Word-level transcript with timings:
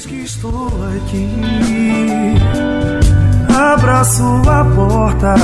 Eis 0.00 0.06
que 0.06 0.22
estou 0.22 0.70
aqui, 0.96 1.28
abraço 3.54 4.24
a 4.48 4.64
porta. 4.74 5.34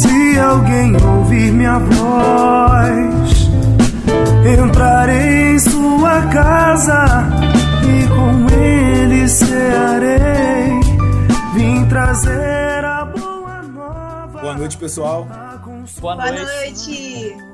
Se 0.00 0.38
alguém 0.38 0.96
ouvir 0.96 1.52
minha 1.52 1.78
voz, 1.78 3.50
entrarei 4.58 5.56
em 5.56 5.58
sua 5.58 6.22
casa 6.28 7.28
e 7.84 8.08
com 8.08 8.54
ele 8.54 9.28
cearei. 9.28 10.80
Vim 11.52 11.84
trazer 11.86 12.82
a 12.82 13.04
boa 13.04 13.62
nova. 13.62 14.40
Boa 14.40 14.54
noite, 14.54 14.78
pessoal. 14.78 15.28
Boa 16.00 16.16
Boa 16.16 16.32
noite. 16.32 17.49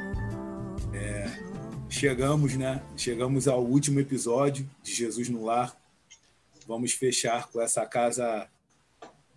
Chegamos, 1.99 2.55
né? 2.55 2.83
Chegamos 2.95 3.49
ao 3.49 3.65
último 3.65 3.99
episódio 3.99 4.69
de 4.83 4.93
Jesus 4.93 5.31
no 5.31 5.43
Lar. 5.43 5.75
Vamos 6.69 6.93
fechar 6.93 7.49
com 7.49 7.59
essa 7.59 7.87
casa, 7.87 8.47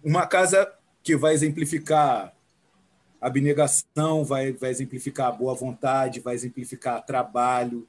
uma 0.04 0.27
casa 0.27 0.70
que 1.02 1.16
vai 1.16 1.34
exemplificar 1.34 2.36
abnegação, 3.22 4.26
vai, 4.26 4.52
vai 4.52 4.72
exemplificar 4.72 5.27
a 5.27 5.31
boa 5.31 5.55
vontade, 5.55 6.20
vai 6.20 6.36
exemplificar 6.36 7.05
trabalho, 7.05 7.88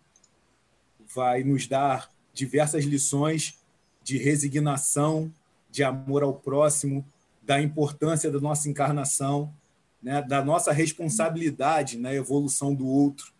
vai 1.13 1.43
nos 1.43 1.67
dar 1.67 2.09
diversas 2.33 2.85
lições 2.85 3.59
de 4.05 4.19
resignação, 4.19 5.35
de 5.69 5.83
amor 5.83 6.23
ao 6.23 6.35
próximo, 6.35 7.05
da 7.43 7.61
importância 7.61 8.31
da 8.31 8.39
nossa 8.39 8.71
encarnação, 8.71 9.53
né? 10.01 10.23
da 10.23 10.45
nossa 10.45 10.71
responsabilidade 10.71 11.99
na 11.99 12.15
evolução 12.15 12.73
do 12.73 12.87
outro 12.87 13.33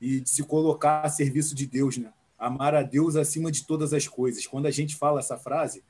e 0.00 0.20
de 0.20 0.30
se 0.30 0.42
colocar 0.42 1.02
a 1.02 1.08
serviço 1.08 1.54
de 1.54 1.66
Deus, 1.66 1.98
né? 1.98 2.12
Amar 2.38 2.74
a 2.74 2.82
Deus 2.82 3.16
acima 3.16 3.50
de 3.50 3.66
todas 3.66 3.92
as 3.92 4.08
coisas. 4.08 4.46
Quando 4.46 4.66
a 4.66 4.70
gente 4.70 4.96
fala 4.96 5.20
essa 5.20 5.36
frase, 5.36 5.82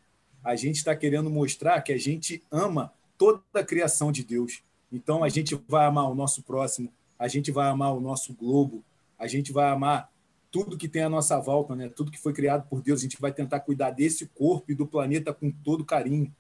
a 0.43 0.57
gente 0.57 0.77
está 0.77 0.97
querendo 0.97 1.31
mostrar 1.31 1.81
que 1.83 1.93
a 1.93 1.99
gente 1.99 2.43
ama 2.51 2.93
toda 3.17 3.43
a 3.55 3.63
criação 3.63 4.11
de 4.11 4.25
Deus. 4.25 4.63
Então 4.91 5.23
a 5.23 5.29
gente 5.29 5.55
vai 5.69 5.87
amar 5.87 6.11
o 6.11 6.15
nosso 6.15 6.43
próximo, 6.43 6.93
a 7.19 7.29
gente 7.29 7.53
vai 7.53 7.69
amar 7.69 7.95
o 7.95 8.01
nosso 8.01 8.35
globo, 8.35 8.83
a 9.19 9.29
gente 9.29 9.53
vai 9.53 9.71
amar 9.71 10.11
tudo 10.51 10.77
que 10.77 10.89
tem 10.89 11.03
à 11.03 11.09
nossa 11.09 11.39
volta, 11.39 11.77
né? 11.77 11.89
Tudo 11.89 12.11
que 12.11 12.19
foi 12.19 12.33
criado 12.33 12.67
por 12.69 12.83
Deus, 12.83 13.01
a 13.01 13.03
gente 13.03 13.21
vai 13.21 13.33
tentar 13.33 13.61
cuidar 13.61 13.91
desse 13.91 14.27
corpo 14.27 14.73
e 14.73 14.75
do 14.75 14.87
planeta 14.87 15.33
com 15.33 15.51
todo 15.51 15.85
carinho. 15.85 16.35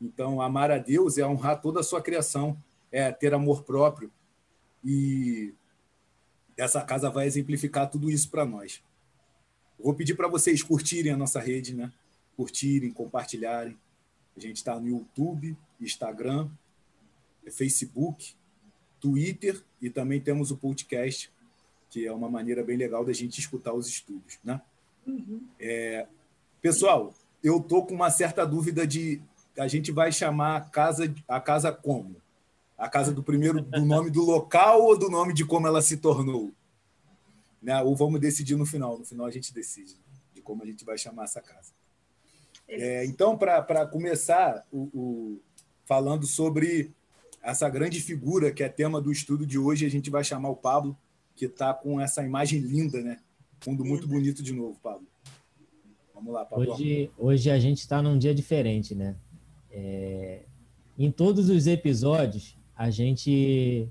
Então, 0.00 0.40
amar 0.40 0.70
a 0.70 0.78
Deus 0.78 1.18
é 1.18 1.26
honrar 1.26 1.60
toda 1.60 1.80
a 1.80 1.82
sua 1.82 2.00
criação, 2.00 2.56
é 2.92 3.10
ter 3.10 3.34
amor 3.34 3.64
próprio. 3.64 4.12
E 4.84 5.52
essa 6.56 6.82
casa 6.82 7.10
vai 7.10 7.26
exemplificar 7.26 7.90
tudo 7.90 8.10
isso 8.10 8.30
para 8.30 8.44
nós. 8.44 8.82
Vou 9.78 9.94
pedir 9.94 10.14
para 10.14 10.28
vocês 10.28 10.62
curtirem 10.62 11.12
a 11.12 11.16
nossa 11.16 11.40
rede, 11.40 11.74
né? 11.74 11.92
Curtirem, 12.36 12.90
compartilharem. 12.90 13.76
A 14.36 14.40
gente 14.40 14.56
está 14.56 14.78
no 14.78 14.88
YouTube, 14.88 15.56
Instagram, 15.80 16.48
Facebook, 17.50 18.34
Twitter 19.00 19.62
e 19.80 19.90
também 19.90 20.20
temos 20.20 20.50
o 20.50 20.56
podcast, 20.56 21.30
que 21.90 22.06
é 22.06 22.12
uma 22.12 22.30
maneira 22.30 22.64
bem 22.64 22.76
legal 22.76 23.04
da 23.04 23.12
gente 23.12 23.38
escutar 23.38 23.72
os 23.74 23.86
estudos, 23.86 24.38
né? 24.42 24.60
É, 25.60 26.06
pessoal, 26.62 27.14
eu 27.42 27.60
tô 27.60 27.84
com 27.84 27.94
uma 27.94 28.10
certa 28.10 28.46
dúvida 28.46 28.86
de 28.86 29.20
a 29.58 29.68
gente 29.68 29.92
vai 29.92 30.10
chamar 30.10 30.56
a 30.56 30.60
casa 30.62 31.14
a 31.28 31.40
casa 31.40 31.70
como? 31.70 32.16
A 32.84 32.88
casa 32.90 33.12
do 33.14 33.22
primeiro 33.22 33.62
do 33.62 33.82
nome 33.82 34.10
do 34.10 34.22
local 34.22 34.82
ou 34.82 34.98
do 34.98 35.08
nome 35.08 35.32
de 35.32 35.42
como 35.42 35.66
ela 35.66 35.80
se 35.80 35.96
tornou? 35.96 36.52
Né? 37.62 37.80
Ou 37.82 37.96
vamos 37.96 38.20
decidir 38.20 38.56
no 38.56 38.66
final. 38.66 38.98
No 38.98 39.06
final 39.06 39.24
a 39.24 39.30
gente 39.30 39.54
decide 39.54 39.94
de 40.34 40.42
como 40.42 40.62
a 40.62 40.66
gente 40.66 40.84
vai 40.84 40.98
chamar 40.98 41.24
essa 41.24 41.40
casa. 41.40 41.72
É, 42.68 43.06
então, 43.06 43.38
para 43.38 43.86
começar, 43.86 44.66
o, 44.70 44.82
o- 44.92 45.40
falando 45.86 46.26
sobre 46.26 46.92
essa 47.42 47.70
grande 47.70 48.00
figura 48.00 48.52
que 48.52 48.62
é 48.62 48.68
tema 48.68 49.00
do 49.00 49.10
estudo 49.10 49.46
de 49.46 49.58
hoje, 49.58 49.86
a 49.86 49.90
gente 49.90 50.10
vai 50.10 50.22
chamar 50.22 50.50
o 50.50 50.56
Pablo, 50.56 50.94
que 51.34 51.46
está 51.46 51.72
com 51.72 51.98
essa 51.98 52.22
imagem 52.22 52.60
linda, 52.60 53.00
né? 53.00 53.18
Fundo 53.60 53.82
muito 53.82 54.06
bonito 54.06 54.42
de 54.42 54.52
novo, 54.52 54.78
Pablo. 54.82 55.06
Vamos 56.14 56.34
lá, 56.34 56.44
Pablo. 56.44 56.70
Hoje, 56.72 57.10
hoje 57.16 57.50
a 57.50 57.58
gente 57.58 57.78
está 57.78 58.02
num 58.02 58.18
dia 58.18 58.34
diferente, 58.34 58.94
né? 58.94 59.16
É, 59.70 60.42
em 60.98 61.10
todos 61.10 61.48
os 61.48 61.66
episódios, 61.66 62.56
a 62.76 62.90
gente, 62.90 63.88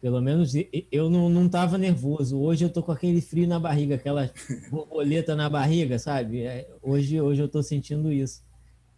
pelo 0.00 0.20
menos 0.20 0.52
eu 0.90 1.08
não, 1.08 1.28
não 1.28 1.48
tava 1.48 1.78
nervoso. 1.78 2.38
Hoje 2.38 2.64
eu 2.64 2.70
tô 2.70 2.82
com 2.82 2.92
aquele 2.92 3.20
frio 3.20 3.46
na 3.46 3.58
barriga, 3.60 3.94
aquela 3.94 4.30
borboleta 4.70 5.34
na 5.36 5.48
barriga, 5.48 5.98
sabe? 5.98 6.42
É, 6.42 6.68
hoje, 6.82 7.20
hoje 7.20 7.42
eu 7.42 7.48
tô 7.48 7.62
sentindo 7.62 8.12
isso. 8.12 8.42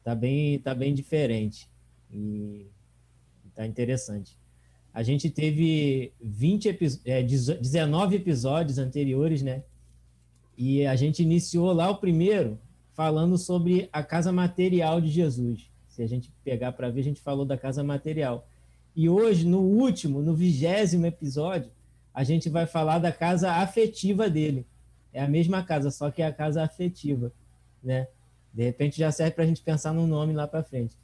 Tá 0.02 0.14
bem, 0.14 0.58
tá 0.58 0.74
bem 0.74 0.94
diferente. 0.94 1.68
E 2.12 2.66
tá 3.54 3.66
interessante. 3.66 4.38
A 4.94 5.02
gente 5.02 5.28
teve 5.28 6.12
20 6.22 6.68
epi- 6.68 7.00
é, 7.04 7.22
19 7.22 8.16
episódios 8.16 8.78
anteriores, 8.78 9.42
né? 9.42 9.62
E 10.56 10.86
a 10.86 10.96
gente 10.96 11.22
iniciou 11.22 11.72
lá 11.72 11.90
o 11.90 11.98
primeiro 11.98 12.58
falando 12.94 13.36
sobre 13.36 13.90
a 13.92 14.02
casa 14.02 14.32
material 14.32 15.00
de 15.02 15.08
Jesus. 15.08 15.70
Se 15.88 16.02
a 16.02 16.06
gente 16.06 16.32
pegar 16.42 16.72
para 16.72 16.88
ver, 16.88 17.00
a 17.00 17.04
gente 17.04 17.20
falou 17.20 17.44
da 17.44 17.58
casa 17.58 17.84
material. 17.84 18.48
E 18.96 19.10
hoje, 19.10 19.46
no 19.46 19.60
último, 19.60 20.22
no 20.22 20.34
vigésimo 20.34 21.04
episódio, 21.04 21.70
a 22.14 22.24
gente 22.24 22.48
vai 22.48 22.66
falar 22.66 22.98
da 22.98 23.12
casa 23.12 23.52
afetiva 23.52 24.30
dele. 24.30 24.66
É 25.12 25.22
a 25.22 25.28
mesma 25.28 25.62
casa, 25.62 25.90
só 25.90 26.10
que 26.10 26.22
é 26.22 26.26
a 26.26 26.32
casa 26.32 26.62
afetiva, 26.62 27.30
né? 27.84 28.08
De 28.54 28.64
repente 28.64 28.98
já 28.98 29.12
serve 29.12 29.32
para 29.32 29.44
a 29.44 29.46
gente 29.46 29.60
pensar 29.60 29.92
no 29.92 30.06
nome 30.06 30.32
lá 30.32 30.48
para 30.48 30.62
frente. 30.62 30.96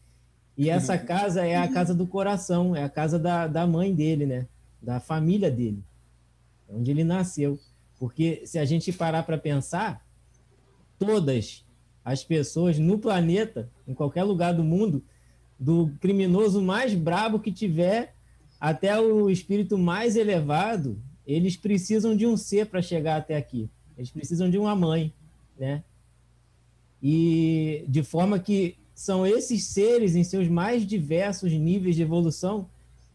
E 0.56 0.70
essa 0.70 0.96
casa 0.96 1.46
é 1.46 1.54
a 1.54 1.70
casa 1.70 1.94
do 1.94 2.06
coração, 2.06 2.74
é 2.74 2.82
a 2.82 2.88
casa 2.88 3.18
da, 3.18 3.46
da 3.46 3.66
mãe 3.66 3.94
dele, 3.94 4.24
né? 4.24 4.48
Da 4.80 4.98
família 4.98 5.50
dele, 5.50 5.84
onde 6.66 6.90
ele 6.90 7.04
nasceu. 7.04 7.58
Porque 7.98 8.46
se 8.46 8.58
a 8.58 8.64
gente 8.64 8.90
parar 8.90 9.22
para 9.24 9.36
pensar, 9.36 10.02
todas 10.98 11.62
as 12.02 12.24
pessoas 12.24 12.78
no 12.78 12.98
planeta, 12.98 13.70
em 13.86 13.92
qualquer 13.92 14.22
lugar 14.22 14.54
do 14.54 14.64
mundo, 14.64 15.04
do 15.62 15.92
criminoso 16.00 16.60
mais 16.60 16.92
brabo 16.92 17.38
que 17.38 17.52
tiver 17.52 18.16
até 18.58 18.98
o 18.98 19.30
espírito 19.30 19.78
mais 19.78 20.16
elevado, 20.16 21.00
eles 21.24 21.56
precisam 21.56 22.16
de 22.16 22.26
um 22.26 22.36
ser 22.36 22.66
para 22.66 22.82
chegar 22.82 23.16
até 23.16 23.36
aqui. 23.36 23.70
Eles 23.96 24.10
precisam 24.10 24.50
de 24.50 24.58
uma 24.58 24.74
mãe, 24.74 25.14
né? 25.56 25.84
E 27.00 27.84
de 27.88 28.02
forma 28.02 28.40
que 28.40 28.76
são 28.92 29.24
esses 29.24 29.64
seres 29.66 30.16
em 30.16 30.24
seus 30.24 30.48
mais 30.48 30.84
diversos 30.84 31.52
níveis 31.52 31.94
de 31.94 32.02
evolução 32.02 32.68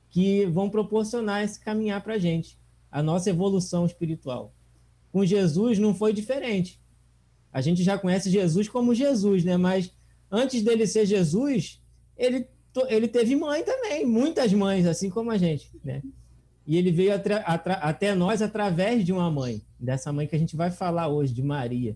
que 0.09 0.46
vão 0.46 0.69
proporcionar 0.69 1.44
esse 1.44 1.59
caminhar 1.59 2.02
para 2.02 2.14
a 2.14 2.18
gente, 2.18 2.58
a 2.90 3.03
nossa 3.03 3.29
evolução 3.29 3.85
espiritual. 3.85 4.53
Com 5.12 5.25
Jesus 5.25 5.79
não 5.79 5.94
foi 5.94 6.14
diferente. 6.14 6.79
A 7.52 7.59
gente 7.59 7.84
já 7.84 7.97
conhece 7.97 8.29
Jesus 8.29 8.69
como 8.69 8.96
Jesus, 8.96 9.44
né? 9.44 9.58
Mas 9.58 9.91
antes 10.31 10.62
dele 10.62 10.88
ser 10.88 11.06
Jesus, 11.06 11.81
ele, 12.17 12.47
ele 12.89 13.07
teve 13.07 13.35
mãe 13.35 13.63
também, 13.63 14.05
muitas 14.05 14.51
mães, 14.53 14.85
assim 14.85 15.09
como 15.09 15.31
a 15.31 15.38
gente, 15.38 15.69
né? 15.83 16.01
E 16.66 16.75
ele 16.75 16.91
veio 16.91 17.13
até 17.13 18.13
nós 18.13 18.41
através 18.41 19.05
de 19.05 19.13
uma 19.13 19.31
mãe, 19.31 19.61
dessa 19.79 20.11
mãe 20.11 20.28
que 20.28 20.35
a 20.35 20.39
gente 20.39 20.55
vai 20.55 20.69
falar 20.69 21.07
hoje, 21.07 21.33
de 21.33 21.41
Maria. 21.41 21.95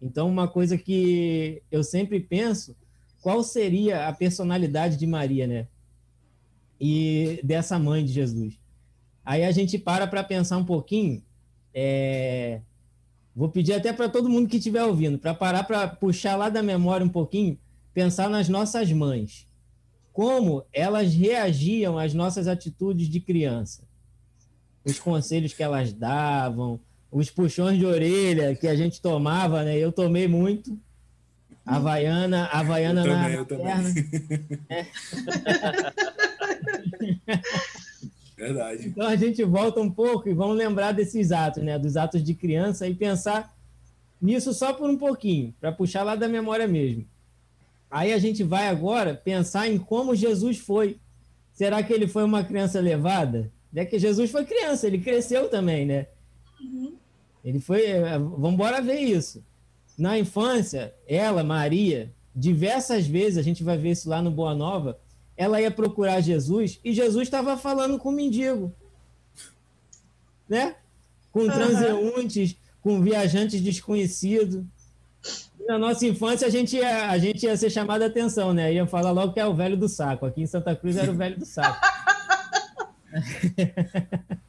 Então, 0.00 0.28
uma 0.28 0.46
coisa 0.46 0.76
que 0.76 1.62
eu 1.70 1.82
sempre 1.82 2.20
penso, 2.20 2.76
qual 3.22 3.42
seria 3.42 4.06
a 4.06 4.12
personalidade 4.12 4.98
de 4.98 5.06
Maria, 5.06 5.46
né? 5.46 5.68
E 6.78 7.40
dessa 7.42 7.78
mãe 7.78 8.04
de 8.04 8.12
Jesus. 8.12 8.60
Aí 9.24 9.42
a 9.42 9.50
gente 9.50 9.78
para 9.78 10.06
para 10.06 10.22
pensar 10.22 10.58
um 10.58 10.64
pouquinho. 10.64 11.22
é, 11.72 12.60
Vou 13.34 13.48
pedir 13.48 13.72
até 13.72 13.92
para 13.92 14.08
todo 14.08 14.28
mundo 14.28 14.48
que 14.48 14.58
estiver 14.58 14.84
ouvindo, 14.84 15.18
para 15.18 15.34
parar 15.34 15.64
para 15.64 15.88
puxar 15.88 16.36
lá 16.36 16.48
da 16.48 16.62
memória 16.62 17.04
um 17.04 17.08
pouquinho, 17.08 17.58
pensar 17.94 18.28
nas 18.28 18.48
nossas 18.48 18.92
mães. 18.92 19.46
Como 20.12 20.64
elas 20.72 21.14
reagiam 21.14 21.98
às 21.98 22.12
nossas 22.12 22.46
atitudes 22.46 23.08
de 23.08 23.20
criança. 23.20 23.82
Os 24.84 24.98
conselhos 24.98 25.54
que 25.54 25.62
elas 25.62 25.92
davam, 25.92 26.78
os 27.10 27.30
puxões 27.30 27.78
de 27.78 27.86
orelha 27.86 28.54
que 28.54 28.68
a 28.68 28.76
gente 28.76 29.00
tomava, 29.00 29.62
né? 29.62 29.78
Eu 29.78 29.92
tomei 29.92 30.28
muito. 30.28 30.78
Havaiana, 31.64 32.46
Havaiana 32.52 33.06
Eu 33.06 33.06
na, 33.06 33.22
também, 33.22 33.32
na 33.32 33.38
eu 33.38 33.46
também. 33.46 33.64
Verdade. 38.36 38.88
Então 38.88 39.06
a 39.06 39.16
gente 39.16 39.42
volta 39.44 39.80
um 39.80 39.90
pouco 39.90 40.28
e 40.28 40.34
vamos 40.34 40.56
lembrar 40.56 40.92
desses 40.92 41.32
atos, 41.32 41.62
né? 41.62 41.78
Dos 41.78 41.96
atos 41.96 42.22
de 42.22 42.34
criança 42.34 42.86
e 42.86 42.94
pensar 42.94 43.56
nisso 44.20 44.52
só 44.52 44.74
por 44.74 44.90
um 44.90 44.98
pouquinho, 44.98 45.54
para 45.60 45.72
puxar 45.72 46.02
lá 46.02 46.14
da 46.14 46.28
memória 46.28 46.68
mesmo. 46.68 47.06
Aí 47.94 48.12
a 48.12 48.18
gente 48.18 48.42
vai 48.42 48.66
agora 48.66 49.14
pensar 49.14 49.68
em 49.68 49.78
como 49.78 50.16
Jesus 50.16 50.58
foi. 50.58 50.98
Será 51.52 51.80
que 51.80 51.92
ele 51.92 52.08
foi 52.08 52.24
uma 52.24 52.42
criança 52.42 52.80
levada? 52.80 53.52
É 53.72 53.84
que 53.84 54.00
Jesus 54.00 54.32
foi 54.32 54.44
criança, 54.44 54.88
ele 54.88 54.98
cresceu 54.98 55.48
também, 55.48 55.86
né? 55.86 56.08
Ele 57.44 57.60
foi. 57.60 57.84
eh, 57.86 58.18
Vamos 58.18 58.54
embora 58.54 58.82
ver 58.82 58.98
isso. 58.98 59.44
na 59.96 60.18
infância, 60.18 60.92
ela, 61.06 61.44
Maria, 61.44 62.12
diversas 62.34 63.06
vezes, 63.06 63.38
a 63.38 63.42
gente 63.42 63.62
vai 63.62 63.78
ver 63.78 63.92
isso 63.92 64.08
lá 64.08 64.20
no 64.20 64.28
Boa 64.30 64.56
Nova, 64.56 64.98
ela 65.36 65.60
ia 65.60 65.70
procurar 65.70 66.20
Jesus 66.20 66.80
e 66.84 66.92
Jesus 66.92 67.28
estava 67.28 67.56
falando 67.56 67.96
com 67.96 68.08
o 68.08 68.12
mendigo, 68.12 68.72
né? 70.48 70.74
Com 71.30 71.46
transeuntes, 71.46 72.56
com 72.82 73.00
viajantes 73.00 73.60
desconhecidos. 73.60 74.64
Na 75.66 75.78
nossa 75.78 76.06
infância, 76.06 76.46
a 76.46 76.50
gente, 76.50 76.76
ia, 76.76 77.10
a 77.10 77.18
gente 77.18 77.44
ia 77.44 77.56
ser 77.56 77.70
chamado 77.70 78.02
a 78.02 78.06
atenção, 78.06 78.52
né? 78.52 78.72
Ia 78.72 78.86
falar 78.86 79.12
logo 79.12 79.32
que 79.32 79.40
é 79.40 79.46
o 79.46 79.54
velho 79.54 79.76
do 79.76 79.88
saco. 79.88 80.26
Aqui 80.26 80.42
em 80.42 80.46
Santa 80.46 80.76
Cruz 80.76 80.96
era 80.96 81.10
o 81.10 81.14
velho 81.14 81.38
do 81.38 81.46
saco. 81.46 81.80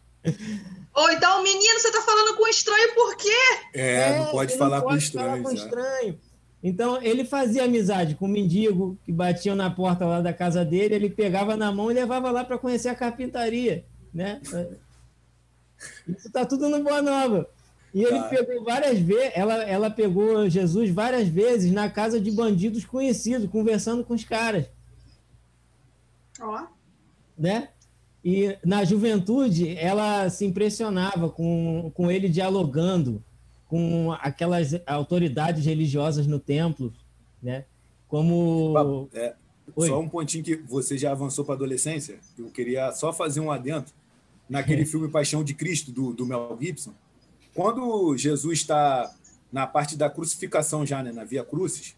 Ou 0.94 1.12
então, 1.12 1.44
menino, 1.44 1.80
você 1.80 1.92
tá 1.92 2.02
falando 2.02 2.36
com 2.36 2.48
estranho 2.48 2.94
por 2.96 3.16
quê? 3.18 3.30
É, 3.74 4.18
não 4.18 4.28
pode 4.28 4.58
falar 4.58 4.78
não 4.78 4.84
com 4.84 4.90
pode 4.90 5.04
estranhos. 5.04 5.32
falar 5.32 5.44
com 5.44 5.52
é. 5.52 5.54
estranho. 5.54 6.20
Então, 6.64 7.02
ele 7.02 7.24
fazia 7.24 7.66
amizade 7.66 8.16
com 8.16 8.26
o 8.26 8.30
mendigo 8.30 8.98
que 9.06 9.12
batiam 9.12 9.56
na 9.56 9.70
porta 9.70 10.06
lá 10.06 10.20
da 10.20 10.34
casa 10.34 10.66
dele, 10.66 10.96
ele 10.96 11.10
pegava 11.10 11.56
na 11.56 11.72
mão 11.72 11.92
e 11.92 11.94
levava 11.94 12.32
lá 12.32 12.44
para 12.44 12.58
conhecer 12.58 12.90
a 12.90 12.96
carpintaria, 12.96 13.86
né? 14.14 14.42
Isso 16.08 16.32
tá 16.32 16.46
tudo 16.46 16.68
no 16.70 16.84
Boa 16.84 17.02
Nova. 17.02 17.48
E 17.96 18.04
ele 18.04 18.20
Tá. 18.20 18.28
pegou 18.28 18.62
várias 18.62 19.00
vezes, 19.00 19.32
ela, 19.34 19.64
ela 19.64 19.90
pegou 19.90 20.50
Jesus 20.50 20.90
várias 20.90 21.30
vezes 21.30 21.72
na 21.72 21.90
casa 21.90 22.20
de 22.20 22.30
bandidos 22.30 22.84
conhecidos, 22.84 23.50
conversando 23.50 24.04
com 24.04 24.14
os 24.14 24.26
caras, 24.26 24.66
Ó. 26.42 26.68
né? 27.38 27.70
E 28.22 28.58
na 28.66 28.84
juventude, 28.84 29.78
ela 29.78 30.30
se 30.30 30.46
impressionava 30.46 31.30
com, 31.30 31.90
com 31.94 32.12
ele 32.12 32.28
dialogando 32.28 33.24
com 33.68 34.12
aquelas 34.20 34.72
autoridades 34.86 35.66
religiosas 35.66 36.28
no 36.28 36.38
templo, 36.38 36.92
né? 37.42 37.64
Como. 38.10 39.08
É, 39.14 39.36
só 39.78 40.00
um 40.02 40.10
pontinho 40.10 40.44
que 40.44 40.56
você 40.58 40.98
já 40.98 41.12
avançou 41.12 41.46
para 41.46 41.56
adolescência. 41.56 42.20
Eu 42.38 42.50
queria 42.50 42.92
só 42.92 43.14
fazer 43.14 43.40
um 43.40 43.50
adendo. 43.50 43.86
Naquele 44.50 44.84
filme 44.86 45.08
Paixão 45.08 45.44
de 45.44 45.54
Cristo, 45.54 45.92
do, 45.92 46.12
do 46.14 46.26
Mel 46.26 46.58
Gibson, 46.60 46.94
quando 47.56 48.16
Jesus 48.18 48.60
está 48.60 49.12
na 49.52 49.66
parte 49.66 49.96
da 49.96 50.10
crucificação 50.10 50.86
já, 50.86 51.02
né, 51.02 51.12
na 51.12 51.24
Via 51.24 51.44
Crucis, 51.44 51.96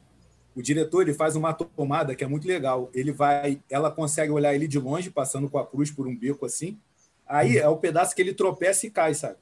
o 0.55 0.61
diretor 0.61 1.01
ele 1.01 1.13
faz 1.13 1.35
uma 1.35 1.53
tomada 1.53 2.15
que 2.15 2.23
é 2.23 2.27
muito 2.27 2.47
legal. 2.47 2.89
Ele 2.93 3.11
vai, 3.11 3.59
ela 3.69 3.91
consegue 3.91 4.31
olhar 4.31 4.53
ele 4.55 4.67
de 4.67 4.79
longe, 4.79 5.09
passando 5.09 5.49
com 5.49 5.57
a 5.57 5.65
cruz 5.65 5.91
por 5.91 6.07
um 6.07 6.15
beco 6.15 6.45
assim. 6.45 6.77
Aí 7.27 7.57
é 7.57 7.67
o 7.67 7.77
pedaço 7.77 8.15
que 8.15 8.21
ele 8.21 8.33
tropeça 8.33 8.87
e 8.87 8.89
cai, 8.91 9.13
sabe? 9.13 9.37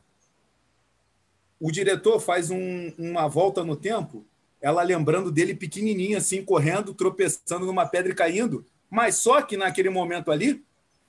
O 1.60 1.72
diretor 1.72 2.20
faz 2.20 2.50
um- 2.50 2.92
uma 2.98 3.28
volta 3.28 3.64
no 3.64 3.76
tempo, 3.76 4.26
ela 4.62 4.82
lembrando 4.84 5.32
dele 5.32 5.54
pequenininho 5.56 6.18
assim, 6.18 6.44
correndo, 6.44 6.94
tropeçando 6.94 7.66
numa 7.66 7.86
pedra 7.86 8.12
e 8.12 8.16
caindo. 8.16 8.66
Mas 8.90 9.16
só 9.16 9.42
que 9.42 9.56
naquele 9.56 9.90
momento 9.90 10.32
ali, 10.32 10.64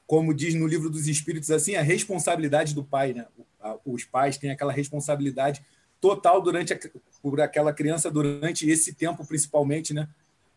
como 0.06 0.35
diz 0.35 0.55
no 0.55 0.67
livro 0.67 0.88
dos 0.91 1.08
Espíritos 1.08 1.50
assim, 1.50 1.75
a 1.75 1.82
responsabilidade 1.82 2.75
do 2.75 2.85
pai, 2.85 3.12
né? 3.12 3.26
O- 3.37 3.44
Os 3.85 4.05
pais 4.05 4.37
têm 4.37 4.51
aquela 4.51 4.73
responsabilidade 4.73 5.63
total 6.01 6.41
durante 6.43 6.73
a, 6.75 6.79
por 7.23 7.41
aquela 7.41 7.73
criança 7.73 8.11
durante 8.11 8.69
esse 8.69 8.95
tempo 8.95 9.27
principalmente, 9.27 9.95
né? 9.95 10.09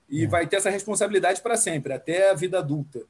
E 0.09 0.23
É. 0.25 0.27
vai 0.27 0.45
ter 0.47 0.57
essa 0.57 0.69
responsabilidade 0.69 1.41
para 1.41 1.55
sempre, 1.55 1.93
até 1.93 2.29
a 2.31 2.33
vida 2.33 2.59
adulta. 2.59 3.01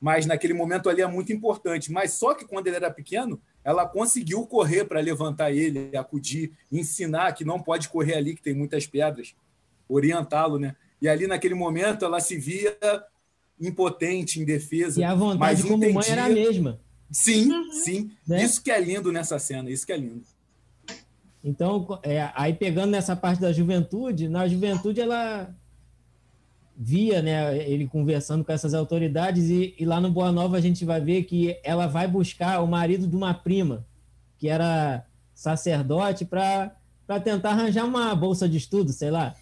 Mas 0.00 0.26
naquele 0.26 0.52
momento 0.54 0.88
ali 0.90 1.00
é 1.00 1.06
muito 1.06 1.32
importante. 1.32 1.90
Mas 1.92 2.12
só 2.12 2.34
que 2.34 2.44
quando 2.44 2.66
ele 2.66 2.76
era 2.76 2.90
pequeno, 2.90 3.40
ela 3.64 3.86
conseguiu 3.88 4.44
correr 4.46 4.84
para 4.84 4.98
levantar 5.00 5.52
ele, 5.52 5.96
acudir, 5.96 6.50
ensinar 6.70 7.32
que 7.32 7.44
não 7.44 7.60
pode 7.62 7.88
correr 7.88 8.14
ali, 8.14 8.34
que 8.34 8.42
tem 8.42 8.52
muitas 8.54 8.84
pedras, 8.86 9.34
orientá-lo, 9.88 10.58
né? 10.58 10.74
E 11.00 11.08
ali 11.08 11.26
naquele 11.26 11.54
momento 11.54 12.04
ela 12.04 12.20
se 12.20 12.36
via 12.36 12.76
impotente, 13.60 14.40
indefesa. 14.40 15.00
E 15.00 15.04
a 15.04 15.14
vontade 15.14 15.38
mas 15.38 15.62
como 15.62 15.78
mãe 15.92 16.04
era 16.08 16.24
a 16.24 16.30
entendia- 16.30 16.48
mesma. 16.50 16.80
Sim, 17.12 17.70
sim. 17.70 18.10
Né? 18.26 18.42
Isso 18.42 18.62
que 18.62 18.70
é 18.70 18.80
lindo 18.80 19.12
nessa 19.12 19.38
cena, 19.38 19.70
isso 19.70 19.86
que 19.86 19.92
é 19.92 19.96
lindo. 19.96 20.22
Então, 21.44 21.98
é, 22.02 22.30
aí 22.34 22.54
pegando 22.54 22.90
nessa 22.90 23.14
parte 23.14 23.40
da 23.40 23.52
juventude, 23.52 24.28
na 24.28 24.48
juventude 24.48 25.00
ela 25.00 25.54
via, 26.76 27.20
né, 27.20 27.58
ele 27.68 27.86
conversando 27.86 28.44
com 28.44 28.52
essas 28.52 28.72
autoridades 28.74 29.50
e, 29.50 29.74
e 29.78 29.84
lá 29.84 30.00
no 30.00 30.10
Boa 30.10 30.32
Nova 30.32 30.56
a 30.56 30.60
gente 30.60 30.84
vai 30.84 31.00
ver 31.00 31.24
que 31.24 31.56
ela 31.62 31.86
vai 31.86 32.08
buscar 32.08 32.60
o 32.60 32.66
marido 32.66 33.06
de 33.06 33.14
uma 33.14 33.34
prima 33.34 33.84
que 34.38 34.48
era 34.48 35.04
sacerdote 35.34 36.24
para 36.24 36.74
para 37.06 37.20
tentar 37.20 37.50
arranjar 37.50 37.84
uma 37.84 38.14
bolsa 38.14 38.48
de 38.48 38.56
estudo, 38.56 38.92
sei 38.92 39.10
lá. 39.10 39.34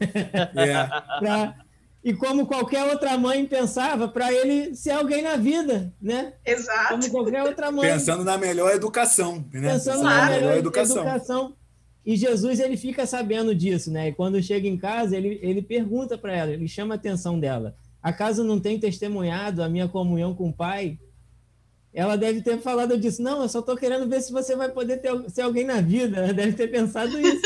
É, 0.00 0.86
Pra... 1.18 1.65
E 2.06 2.14
como 2.14 2.46
qualquer 2.46 2.84
outra 2.84 3.18
mãe 3.18 3.44
pensava, 3.44 4.06
para 4.06 4.32
ele 4.32 4.76
ser 4.76 4.92
alguém 4.92 5.22
na 5.22 5.34
vida, 5.34 5.92
né? 6.00 6.34
Exato. 6.46 6.90
Como 6.90 7.10
qualquer 7.10 7.42
outra 7.42 7.72
mãe. 7.72 7.90
pensando 7.90 8.22
na 8.22 8.38
melhor 8.38 8.72
educação, 8.72 9.44
né? 9.52 9.72
pensando 9.72 10.02
Claro. 10.02 10.20
na 10.20 10.30
melhor 10.30 10.56
educação. 10.56 11.56
E 12.04 12.16
Jesus 12.16 12.60
ele 12.60 12.76
fica 12.76 13.04
sabendo 13.06 13.52
disso, 13.52 13.90
né? 13.90 14.10
E 14.10 14.12
quando 14.12 14.40
chega 14.40 14.68
em 14.68 14.76
casa, 14.78 15.16
ele, 15.16 15.40
ele 15.42 15.60
pergunta 15.60 16.16
para 16.16 16.32
ela, 16.32 16.52
ele 16.52 16.68
chama 16.68 16.94
a 16.94 16.96
atenção 16.96 17.40
dela. 17.40 17.74
Acaso 18.00 18.44
não 18.44 18.60
tem 18.60 18.78
testemunhado 18.78 19.60
a 19.60 19.68
minha 19.68 19.88
comunhão 19.88 20.32
com 20.32 20.50
o 20.50 20.52
Pai? 20.52 21.00
Ela 21.92 22.14
deve 22.14 22.40
ter 22.40 22.60
falado 22.60 22.96
disso. 22.96 23.20
Não, 23.20 23.42
eu 23.42 23.48
só 23.48 23.58
estou 23.58 23.76
querendo 23.76 24.08
ver 24.08 24.20
se 24.20 24.30
você 24.30 24.54
vai 24.54 24.68
poder 24.68 24.98
ter, 24.98 25.10
ser 25.28 25.42
alguém 25.42 25.64
na 25.64 25.80
vida. 25.80 26.18
Ela 26.18 26.32
deve 26.32 26.52
ter 26.52 26.68
pensado 26.68 27.18
isso. 27.18 27.42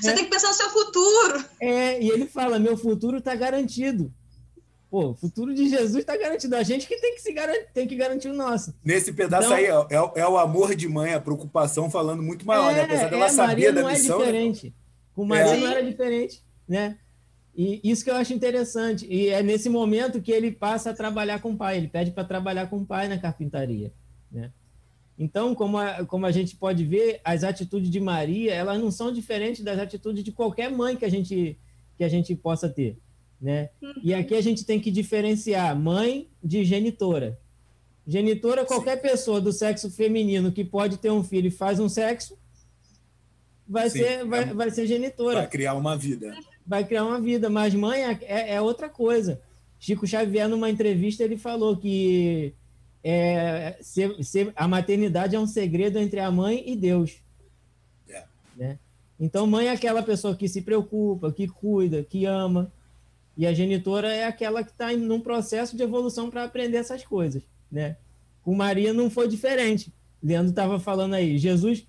Você 0.00 0.10
É. 0.10 0.14
tem 0.14 0.24
que 0.24 0.30
pensar 0.30 0.48
no 0.48 0.54
seu 0.54 0.70
futuro. 0.70 1.44
É, 1.60 2.00
e 2.02 2.10
ele 2.10 2.26
fala: 2.26 2.58
meu 2.58 2.76
futuro 2.76 3.18
está 3.18 3.34
garantido. 3.34 4.12
Pô, 4.90 5.10
o 5.10 5.14
futuro 5.14 5.54
de 5.54 5.68
Jesus 5.70 5.96
está 6.00 6.16
garantido. 6.18 6.54
A 6.54 6.62
gente 6.62 6.86
que 6.86 6.96
tem 6.98 7.14
que, 7.14 7.22
se 7.22 7.32
garan- 7.32 7.64
tem 7.72 7.86
que 7.88 7.96
garantir 7.96 8.28
o 8.28 8.34
nosso. 8.34 8.74
Nesse 8.84 9.10
pedaço 9.12 9.46
Então- 9.46 9.56
aí 9.56 9.64
é, 9.64 9.96
é- 9.96 10.20
é 10.22 10.28
o 10.28 10.36
amor 10.36 10.74
de 10.74 10.86
mãe, 10.86 11.14
a 11.14 11.20
preocupação 11.20 11.90
falando 11.90 12.22
muito 12.22 12.46
maior, 12.46 12.72
né? 12.74 12.82
Apesar 12.82 13.06
é, 13.06 13.08
dela 13.10 13.28
saber 13.30 13.46
Maria 13.48 13.72
da 13.72 13.82
não 13.82 13.88
missão. 13.90 14.16
é 14.16 14.18
né? 14.18 14.24
diferente. 14.32 14.74
Com 15.14 15.24
Maria 15.24 15.54
É. 15.54 15.56
não 15.56 15.66
era 15.66 15.82
diferente, 15.82 16.42
né? 16.68 16.98
E 17.56 17.80
isso 17.84 18.04
que 18.04 18.10
eu 18.10 18.16
acho 18.16 18.32
interessante. 18.34 19.06
E 19.10 19.28
é 19.28 19.42
nesse 19.42 19.68
momento 19.70 20.20
que 20.20 20.30
ele 20.32 20.50
passa 20.52 20.90
a 20.90 20.94
trabalhar 20.94 21.40
com 21.40 21.52
o 21.52 21.56
pai. 21.56 21.78
Ele 21.78 21.88
pede 21.88 22.10
para 22.10 22.24
trabalhar 22.24 22.66
com 22.68 22.76
o 22.78 22.86
pai 22.86 23.08
na 23.08 23.18
carpintaria, 23.18 23.92
né? 24.30 24.50
Então, 25.18 25.54
como 25.54 25.76
a, 25.78 26.04
como 26.06 26.26
a 26.26 26.30
gente 26.32 26.56
pode 26.56 26.84
ver, 26.84 27.20
as 27.24 27.44
atitudes 27.44 27.90
de 27.90 28.00
Maria, 28.00 28.52
elas 28.54 28.80
não 28.80 28.90
são 28.90 29.12
diferentes 29.12 29.62
das 29.62 29.78
atitudes 29.78 30.24
de 30.24 30.32
qualquer 30.32 30.70
mãe 30.70 30.96
que 30.96 31.04
a 31.04 31.08
gente 31.10 31.58
que 31.96 32.02
a 32.04 32.08
gente 32.08 32.34
possa 32.34 32.68
ter, 32.68 32.96
né? 33.40 33.68
E 34.02 34.14
aqui 34.14 34.34
a 34.34 34.40
gente 34.40 34.64
tem 34.64 34.80
que 34.80 34.90
diferenciar 34.90 35.78
mãe 35.78 36.28
de 36.42 36.64
genitora. 36.64 37.38
Genitora, 38.06 38.64
qualquer 38.64 38.96
pessoa 39.00 39.40
do 39.40 39.52
sexo 39.52 39.88
feminino 39.90 40.50
que 40.50 40.64
pode 40.64 40.96
ter 40.96 41.10
um 41.10 41.22
filho 41.22 41.46
e 41.48 41.50
faz 41.50 41.78
um 41.78 41.88
sexo, 41.88 42.36
vai, 43.68 43.88
Sim, 43.90 43.98
ser, 43.98 44.24
vai, 44.24 44.40
é- 44.42 44.54
vai 44.54 44.70
ser 44.70 44.86
genitora, 44.86 45.40
Para 45.40 45.46
criar 45.46 45.74
uma 45.74 45.96
vida. 45.96 46.34
vai 46.66 46.84
criar 46.84 47.04
uma 47.04 47.20
vida. 47.20 47.48
Mas 47.50 47.74
mãe 47.74 48.02
é, 48.02 48.18
é- 48.22 48.54
é 48.54 48.60
outra 48.60 48.88
coisa. 48.88 49.40
Chico 49.78 50.06
Xavier, 50.06 50.48
numa 50.48 50.70
entrevista, 50.70 51.22
ele 51.22 51.36
falou 51.36 51.76
que 51.76 52.54
é, 53.04 53.76
ser- 53.80 54.22
ser- 54.22 54.52
a 54.54 54.68
maternidade 54.68 55.34
é 55.34 55.40
um 55.40 55.46
segredo 55.46 55.98
entre 55.98 56.20
a 56.20 56.30
mãe 56.30 56.62
e 56.66 56.76
Deus. 56.76 57.16
É. 58.08 58.24
Né? 58.56 58.78
Então, 59.18 59.46
mãe 59.46 59.66
é 59.66 59.70
aquela 59.70 60.02
pessoa 60.02 60.36
que 60.36 60.48
se 60.48 60.62
preocupa, 60.62 61.32
que 61.32 61.46
cuida, 61.48 62.02
que 62.02 62.24
ama. 62.24 62.72
E 63.36 63.46
a 63.46 63.52
genitora 63.52 64.12
é 64.12 64.24
aquela 64.24 64.62
que 64.62 64.70
está 64.70 64.92
num 64.92 65.20
processo 65.20 65.76
de 65.76 65.82
evolução 65.82 66.30
para 66.30 66.44
aprender 66.44 66.78
essas 66.78 67.04
coisas. 67.04 67.42
Né? 67.70 67.96
Com 68.42 68.54
Maria 68.54 68.92
não 68.92 69.08
foi 69.08 69.28
diferente. 69.28 69.92
Leandro 70.22 70.50
estava 70.50 70.78
falando 70.78 71.14
aí. 71.14 71.38
Jesus, 71.38 71.86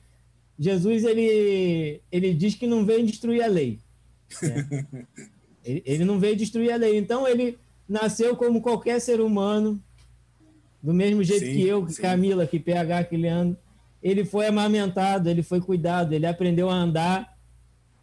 Jesus 0.57 1.03
ele, 1.03 2.01
ele 2.11 2.33
diz 2.33 2.55
que 2.55 2.65
não 2.65 2.85
veio 2.85 3.05
destruir 3.05 3.43
a 3.43 3.47
lei. 3.47 3.79
né? 4.41 4.85
ele, 5.63 5.83
ele 5.85 6.05
não 6.05 6.19
veio 6.19 6.35
destruir 6.35 6.71
a 6.71 6.77
lei. 6.77 6.97
Então, 6.97 7.27
ele 7.27 7.57
nasceu 7.87 8.35
como 8.35 8.61
qualquer 8.61 8.99
ser 8.99 9.19
humano, 9.19 9.81
do 10.83 10.93
mesmo 10.93 11.23
jeito 11.23 11.45
Sim, 11.45 11.53
que 11.53 11.65
eu, 11.65 11.85
que 11.85 11.93
sim. 11.93 12.01
Camila, 12.01 12.45
que 12.45 12.59
PH, 12.59 13.05
que 13.05 13.15
Leandro. 13.15 13.57
Ele 14.01 14.25
foi 14.25 14.47
amamentado, 14.47 15.29
ele 15.29 15.41
foi 15.41 15.61
cuidado, 15.61 16.11
ele 16.11 16.25
aprendeu 16.25 16.69
a 16.69 16.73
andar, 16.73 17.37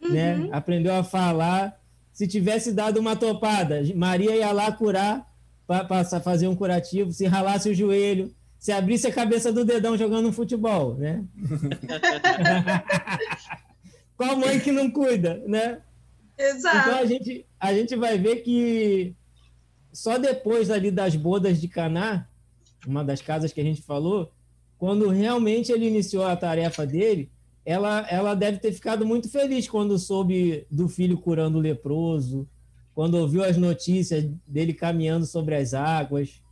né? 0.00 0.48
aprendeu 0.50 0.94
a 0.94 1.04
falar. 1.04 1.78
Se 2.10 2.26
tivesse 2.26 2.72
dado 2.72 2.98
uma 2.98 3.14
topada, 3.14 3.82
Maria 3.94 4.34
ia 4.34 4.50
lá 4.50 4.72
curar, 4.72 5.30
para 5.66 6.04
fazer 6.20 6.48
um 6.48 6.56
curativo. 6.56 7.12
Se 7.12 7.26
ralasse 7.26 7.68
o 7.68 7.74
joelho, 7.74 8.34
se 8.58 8.72
abrisse 8.72 9.06
a 9.06 9.12
cabeça 9.12 9.52
do 9.52 9.64
dedão 9.64 9.96
jogando 9.96 10.28
um 10.28 10.32
futebol, 10.32 10.94
né? 10.94 11.22
Qual 14.16 14.36
mãe 14.36 14.58
que 14.58 14.72
não 14.72 14.90
cuida, 14.90 15.42
né? 15.46 15.80
Exato. 16.36 16.78
Então 16.78 16.98
a 16.98 17.04
gente, 17.04 17.46
a 17.60 17.74
gente 17.74 17.94
vai 17.94 18.18
ver 18.18 18.36
que 18.36 19.14
só 19.92 20.16
depois 20.16 20.70
ali 20.70 20.90
das 20.90 21.14
bodas 21.14 21.60
de 21.60 21.68
Caná, 21.68 22.26
uma 22.86 23.04
das 23.04 23.20
casas 23.20 23.52
que 23.52 23.60
a 23.60 23.64
gente 23.64 23.82
falou, 23.82 24.30
quando 24.78 25.08
realmente 25.08 25.70
ele 25.70 25.86
iniciou 25.86 26.24
a 26.24 26.36
tarefa 26.36 26.86
dele, 26.86 27.30
ela, 27.64 28.06
ela 28.08 28.34
deve 28.34 28.58
ter 28.58 28.72
ficado 28.72 29.04
muito 29.04 29.28
feliz 29.28 29.68
quando 29.68 29.98
soube 29.98 30.66
do 30.70 30.88
filho 30.88 31.18
curando 31.18 31.58
o 31.58 31.60
leproso, 31.60 32.48
quando 32.94 33.14
ouviu 33.14 33.44
as 33.44 33.56
notícias 33.56 34.24
dele 34.46 34.72
caminhando 34.72 35.26
sobre 35.26 35.54
as 35.54 35.74
águas, 35.74 36.42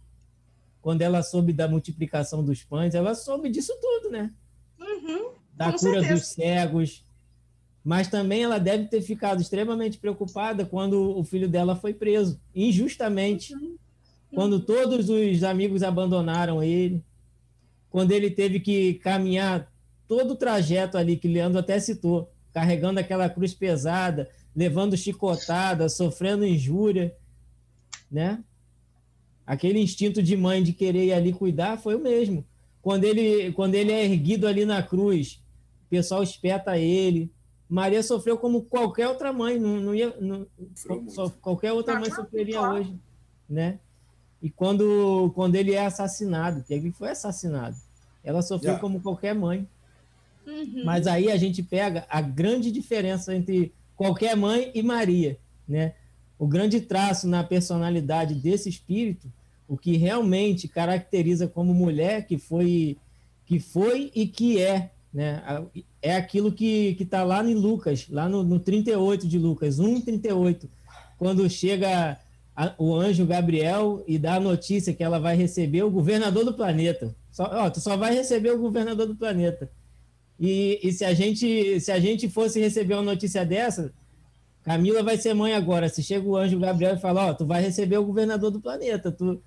quando 0.80 1.02
ela 1.02 1.22
soube 1.22 1.52
da 1.52 1.68
multiplicação 1.68 2.44
dos 2.44 2.62
pães, 2.62 2.94
ela 2.94 3.14
soube 3.14 3.50
disso 3.50 3.72
tudo, 3.80 4.10
né? 4.10 4.32
Uhum, 4.80 5.32
da 5.54 5.72
cura 5.72 6.00
certeza. 6.00 6.14
dos 6.14 6.26
cegos. 6.28 7.04
Mas 7.84 8.08
também 8.08 8.42
ela 8.42 8.58
deve 8.58 8.86
ter 8.86 9.00
ficado 9.00 9.40
extremamente 9.40 9.98
preocupada 9.98 10.64
quando 10.64 11.16
o 11.16 11.24
filho 11.24 11.48
dela 11.48 11.74
foi 11.74 11.94
preso, 11.94 12.40
injustamente. 12.54 13.54
Uhum. 13.54 13.76
Quando 14.34 14.60
todos 14.60 15.08
os 15.08 15.42
amigos 15.42 15.82
abandonaram 15.82 16.62
ele, 16.62 17.02
quando 17.90 18.12
ele 18.12 18.30
teve 18.30 18.60
que 18.60 18.94
caminhar 18.94 19.72
todo 20.06 20.32
o 20.32 20.36
trajeto 20.36 20.96
ali 20.96 21.16
que 21.16 21.28
Leandro 21.28 21.58
até 21.58 21.78
citou, 21.80 22.30
carregando 22.52 23.00
aquela 23.00 23.28
cruz 23.28 23.54
pesada, 23.54 24.28
levando 24.54 24.96
chicotada, 24.96 25.88
sofrendo 25.88 26.46
injúria, 26.46 27.14
né? 28.10 28.42
Aquele 29.46 29.80
instinto 29.80 30.22
de 30.22 30.36
mãe 30.36 30.62
de 30.62 30.72
querer 30.72 31.06
ir 31.06 31.12
ali 31.12 31.32
cuidar 31.32 31.78
foi 31.78 31.94
o 31.94 32.00
mesmo. 32.00 32.44
Quando 32.82 33.04
ele, 33.04 33.52
quando 33.52 33.74
ele 33.74 33.92
é 33.92 34.04
erguido 34.04 34.46
ali 34.46 34.64
na 34.64 34.82
cruz, 34.82 35.42
o 35.86 35.88
pessoal 35.88 36.22
espeta 36.22 36.76
ele. 36.76 37.32
Maria 37.68 38.02
sofreu 38.02 38.38
como 38.38 38.62
qualquer 38.62 39.08
outra 39.08 39.32
mãe, 39.32 39.58
não, 39.58 39.76
não 39.76 39.94
ia, 39.94 40.14
não, 40.20 40.46
qualquer 41.40 41.72
outra 41.72 41.98
mãe 41.98 42.10
sofreria 42.10 42.62
hoje, 42.62 42.98
né? 43.48 43.78
E 44.42 44.48
quando, 44.48 45.32
quando 45.34 45.56
ele 45.56 45.74
é 45.74 45.84
assassinado, 45.84 46.62
que 46.62 46.72
ele 46.72 46.92
foi 46.92 47.10
assassinado, 47.10 47.76
ela 48.22 48.42
sofreu 48.42 48.74
Já. 48.74 48.78
como 48.78 49.00
qualquer 49.00 49.34
mãe. 49.34 49.66
Uhum. 50.46 50.82
Mas 50.84 51.06
aí 51.06 51.30
a 51.30 51.36
gente 51.36 51.62
pega 51.62 52.06
a 52.08 52.20
grande 52.20 52.70
diferença 52.70 53.34
entre 53.34 53.72
qualquer 53.96 54.36
mãe 54.36 54.70
e 54.74 54.82
Maria, 54.82 55.36
né? 55.68 55.94
O 56.38 56.46
grande 56.46 56.80
traço 56.80 57.26
na 57.26 57.42
personalidade 57.42 58.34
desse 58.34 58.68
espírito, 58.68 59.30
o 59.66 59.76
que 59.76 59.96
realmente 59.96 60.68
caracteriza 60.68 61.48
como 61.48 61.74
mulher 61.74 62.26
que 62.26 62.38
foi 62.38 62.96
que 63.44 63.58
foi 63.58 64.12
e 64.14 64.26
que 64.26 64.60
é, 64.60 64.90
né? 65.12 65.42
É 66.00 66.14
aquilo 66.14 66.52
que 66.52 66.94
que 66.94 67.02
está 67.02 67.24
lá 67.24 67.44
em 67.44 67.54
Lucas, 67.54 68.06
lá 68.08 68.28
no, 68.28 68.42
no 68.42 68.60
38 68.60 69.26
de 69.26 69.38
Lucas, 69.38 69.78
1:38, 69.78 70.68
quando 71.18 71.48
chega 71.50 72.18
a- 72.58 72.74
o 72.76 72.92
anjo 72.96 73.24
Gabriel 73.24 74.02
e 74.04 74.18
dá 74.18 74.34
a 74.34 74.40
notícia 74.40 74.92
que 74.92 75.04
ela 75.04 75.20
vai 75.20 75.36
receber 75.36 75.84
o 75.84 75.90
governador 75.90 76.44
do 76.44 76.52
planeta. 76.52 77.14
Só, 77.30 77.44
ó, 77.44 77.70
tu 77.70 77.80
só 77.80 77.96
vai 77.96 78.12
receber 78.12 78.50
o 78.50 78.58
governador 78.58 79.06
do 79.06 79.14
planeta. 79.14 79.70
E, 80.40 80.80
e 80.82 80.92
se 80.92 81.04
a 81.04 81.14
gente 81.14 81.78
se 81.80 81.92
a 81.92 82.00
gente 82.00 82.28
fosse 82.28 82.58
receber 82.60 82.94
uma 82.94 83.02
notícia 83.14 83.46
dessa, 83.46 83.92
Camila 84.64 85.04
vai 85.04 85.16
ser 85.16 85.34
mãe 85.34 85.54
agora. 85.54 85.88
Se 85.88 86.02
chega 86.02 86.26
o 86.28 86.36
anjo 86.36 86.58
Gabriel 86.58 86.96
e 86.96 87.00
fala, 87.00 87.26
ó, 87.30 87.34
tu 87.34 87.46
vai 87.46 87.62
receber 87.62 87.96
o 87.96 88.04
governador 88.04 88.50
do 88.50 88.60
planeta. 88.60 89.12
Tu, 89.12 89.40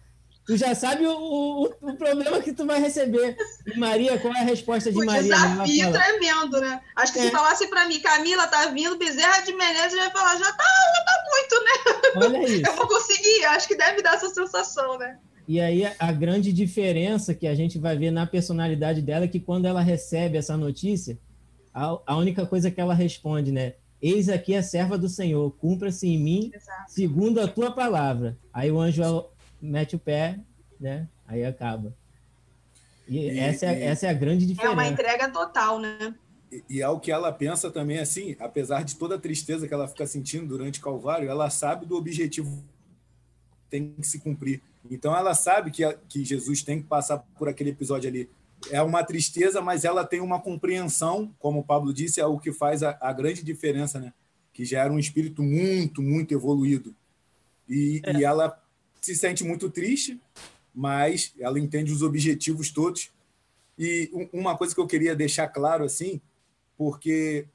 tu 0.45 0.57
já 0.57 0.73
sabe 0.75 1.05
o, 1.05 1.11
o, 1.13 1.63
o 1.81 1.95
problema 1.95 2.41
que 2.41 2.51
tu 2.53 2.65
vai 2.65 2.79
receber. 2.79 3.35
E 3.67 3.77
Maria, 3.77 4.17
qual 4.19 4.33
é 4.33 4.39
a 4.39 4.43
resposta 4.43 4.91
de 4.91 4.97
O 4.97 5.05
Maria? 5.05 5.33
Ela 5.35 5.63
desafio 5.65 5.91
tremendo, 5.91 6.59
né? 6.61 6.81
Acho 6.95 7.13
que 7.13 7.19
É. 7.19 7.23
se 7.23 7.31
falasse 7.31 7.67
pra 7.67 7.87
mim, 7.87 7.99
Camila 7.99 8.47
tá 8.47 8.65
vindo, 8.67 8.97
Bezerra 8.97 9.41
de 9.41 9.53
Menezes, 9.53 9.93
eu 9.93 9.99
ia 10.03 10.11
falar, 10.11 10.37
já 10.37 10.51
tá, 10.51 10.63
já 10.95 11.05
tá 11.05 11.23
muito, 11.31 11.63
né? 11.63 12.27
Olha 12.27 12.43
isso. 12.49 12.65
Eu 12.67 12.75
vou 12.75 12.87
conseguir, 12.87 13.45
acho 13.45 13.67
que 13.67 13.75
deve 13.75 14.01
dar 14.01 14.15
essa 14.15 14.29
sensação, 14.29 14.97
né? 14.97 15.17
E 15.47 15.59
aí 15.59 15.85
a- 15.85 15.95
a 15.99 16.11
grande 16.11 16.51
diferença 16.53 17.33
que 17.33 17.47
a 17.47 17.55
gente 17.55 17.77
vai 17.79 17.97
ver 17.97 18.11
na 18.11 18.25
personalidade 18.25 19.01
dela 19.01 19.25
é 19.25 19.27
que 19.27 19.39
quando 19.39 19.65
ela 19.65 19.81
recebe 19.81 20.37
essa 20.37 20.55
notícia, 20.57 21.17
a, 21.73 21.97
a 22.05 22.17
única 22.17 22.45
coisa 22.45 22.69
que 22.71 22.79
ela 22.81 22.93
responde, 22.93 23.51
né? 23.51 23.73
Eis 24.01 24.29
aqui 24.29 24.55
a 24.55 24.63
serva 24.63 24.97
do 24.97 25.07
Senhor, 25.07 25.51
cumpra-se 25.57 26.07
em 26.07 26.17
mim 26.17 26.51
Exato. 26.53 26.91
segundo 26.91 27.39
a 27.39 27.47
tua 27.47 27.71
palavra. 27.71 28.35
Aí 28.51 28.71
o 28.71 28.79
anjo 28.79 29.03
mete 29.61 29.95
o 29.95 29.99
pé, 29.99 30.39
né? 30.79 31.07
Aí 31.27 31.43
acaba. 31.45 31.93
E, 33.07 33.17
E- 33.19 33.39
essa, 33.39 33.65
é, 33.67 33.79
e- 33.79 33.83
essa 33.83 34.07
é 34.07 34.09
a 34.09 34.13
grande 34.13 34.45
É 34.45 34.47
diferença. 34.47 34.73
uma 34.73 34.87
entrega 34.87 35.29
total, 35.29 35.79
né? 35.79 36.15
E, 36.51 36.63
e 36.69 36.81
é 36.81 36.87
o 36.89 36.99
que 36.99 37.11
ela 37.11 37.31
pensa 37.31 37.69
também, 37.71 37.99
assim, 37.99 38.35
apesar 38.39 38.83
de 38.83 38.95
toda 38.95 39.15
a 39.15 39.19
tristeza 39.19 39.67
que 39.67 39.73
ela 39.73 39.87
fica 39.87 40.05
sentindo 40.05 40.47
durante 40.47 40.79
o 40.79 40.83
Calvário, 40.83 41.29
ela 41.29 41.49
sabe 41.49 41.85
do 41.85 41.95
objetivo 41.95 42.57
que 43.53 43.69
tem 43.69 43.93
que 43.93 44.05
se 44.07 44.19
cumprir. 44.19 44.61
Então 44.89 45.15
ela 45.15 45.33
sabe 45.33 45.71
que, 45.71 45.83
a- 45.83 45.93
que 46.09 46.23
Jesus 46.25 46.63
tem 46.63 46.81
que 46.81 46.87
passar 46.87 47.19
por 47.37 47.47
aquele 47.47 47.69
episódio 47.69 48.09
ali. 48.09 48.29
É 48.69 48.81
uma 48.81 49.03
tristeza, 49.03 49.59
mas 49.61 49.83
ela 49.85 50.05
tem 50.05 50.21
uma 50.21 50.39
compreensão, 50.39 51.33
como 51.39 51.59
o 51.59 51.63
Pablo 51.63 51.93
disse, 51.93 52.19
é 52.21 52.25
o 52.25 52.37
que 52.37 52.51
faz 52.51 52.83
a, 52.83 52.95
a 53.01 53.11
grande 53.11 53.43
diferença, 53.43 53.99
né? 53.99 54.13
Que 54.53 54.65
já 54.65 54.83
era 54.83 54.91
um 54.93 54.99
espírito 54.99 55.41
muito, 55.41 56.01
muito 56.01 56.33
evoluído. 56.33 56.93
E, 57.67 58.01
e 58.17 58.23
ela 58.23 58.60
se 59.01 59.15
sente 59.15 59.43
muito 59.43 59.69
triste, 59.69 60.19
mas 60.73 61.33
ela 61.39 61.59
entende 61.59 61.91
os 61.91 62.01
objetivos 62.01 62.71
todos. 62.71 63.11
E 63.77 64.09
um- 64.13 64.41
uma 64.41 64.57
coisa 64.57 64.73
que 64.73 64.79
eu 64.79 64.87
queria 64.87 65.15
deixar 65.15 65.47
claro, 65.47 65.83
assim, 65.83 66.21
porque 66.77 67.45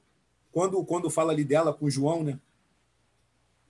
quando, 0.53 0.85
quando 0.85 1.09
fala 1.09 1.33
ali 1.33 1.45
dela 1.45 1.73
com 1.73 1.87
o 1.87 1.91
João, 1.91 2.23
né? 2.25 2.39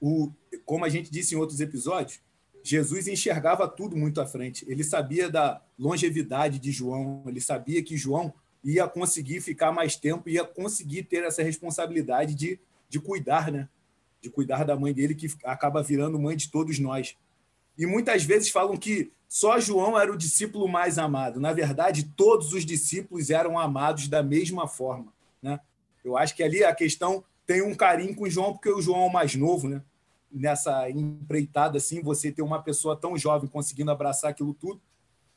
O, 0.01 0.31
como 0.65 0.85
a 0.85 0.89
gente 0.89 1.11
disse 1.11 1.35
em 1.35 1.39
outros 1.39 1.61
episódios, 1.61 2.21
Jesus 2.63 3.07
enxergava 3.07 3.69
tudo 3.69 3.97
muito 3.97 4.21
à 4.21 4.27
frente. 4.27 4.65
Ele 4.69 4.83
sabia 4.83 5.31
da 5.31 5.63
longevidade 5.79 6.59
de 6.59 6.73
João, 6.73 7.23
ele 7.27 7.41
sabia 7.41 7.83
que 7.83 7.97
João 7.97 8.33
ia 8.65 8.89
conseguir 8.89 9.41
ficar 9.41 9.71
mais 9.71 9.95
tempo, 9.97 10.29
ia 10.29 10.45
conseguir 10.45 11.05
ter 11.05 11.23
essa 11.23 11.43
responsabilidade 11.43 12.35
de, 12.35 12.59
de 12.89 12.99
cuidar, 12.99 13.53
né? 13.53 13.69
De 14.21 14.29
cuidar 14.29 14.65
da 14.65 14.77
mãe 14.77 14.93
dele, 14.93 15.15
que 15.15 15.29
acaba 15.45 15.83
virando 15.83 16.19
mãe 16.19 16.37
de 16.37 16.51
todos 16.51 16.79
nós. 16.79 17.17
E 17.79 17.87
muitas 17.87 18.25
vezes 18.25 18.49
falam 18.51 18.77
que 18.77 19.13
só 19.29 19.59
João 19.59 19.99
era 19.99 20.13
o 20.13 20.17
discípulo 20.17 20.69
mais 20.69 20.99
amado. 20.99 21.41
Na 21.41 21.53
verdade, 21.53 22.05
todos 22.17 22.53
os 22.53 22.65
discípulos 22.65 23.31
eram 23.31 23.59
amados 23.59 24.09
da 24.09 24.23
mesma 24.23 24.67
forma. 24.69 25.13
Né? 25.43 25.61
Eu 26.05 26.17
acho 26.17 26.35
que 26.35 26.43
ali 26.43 26.65
a 26.65 26.75
questão 26.75 27.25
tem 27.47 27.61
um 27.63 27.75
carinho 27.75 28.15
com 28.15 28.25
o 28.25 28.31
João, 28.31 28.53
porque 28.53 28.71
o 28.71 28.81
João 28.81 29.03
é 29.05 29.07
o 29.09 29.13
mais 29.13 29.35
novo, 29.35 29.69
né? 29.69 29.83
nessa 30.33 30.91
empreitada 30.91 31.79
assim, 31.79 32.03
você 32.03 32.31
ter 32.31 32.43
uma 32.43 32.61
pessoa 32.63 32.97
tão 32.97 33.17
jovem 33.17 33.49
conseguindo 33.49 33.91
abraçar 33.91 34.31
aquilo 34.31 34.53
tudo. 34.53 34.81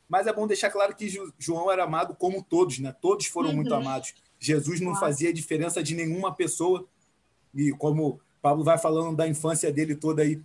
Mas 0.09 0.25
é 0.27 0.33
bom 0.33 0.47
deixar 0.47 0.69
claro 0.71 0.95
que 0.95 1.07
Jo- 1.07 1.31
João 1.37 1.71
era 1.71 1.83
amado 1.83 2.15
como 2.15 2.43
todos, 2.43 2.79
né? 2.79 2.91
Todos 2.99 3.27
foram 3.27 3.49
Uhum. 3.49 3.55
muito 3.57 3.73
amados. 3.73 4.13
Jesus 4.39 4.81
não 4.81 4.95
fazia 4.95 5.31
diferença 5.31 5.81
de 5.83 5.93
nenhuma 5.95 6.33
pessoa. 6.33 6.85
E 7.53 7.71
como 7.73 8.19
Pablo 8.41 8.63
vai 8.63 8.77
falando 8.77 9.15
da 9.15 9.27
infância 9.27 9.71
dele 9.71 9.95
toda 9.95 10.23
aí, 10.23 10.41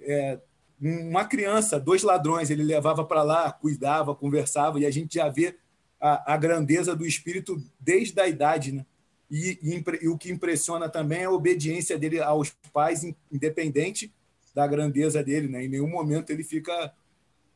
é, 0.00 0.38
uma 0.84 1.24
criança, 1.24 1.80
dois 1.80 2.02
ladrões, 2.02 2.50
ele 2.50 2.62
levava 2.62 3.04
para 3.04 3.22
lá, 3.22 3.50
cuidava, 3.50 4.14
conversava, 4.14 4.78
e 4.78 4.84
a 4.84 4.90
gente 4.90 5.14
já 5.14 5.28
vê 5.28 5.56
a, 6.00 6.34
a 6.34 6.36
grandeza 6.36 6.94
do 6.94 7.06
espírito 7.06 7.62
desde 7.80 8.20
a 8.20 8.28
idade, 8.28 8.72
né? 8.72 8.84
E, 9.30 9.58
e 9.62 9.84
e 10.02 10.08
o 10.08 10.18
que 10.18 10.30
impressiona 10.30 10.88
também 10.88 11.20
é 11.20 11.24
a 11.24 11.30
obediência 11.30 11.98
dele 11.98 12.20
aos 12.20 12.50
pais, 12.72 13.02
in- 13.02 13.14
independente 13.32 14.12
da 14.54 14.66
grandeza 14.66 15.24
dele, 15.24 15.48
né? 15.48 15.64
Em 15.64 15.68
nenhum 15.68 15.88
momento 15.88 16.30
ele 16.30 16.44
fica 16.44 16.92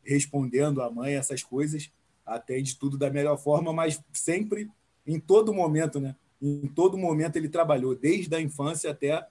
respondendo 0.03 0.81
à 0.81 0.91
mãe 0.91 1.15
essas 1.15 1.43
coisas, 1.43 1.91
atende 2.25 2.79
tudo 2.79 2.97
da 2.97 3.11
melhor 3.11 3.37
forma, 3.37 3.73
mas 3.73 4.03
sempre, 4.13 4.71
em 5.07 5.21
todo 5.21 5.53
momento, 5.53 6.01
né? 6.01 6.17
Em 6.41 6.67
todo 6.69 6.97
momento 6.97 7.37
ele 7.37 7.49
trabalhou, 7.49 7.95
desde 7.95 8.35
a 8.35 8.41
infância 8.41 8.91
até 8.91 9.27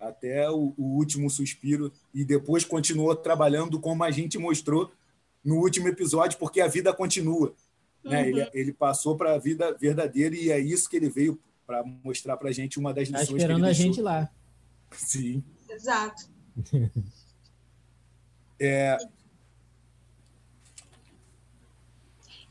até 0.00 0.50
o, 0.50 0.72
o 0.76 0.96
último 0.96 1.28
suspiro 1.28 1.92
e 2.14 2.24
depois 2.24 2.64
continuou 2.64 3.14
trabalhando 3.14 3.78
como 3.78 4.02
a 4.02 4.10
gente 4.10 4.38
mostrou 4.38 4.90
no 5.44 5.56
último 5.56 5.88
episódio, 5.88 6.38
porque 6.38 6.60
a 6.60 6.66
vida 6.68 6.92
continua. 6.92 7.54
Né? 8.02 8.22
Uhum. 8.22 8.28
Ele, 8.28 8.50
ele 8.54 8.72
passou 8.72 9.16
para 9.16 9.34
a 9.34 9.38
vida 9.38 9.76
verdadeira 9.78 10.34
e 10.34 10.50
é 10.50 10.58
isso 10.58 10.88
que 10.88 10.96
ele 10.96 11.10
veio 11.10 11.38
para 11.66 11.84
mostrar 12.02 12.36
para 12.36 12.48
a 12.48 12.52
gente 12.52 12.78
uma 12.78 12.92
das 12.92 13.08
Tá 13.08 13.20
lições 13.20 13.36
esperando 13.36 13.60
que 13.60 13.66
a 13.66 13.70
ele 13.70 13.74
gente 13.74 13.86
deixou. 13.96 14.04
lá. 14.04 14.30
Sim. 14.92 15.44
Exato. 15.68 16.28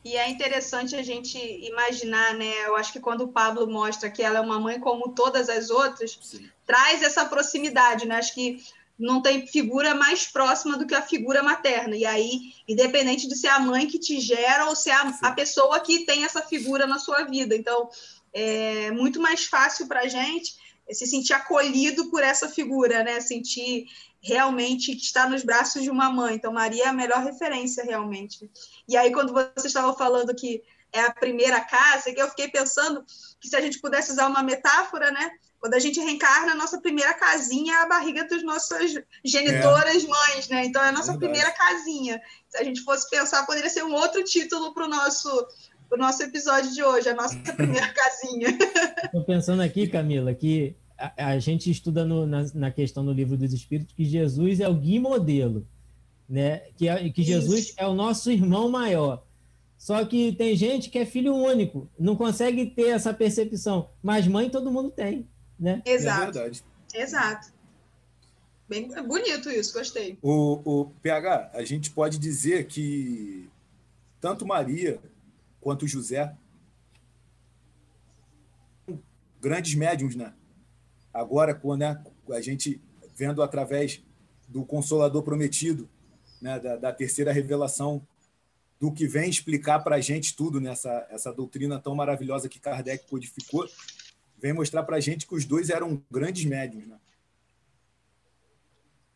E 0.03 0.15
é 0.15 0.29
interessante 0.29 0.95
a 0.95 1.03
gente 1.03 1.37
imaginar, 1.37 2.33
né? 2.33 2.51
Eu 2.65 2.75
acho 2.75 2.93
que 2.93 2.99
quando 2.99 3.21
o 3.21 3.27
Pablo 3.27 3.67
mostra 3.67 4.09
que 4.09 4.23
ela 4.23 4.39
é 4.39 4.41
uma 4.41 4.59
mãe 4.59 4.79
como 4.79 5.13
todas 5.13 5.49
as 5.49 5.69
outras, 5.69 6.17
sim. 6.21 6.49
traz 6.65 7.03
essa 7.03 7.25
proximidade, 7.25 8.07
né? 8.07 8.15
Acho 8.15 8.33
que 8.33 8.63
não 8.97 9.21
tem 9.21 9.47
figura 9.47 9.93
mais 9.95 10.25
próxima 10.25 10.77
do 10.77 10.85
que 10.85 10.95
a 10.95 11.01
figura 11.01 11.43
materna. 11.43 11.95
E 11.95 12.05
aí, 12.05 12.53
independente 12.67 13.27
de 13.27 13.35
ser 13.35 13.47
a 13.47 13.59
mãe 13.59 13.87
que 13.87 13.99
te 13.99 14.19
gera 14.19 14.67
ou 14.67 14.75
ser 14.75 14.91
a, 14.91 15.19
a 15.21 15.31
pessoa 15.31 15.79
que 15.79 16.05
tem 16.05 16.23
essa 16.23 16.41
figura 16.41 16.87
na 16.87 16.99
sua 16.99 17.23
vida. 17.23 17.55
Então, 17.55 17.89
é 18.33 18.91
muito 18.91 19.21
mais 19.21 19.45
fácil 19.45 19.87
para 19.87 20.01
a 20.01 20.07
gente 20.07 20.55
se 20.91 21.05
sentir 21.05 21.33
acolhido 21.33 22.09
por 22.09 22.23
essa 22.23 22.49
figura, 22.49 23.03
né? 23.03 23.19
Sentir 23.19 23.85
realmente 24.21 24.95
que 24.95 25.01
está 25.01 25.27
nos 25.29 25.43
braços 25.43 25.83
de 25.83 25.89
uma 25.89 26.09
mãe. 26.09 26.35
Então, 26.35 26.51
Maria 26.51 26.85
é 26.85 26.87
a 26.87 26.93
melhor 26.93 27.23
referência, 27.23 27.83
realmente. 27.83 28.49
E 28.87 28.97
aí, 28.97 29.11
quando 29.11 29.33
você 29.33 29.67
estava 29.67 29.93
falando 29.93 30.35
que 30.35 30.61
é 30.91 31.01
a 31.01 31.13
primeira 31.13 31.61
casa, 31.61 32.11
que 32.11 32.21
eu 32.21 32.29
fiquei 32.29 32.47
pensando 32.47 33.03
que 33.39 33.47
se 33.47 33.55
a 33.55 33.61
gente 33.61 33.79
pudesse 33.79 34.11
usar 34.11 34.27
uma 34.27 34.43
metáfora, 34.43 35.11
né? 35.11 35.31
Quando 35.59 35.73
a 35.73 35.79
gente 35.79 35.99
reencarna, 35.99 36.53
a 36.53 36.55
nossa 36.55 36.79
primeira 36.79 37.13
casinha 37.13 37.75
é 37.75 37.81
a 37.81 37.87
barriga 37.87 38.27
das 38.27 38.43
nossas 38.43 38.93
genitoras 39.23 40.03
é. 40.03 40.07
mães, 40.07 40.47
né? 40.47 40.65
Então 40.65 40.81
é 40.81 40.87
a 40.87 40.91
nossa 40.91 41.11
Verdade. 41.11 41.31
primeira 41.31 41.51
casinha. 41.51 42.21
Se 42.47 42.57
a 42.57 42.63
gente 42.63 42.81
fosse 42.81 43.09
pensar, 43.09 43.45
poderia 43.45 43.69
ser 43.69 43.83
um 43.83 43.93
outro 43.93 44.23
título 44.23 44.73
para 44.73 44.85
o 44.85 44.89
nosso 44.89 45.47
o 45.91 45.97
nosso 45.97 46.21
episódio 46.21 46.71
de 46.71 46.83
hoje, 46.83 47.09
a 47.09 47.15
nossa 47.15 47.35
primeira 47.53 47.91
casinha. 47.91 48.49
Estou 49.03 49.23
pensando 49.23 49.61
aqui, 49.61 49.87
Camila, 49.87 50.33
que 50.33 50.75
a, 50.99 51.27
a 51.27 51.39
gente 51.39 51.71
estuda 51.71 52.05
no, 52.05 52.27
na, 52.27 52.45
na, 52.53 52.71
questão 52.71 53.05
do 53.05 53.13
livro 53.13 53.37
dos 53.37 53.53
Espíritos 53.53 53.95
que 53.95 54.03
Jesus 54.03 54.59
é 54.59 54.67
o 54.67 54.75
guia 54.75 54.99
modelo, 54.99 55.65
né? 56.27 56.59
Que, 56.75 56.87
é, 56.87 57.09
que 57.09 57.23
Jesus 57.23 57.73
é 57.77 57.87
o 57.87 57.93
nosso 57.93 58.29
irmão 58.29 58.69
maior. 58.69 59.23
Só 59.77 60.03
que 60.03 60.33
tem 60.33 60.55
gente 60.57 60.89
que 60.89 60.99
é 60.99 61.05
filho 61.05 61.33
único, 61.33 61.89
não 61.97 62.15
consegue 62.15 62.65
ter 62.65 62.89
essa 62.89 63.13
percepção, 63.13 63.89
mas 64.03 64.27
mãe 64.27 64.49
todo 64.49 64.71
mundo 64.71 64.91
tem, 64.91 65.25
né? 65.57 65.81
Exato. 65.85 66.21
É 66.21 66.25
verdade. 66.25 66.63
Exato. 66.93 67.53
Bem 68.67 68.87
bonito 69.07 69.49
isso, 69.49 69.73
gostei. 69.73 70.17
O, 70.21 70.81
o 70.81 70.85
PH, 71.01 71.51
a 71.53 71.63
gente 71.63 71.89
pode 71.91 72.19
dizer 72.19 72.67
que 72.67 73.49
tanto 74.19 74.45
Maria 74.45 74.99
quanto 75.61 75.87
José 75.87 76.35
grandes 79.41 79.73
médiums, 79.75 80.15
né? 80.15 80.33
Agora, 81.19 81.53
quando 81.53 81.81
né, 81.81 82.01
a 82.29 82.39
gente 82.39 82.81
vendo 83.13 83.43
através 83.43 84.01
do 84.47 84.63
Consolador 84.63 85.21
Prometido, 85.21 85.89
né, 86.41 86.57
da, 86.57 86.77
da 86.77 86.93
terceira 86.93 87.33
revelação, 87.33 88.01
do 88.79 88.89
que 88.89 89.05
vem 89.05 89.29
explicar 89.29 89.79
para 89.79 89.97
a 89.97 90.01
gente 90.01 90.33
tudo 90.33 90.61
nessa 90.61 91.05
essa 91.09 91.33
doutrina 91.33 91.77
tão 91.77 91.93
maravilhosa 91.93 92.47
que 92.47 92.57
Kardec 92.57 93.05
codificou, 93.09 93.67
vem 94.37 94.53
mostrar 94.53 94.83
para 94.83 94.95
a 94.95 94.99
gente 95.01 95.27
que 95.27 95.35
os 95.35 95.43
dois 95.43 95.69
eram 95.69 96.01
grandes 96.09 96.45
médiums, 96.45 96.87
né? 96.87 96.97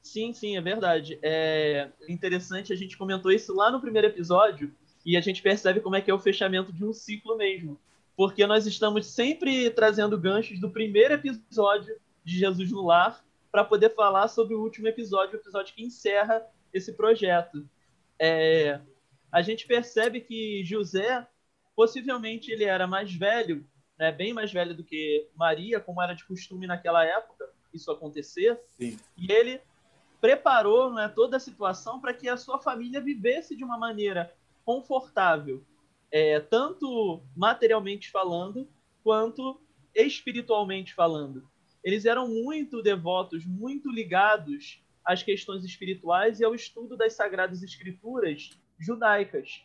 Sim, 0.01 0.33
sim, 0.33 0.57
é 0.57 0.62
verdade. 0.62 1.17
É 1.22 1.89
interessante, 2.10 2.74
a 2.74 2.75
gente 2.75 2.98
comentou 2.98 3.31
isso 3.31 3.55
lá 3.55 3.72
no 3.72 3.79
primeiro 3.79 4.07
episódio, 4.07 4.75
e 5.05 5.15
a 5.15 5.22
gente 5.22 5.41
percebe 5.41 5.79
como 5.79 5.95
é 5.95 6.01
que 6.01 6.12
é 6.12 6.13
o 6.13 6.19
fechamento 6.19 6.74
de 6.74 6.83
um 6.83 6.91
ciclo 6.91 7.38
mesmo 7.38 7.79
porque 8.15 8.46
nós 8.46 8.65
estamos 8.65 9.08
sempre 9.08 9.70
trazendo 9.70 10.20
ganchos 10.20 10.60
do 10.60 10.70
primeiro 10.70 11.13
episódio 11.15 11.96
de 12.24 12.38
Jesus 12.38 12.72
no 12.72 12.86
Lar 12.86 13.24
para 13.51 13.63
poder 13.63 13.93
falar 13.93 14.27
sobre 14.27 14.55
o 14.55 14.62
último 14.62 14.88
episódio, 14.88 15.36
o 15.36 15.41
episódio 15.41 15.74
que 15.74 15.84
encerra 15.84 16.46
esse 16.74 16.93
projeto. 16.93 17.67
É, 18.20 18.79
a 19.32 19.41
gente 19.41 19.67
percebe 19.67 20.22
que 20.22 20.63
José, 20.63 21.27
possivelmente 21.75 22.51
ele 22.51 22.63
era 22.63 22.88
mais 22.88 23.13
velho, 23.13 23.65
né, 23.98 24.12
bem 24.12 24.34
mais 24.34 24.51
velho 24.51 24.75
do 24.75 24.84
que 24.84 25.27
Maria, 25.36 25.79
como 25.79 26.01
era 26.01 26.13
de 26.13 26.25
costume 26.25 26.67
naquela 26.67 27.05
época 27.05 27.51
isso 27.74 27.91
acontecer, 27.91 28.60
Sim. 28.70 28.98
e 29.17 29.32
ele 29.32 29.60
preparou 30.22 30.93
né, 30.93 31.10
toda 31.10 31.38
a 31.38 31.39
situação 31.39 32.00
para 32.00 32.13
que 32.13 32.29
a 32.29 32.38
sua 32.38 32.60
família 32.60 33.01
vivesse 33.01 33.55
de 33.55 33.63
uma 33.63 33.77
maneira 33.77 34.34
confortável, 34.63 35.65
é, 36.13 36.39
tanto 36.39 37.24
materialmente 37.36 38.12
falando, 38.12 38.70
quanto 39.03 39.60
espiritualmente 39.96 40.93
falando. 40.93 41.50
Eles 41.84 42.05
eram 42.05 42.27
muito 42.27 42.84
devotos, 42.84 43.43
muito 43.48 43.91
ligados 43.91 44.79
às 45.03 45.24
questões 45.24 45.65
espirituais 45.65 46.39
e 46.39 46.46
ao 46.46 46.53
estudo 46.53 46.96
das 46.96 47.13
sagradas 47.13 47.63
escrituras 47.63 48.51
judaicas. 48.79 49.63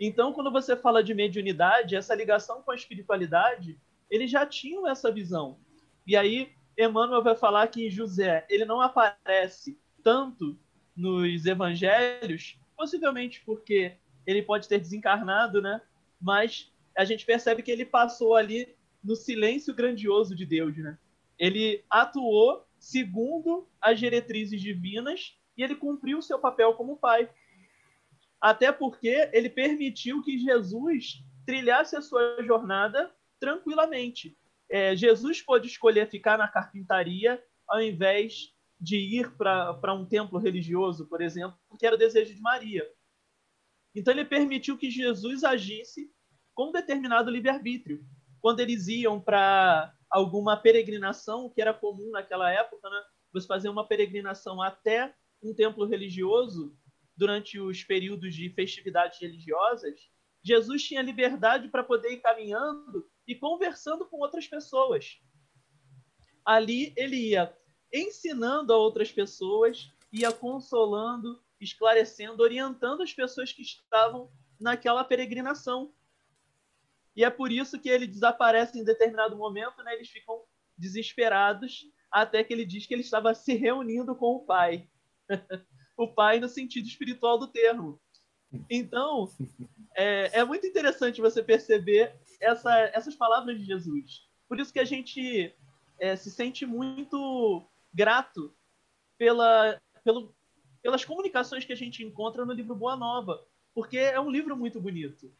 Então, 0.00 0.32
quando 0.32 0.50
você 0.50 0.74
fala 0.74 1.04
de 1.04 1.12
mediunidade, 1.12 1.94
essa 1.94 2.14
ligação 2.14 2.62
com 2.62 2.70
a 2.70 2.74
espiritualidade, 2.74 3.78
eles 4.10 4.30
já 4.30 4.46
tinham 4.46 4.88
essa 4.88 5.12
visão. 5.12 5.58
E 6.06 6.16
aí, 6.16 6.50
Emmanuel 6.78 7.22
vai 7.22 7.36
falar 7.36 7.68
que 7.68 7.90
José, 7.90 8.46
ele 8.48 8.64
não 8.64 8.80
aparece 8.80 9.78
tanto 10.02 10.58
nos 10.96 11.44
evangelhos, 11.44 12.58
possivelmente 12.74 13.42
porque 13.44 13.98
ele 14.26 14.42
pode 14.42 14.68
ter 14.68 14.78
desencarnado, 14.78 15.60
né? 15.60 15.80
Mas 16.20 16.72
a 16.96 17.04
gente 17.04 17.24
percebe 17.26 17.62
que 17.62 17.70
ele 17.70 17.84
passou 17.84 18.34
ali 18.34 18.74
no 19.02 19.14
silêncio 19.14 19.74
grandioso 19.74 20.34
de 20.34 20.46
Deus, 20.46 20.76
né? 20.76 20.98
Ele 21.38 21.84
atuou 21.90 22.64
segundo 22.78 23.68
as 23.80 23.98
diretrizes 23.98 24.60
divinas 24.60 25.36
e 25.56 25.62
ele 25.62 25.74
cumpriu 25.74 26.22
seu 26.22 26.38
papel 26.38 26.74
como 26.74 26.96
pai. 26.96 27.28
Até 28.40 28.70
porque 28.70 29.28
ele 29.32 29.48
permitiu 29.48 30.22
que 30.22 30.38
Jesus 30.38 31.22
trilhasse 31.46 31.96
a 31.96 32.02
sua 32.02 32.42
jornada 32.42 33.12
tranquilamente. 33.40 34.36
É, 34.68 34.96
Jesus 34.96 35.42
pôde 35.42 35.66
escolher 35.66 36.08
ficar 36.08 36.38
na 36.38 36.48
carpintaria 36.48 37.42
ao 37.66 37.80
invés 37.80 38.54
de 38.80 38.96
ir 38.96 39.30
para 39.36 39.94
um 39.94 40.04
templo 40.04 40.38
religioso, 40.38 41.06
por 41.06 41.22
exemplo, 41.22 41.56
que 41.78 41.86
era 41.86 41.96
o 41.96 41.98
desejo 41.98 42.34
de 42.34 42.40
Maria. 42.40 42.86
Então 43.94 44.12
ele 44.12 44.24
permitiu 44.24 44.76
que 44.76 44.90
Jesus 44.90 45.44
agisse 45.44 46.10
com 46.54 46.72
determinado 46.72 47.30
livre-arbítrio. 47.30 48.04
Quando 48.40 48.60
eles 48.60 48.88
iam 48.88 49.20
para 49.20 49.92
alguma 50.10 50.56
peregrinação, 50.56 51.50
que 51.50 51.60
era 51.60 51.72
comum 51.72 52.10
naquela 52.10 52.50
época, 52.50 52.88
né? 52.88 53.02
você 53.32 53.46
fazer 53.46 53.68
uma 53.68 53.86
peregrinação 53.86 54.62
até 54.62 55.14
um 55.42 55.52
templo 55.54 55.84
religioso 55.84 56.76
durante 57.16 57.58
os 57.58 57.82
períodos 57.84 58.34
de 58.34 58.48
festividades 58.50 59.20
religiosas, 59.20 59.94
Jesus 60.42 60.82
tinha 60.84 61.02
liberdade 61.02 61.68
para 61.68 61.82
poder 61.82 62.12
ir 62.12 62.20
caminhando 62.20 63.08
e 63.26 63.34
conversando 63.34 64.06
com 64.06 64.18
outras 64.18 64.46
pessoas. 64.46 65.18
Ali 66.44 66.92
ele 66.96 67.30
ia 67.30 67.56
ensinando 67.92 68.72
a 68.72 68.76
outras 68.76 69.10
pessoas, 69.10 69.90
ia 70.12 70.30
consolando, 70.32 71.42
esclarecendo, 71.64 72.42
orientando 72.42 73.02
as 73.02 73.12
pessoas 73.12 73.52
que 73.52 73.62
estavam 73.62 74.30
naquela 74.60 75.04
peregrinação. 75.04 75.92
E 77.16 77.24
é 77.24 77.30
por 77.30 77.50
isso 77.50 77.80
que 77.80 77.88
ele 77.88 78.06
desaparece 78.06 78.78
em 78.78 78.84
determinado 78.84 79.36
momento, 79.36 79.82
né? 79.82 79.94
Eles 79.94 80.08
ficam 80.08 80.42
desesperados 80.76 81.86
até 82.10 82.42
que 82.42 82.52
ele 82.52 82.64
diz 82.64 82.86
que 82.86 82.94
ele 82.94 83.02
estava 83.02 83.34
se 83.34 83.54
reunindo 83.54 84.14
com 84.14 84.36
o 84.36 84.44
pai. 84.44 84.88
o 85.96 86.08
pai 86.08 86.40
no 86.40 86.48
sentido 86.48 86.86
espiritual 86.86 87.38
do 87.38 87.48
termo. 87.48 88.00
Então, 88.70 89.28
é, 89.96 90.40
é 90.40 90.44
muito 90.44 90.66
interessante 90.66 91.20
você 91.20 91.42
perceber 91.42 92.14
essa, 92.40 92.72
essas 92.92 93.14
palavras 93.14 93.58
de 93.58 93.64
Jesus. 93.64 94.28
Por 94.48 94.60
isso 94.60 94.72
que 94.72 94.78
a 94.78 94.84
gente 94.84 95.54
é, 95.98 96.14
se 96.16 96.30
sente 96.30 96.66
muito 96.66 97.66
grato 97.92 98.54
pela, 99.18 99.80
pelo, 100.04 100.34
pelas 100.84 101.02
comunicações 101.02 101.64
que 101.64 101.72
a 101.72 101.76
gente 101.76 102.04
encontra 102.04 102.44
no 102.44 102.52
livro 102.52 102.74
Boa 102.74 102.94
Nova, 102.94 103.42
porque 103.72 103.96
é 103.96 104.20
um 104.20 104.30
livro 104.30 104.54
muito 104.54 104.78
bonito. 104.78 105.34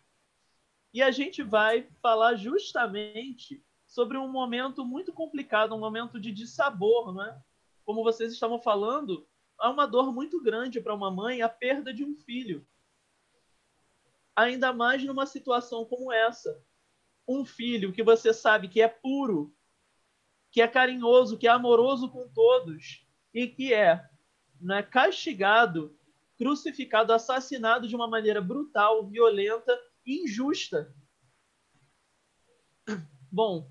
E 0.90 1.02
a 1.02 1.10
gente 1.10 1.42
vai 1.42 1.86
falar 2.00 2.34
justamente 2.34 3.62
sobre 3.86 4.16
um 4.16 4.26
momento 4.26 4.86
muito 4.86 5.12
complicado, 5.12 5.74
um 5.74 5.78
momento 5.78 6.18
de 6.18 6.32
dissabor, 6.32 7.12
não 7.12 7.22
é? 7.22 7.38
Como 7.84 8.02
vocês 8.02 8.32
estavam 8.32 8.58
falando, 8.58 9.28
há 9.58 9.68
uma 9.68 9.84
dor 9.84 10.14
muito 10.14 10.42
grande 10.42 10.80
para 10.80 10.94
uma 10.94 11.10
mãe 11.10 11.42
a 11.42 11.48
perda 11.48 11.92
de 11.92 12.02
um 12.02 12.16
filho. 12.16 12.66
Ainda 14.34 14.72
mais 14.72 15.04
numa 15.04 15.26
situação 15.26 15.84
como 15.84 16.10
essa. 16.10 16.58
Um 17.28 17.44
filho 17.44 17.92
que 17.92 18.02
você 18.02 18.32
sabe 18.32 18.66
que 18.66 18.80
é 18.80 18.88
puro, 18.88 19.54
que 20.50 20.62
é 20.62 20.66
carinhoso, 20.66 21.36
que 21.36 21.46
é 21.46 21.50
amoroso 21.50 22.08
com 22.08 22.26
todos 22.30 23.06
e 23.34 23.46
que 23.46 23.74
é 23.74 24.08
né, 24.64 24.82
castigado, 24.82 25.94
crucificado, 26.38 27.12
assassinado 27.12 27.86
de 27.86 27.94
uma 27.94 28.08
maneira 28.08 28.40
brutal, 28.40 29.06
violenta 29.06 29.78
e 30.06 30.24
injusta. 30.24 30.92
Bom, 33.30 33.70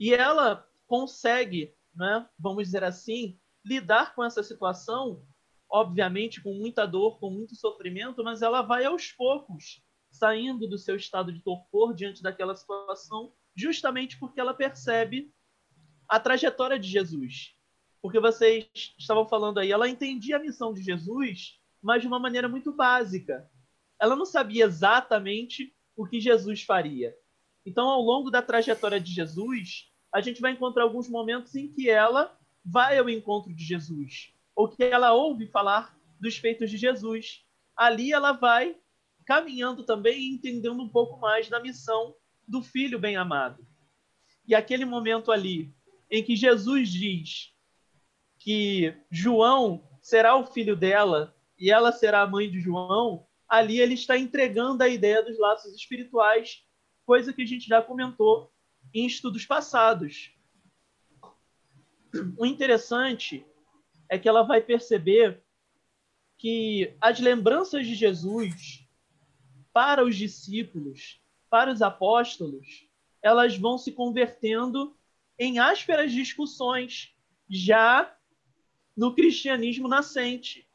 e 0.00 0.14
ela 0.14 0.66
consegue, 0.86 1.76
né, 1.94 2.26
vamos 2.38 2.64
dizer 2.64 2.82
assim, 2.82 3.38
lidar 3.64 4.14
com 4.14 4.24
essa 4.24 4.42
situação, 4.42 5.22
obviamente 5.68 6.42
com 6.42 6.54
muita 6.54 6.86
dor, 6.86 7.20
com 7.20 7.30
muito 7.30 7.54
sofrimento, 7.54 8.24
mas 8.24 8.40
ela 8.40 8.62
vai 8.62 8.86
aos 8.86 9.12
poucos 9.12 9.82
saindo 10.10 10.66
do 10.66 10.78
seu 10.78 10.96
estado 10.96 11.32
de 11.32 11.42
torpor 11.42 11.94
diante 11.94 12.22
daquela 12.22 12.54
situação, 12.54 13.34
justamente 13.54 14.18
porque 14.18 14.40
ela 14.40 14.54
percebe 14.54 15.32
a 16.08 16.18
trajetória 16.18 16.78
de 16.78 16.88
Jesus 16.88 17.54
porque 18.02 18.18
vocês 18.18 18.66
estavam 18.98 19.24
falando 19.26 19.58
aí, 19.58 19.70
ela 19.70 19.88
entendia 19.88 20.36
a 20.36 20.40
missão 20.40 20.74
de 20.74 20.82
Jesus, 20.82 21.60
mas 21.80 22.02
de 22.02 22.08
uma 22.08 22.18
maneira 22.18 22.48
muito 22.48 22.72
básica. 22.72 23.48
Ela 23.98 24.16
não 24.16 24.26
sabia 24.26 24.64
exatamente 24.64 25.72
o 25.96 26.04
que 26.04 26.20
Jesus 26.20 26.64
faria. 26.64 27.14
Então, 27.64 27.88
ao 27.88 28.02
longo 28.02 28.28
da 28.28 28.42
trajetória 28.42 29.00
de 29.00 29.12
Jesus, 29.12 29.88
a 30.12 30.20
gente 30.20 30.40
vai 30.40 30.50
encontrar 30.50 30.82
alguns 30.82 31.08
momentos 31.08 31.54
em 31.54 31.68
que 31.68 31.88
ela 31.88 32.36
vai 32.64 32.98
ao 32.98 33.08
encontro 33.08 33.54
de 33.54 33.64
Jesus, 33.64 34.34
ou 34.54 34.68
que 34.68 34.82
ela 34.82 35.12
ouve 35.12 35.46
falar 35.46 35.96
dos 36.20 36.36
feitos 36.36 36.70
de 36.70 36.76
Jesus. 36.76 37.44
Ali 37.76 38.12
ela 38.12 38.32
vai 38.32 38.76
caminhando 39.24 39.84
também 39.84 40.20
e 40.20 40.34
entendendo 40.34 40.82
um 40.82 40.88
pouco 40.88 41.20
mais 41.20 41.48
da 41.48 41.60
missão 41.60 42.16
do 42.48 42.62
filho 42.62 42.98
bem-amado. 42.98 43.64
E 44.46 44.56
aquele 44.56 44.84
momento 44.84 45.30
ali 45.30 45.72
em 46.10 46.22
que 46.22 46.34
Jesus 46.34 46.90
diz 46.90 47.51
que 48.42 48.92
João 49.08 49.88
será 50.02 50.34
o 50.34 50.44
filho 50.44 50.74
dela 50.74 51.34
e 51.56 51.70
ela 51.70 51.92
será 51.92 52.22
a 52.22 52.26
mãe 52.26 52.50
de 52.50 52.60
João, 52.60 53.24
ali 53.48 53.80
ele 53.80 53.94
está 53.94 54.18
entregando 54.18 54.82
a 54.82 54.88
ideia 54.88 55.22
dos 55.22 55.38
laços 55.38 55.72
espirituais, 55.76 56.66
coisa 57.06 57.32
que 57.32 57.42
a 57.42 57.46
gente 57.46 57.68
já 57.68 57.80
comentou 57.80 58.52
em 58.92 59.06
estudos 59.06 59.46
passados. 59.46 60.34
O 62.36 62.44
interessante 62.44 63.46
é 64.08 64.18
que 64.18 64.28
ela 64.28 64.42
vai 64.42 64.60
perceber 64.60 65.40
que 66.36 66.96
as 67.00 67.20
lembranças 67.20 67.86
de 67.86 67.94
Jesus 67.94 68.84
para 69.72 70.04
os 70.04 70.16
discípulos, 70.16 71.20
para 71.48 71.70
os 71.70 71.80
apóstolos, 71.80 72.88
elas 73.22 73.56
vão 73.56 73.78
se 73.78 73.92
convertendo 73.92 74.96
em 75.38 75.60
ásperas 75.60 76.10
discussões 76.10 77.14
já 77.48 78.12
no 78.96 79.14
cristianismo 79.14 79.88
nascente. 79.88 80.68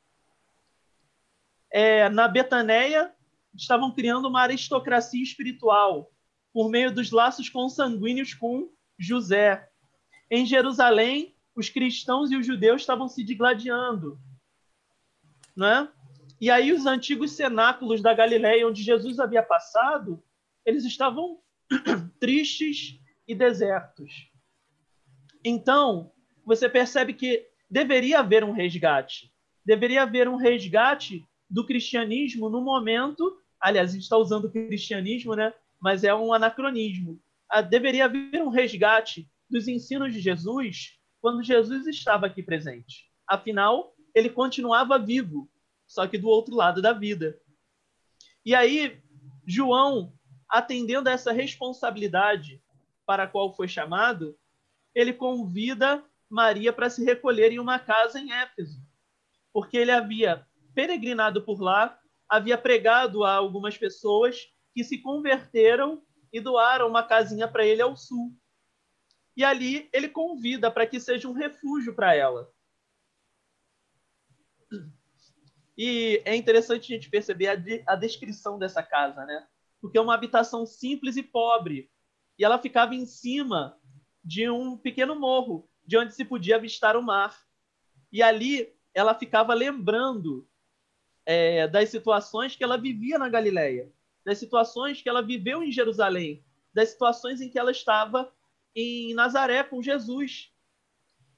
É, 1.71 2.09
na 2.09 2.27
Betaneia, 2.27 3.13
estavam 3.55 3.93
criando 3.93 4.27
uma 4.27 4.41
aristocracia 4.41 5.21
espiritual 5.21 6.11
por 6.53 6.69
meio 6.69 6.93
dos 6.93 7.11
laços 7.11 7.49
consanguíneos 7.49 8.33
com 8.33 8.71
José. 8.97 9.69
Em 10.29 10.45
Jerusalém, 10.45 11.35
os 11.55 11.69
cristãos 11.69 12.31
e 12.31 12.35
os 12.35 12.45
judeus 12.45 12.81
estavam 12.81 13.07
se 13.07 13.23
digladiando. 13.23 14.19
Né? 15.55 15.89
E 16.39 16.51
aí 16.51 16.71
os 16.71 16.85
antigos 16.85 17.31
cenáculos 17.31 18.01
da 18.01 18.13
Galiléia, 18.13 18.67
onde 18.67 18.83
Jesus 18.83 19.19
havia 19.19 19.41
passado, 19.41 20.23
eles 20.65 20.85
estavam 20.85 21.39
tristes 22.19 22.99
e 23.27 23.33
desertos. 23.33 24.31
Então, 25.43 26.11
você 26.45 26.69
percebe 26.69 27.13
que 27.13 27.47
deveria 27.69 28.19
haver 28.19 28.43
um 28.43 28.51
resgate. 28.51 29.31
Deveria 29.65 30.03
haver 30.03 30.27
um 30.27 30.35
resgate 30.35 31.25
do 31.49 31.65
cristianismo 31.65 32.49
no 32.49 32.61
momento. 32.61 33.37
Aliás, 33.59 33.89
a 33.89 33.93
gente 33.93 34.03
está 34.03 34.17
usando 34.17 34.45
o 34.45 34.51
cristianismo, 34.51 35.35
né? 35.35 35.53
mas 35.79 36.03
é 36.03 36.13
um 36.13 36.33
anacronismo. 36.33 37.19
Ah, 37.49 37.61
deveria 37.61 38.05
haver 38.05 38.41
um 38.41 38.49
resgate 38.49 39.29
dos 39.49 39.67
ensinos 39.67 40.13
de 40.13 40.19
Jesus 40.19 40.97
quando 41.21 41.43
Jesus 41.43 41.87
estava 41.87 42.25
aqui 42.25 42.43
presente. 42.43 43.09
Afinal, 43.27 43.93
ele 44.13 44.29
continuava 44.29 44.97
vivo, 44.97 45.49
só 45.85 46.07
que 46.07 46.17
do 46.17 46.27
outro 46.27 46.55
lado 46.55 46.81
da 46.81 46.93
vida. 46.93 47.39
E 48.45 48.55
aí, 48.55 49.01
João, 49.45 50.13
atendendo 50.49 51.09
a 51.09 51.11
essa 51.11 51.31
responsabilidade 51.31 52.61
para 53.05 53.23
a 53.23 53.27
qual 53.27 53.55
foi 53.55 53.67
chamado, 53.67 54.37
ele 54.93 55.13
convida 55.13 56.03
Maria 56.29 56.73
para 56.73 56.89
se 56.89 57.03
recolher 57.03 57.51
em 57.51 57.59
uma 57.59 57.79
casa 57.79 58.19
em 58.19 58.31
Éfeso, 58.31 58.81
porque 59.53 59.77
ele 59.77 59.91
havia 59.91 60.45
peregrinado 60.73 61.43
por 61.43 61.61
lá, 61.61 61.99
havia 62.29 62.57
pregado 62.57 63.23
a 63.23 63.33
algumas 63.33 63.77
pessoas 63.77 64.47
que 64.73 64.83
se 64.83 65.01
converteram 65.01 66.03
e 66.31 66.39
doaram 66.39 66.87
uma 66.87 67.01
casinha 67.03 67.47
para 67.47 67.65
ele 67.65 67.81
ao 67.81 67.95
sul. 67.95 68.35
E 69.35 69.43
ali 69.43 69.89
ele 69.93 70.09
convida 70.09 70.69
para 70.69 70.85
que 70.85 70.99
seja 70.99 71.27
um 71.27 71.33
refúgio 71.33 71.95
para 71.95 72.13
ela. 72.13 72.51
E 75.77 76.21
é 76.25 76.35
interessante 76.35 76.91
a 76.91 76.95
gente 76.95 77.09
perceber 77.09 77.47
a, 77.47 77.55
de, 77.55 77.83
a 77.87 77.95
descrição 77.95 78.57
dessa 78.57 78.81
casa, 78.81 79.25
né? 79.25 79.47
Porque 79.79 79.97
é 79.97 80.01
uma 80.01 80.15
habitação 80.15 80.65
simples 80.65 81.17
e 81.17 81.23
pobre. 81.23 81.91
E 82.37 82.43
ela 82.43 82.57
ficava 82.57 82.95
em 82.95 83.05
cima 83.05 83.79
de 84.23 84.49
um 84.49 84.75
pequeno 84.75 85.17
morro, 85.19 85.66
de 85.87 85.97
onde 85.97 86.13
se 86.13 86.25
podia 86.25 86.57
avistar 86.57 86.97
o 86.97 87.01
mar. 87.01 87.35
E 88.11 88.21
ali 88.21 88.71
ela 88.93 89.15
ficava 89.15 89.53
lembrando 89.53 90.45
é, 91.25 91.67
das 91.67 91.89
situações 91.89 92.55
que 92.55 92.63
ela 92.63 92.77
vivia 92.77 93.17
na 93.17 93.29
Galileia, 93.29 93.91
das 94.25 94.37
situações 94.37 95.01
que 95.01 95.07
ela 95.07 95.21
viveu 95.21 95.63
em 95.63 95.71
Jerusalém, 95.71 96.43
das 96.73 96.89
situações 96.89 97.39
em 97.39 97.49
que 97.49 97.57
ela 97.57 97.71
estava 97.71 98.31
em 98.75 99.13
Nazaré 99.13 99.63
com 99.63 99.81
Jesus. 99.81 100.51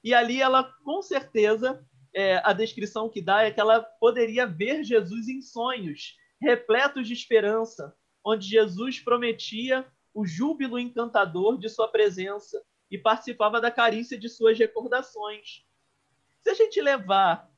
E 0.02 0.12
ali 0.12 0.40
ela, 0.42 0.64
com 0.84 1.00
certeza, 1.00 1.86
é, 2.12 2.42
a 2.44 2.52
descrição 2.52 3.08
que 3.08 3.22
dá 3.22 3.42
é 3.42 3.50
que 3.50 3.60
ela 3.60 3.80
poderia 3.82 4.46
ver 4.46 4.82
Jesus 4.82 5.28
em 5.28 5.40
sonhos, 5.40 6.16
repletos 6.40 7.06
de 7.06 7.14
esperança, 7.14 7.94
onde 8.24 8.48
Jesus 8.48 8.98
prometia 8.98 9.86
o 10.12 10.26
júbilo 10.26 10.78
encantador 10.78 11.56
de 11.58 11.68
sua 11.68 11.88
presença, 11.88 12.60
e 12.90 12.98
participava 12.98 13.60
da 13.60 13.70
carícia 13.70 14.18
de 14.18 14.28
suas 14.28 14.58
recordações. 14.58 15.64
Se 16.42 16.50
a 16.50 16.54
gente 16.54 16.80
levar 16.80 17.50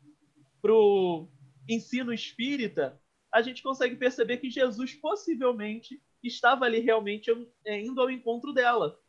para 0.61 0.73
o 0.73 1.29
ensino 1.69 2.13
espírita, 2.13 3.01
a 3.33 3.41
gente 3.41 3.63
consegue 3.63 3.97
perceber 3.97 4.37
que 4.39 4.51
Jesus 4.51 4.95
possivelmente 4.95 6.03
estava 6.23 6.65
ali 6.67 6.81
realmente 6.81 7.31
é, 7.65 7.81
indo 7.81 8.01
ao 8.01 8.11
encontro 8.11 8.53
dela. 8.53 9.01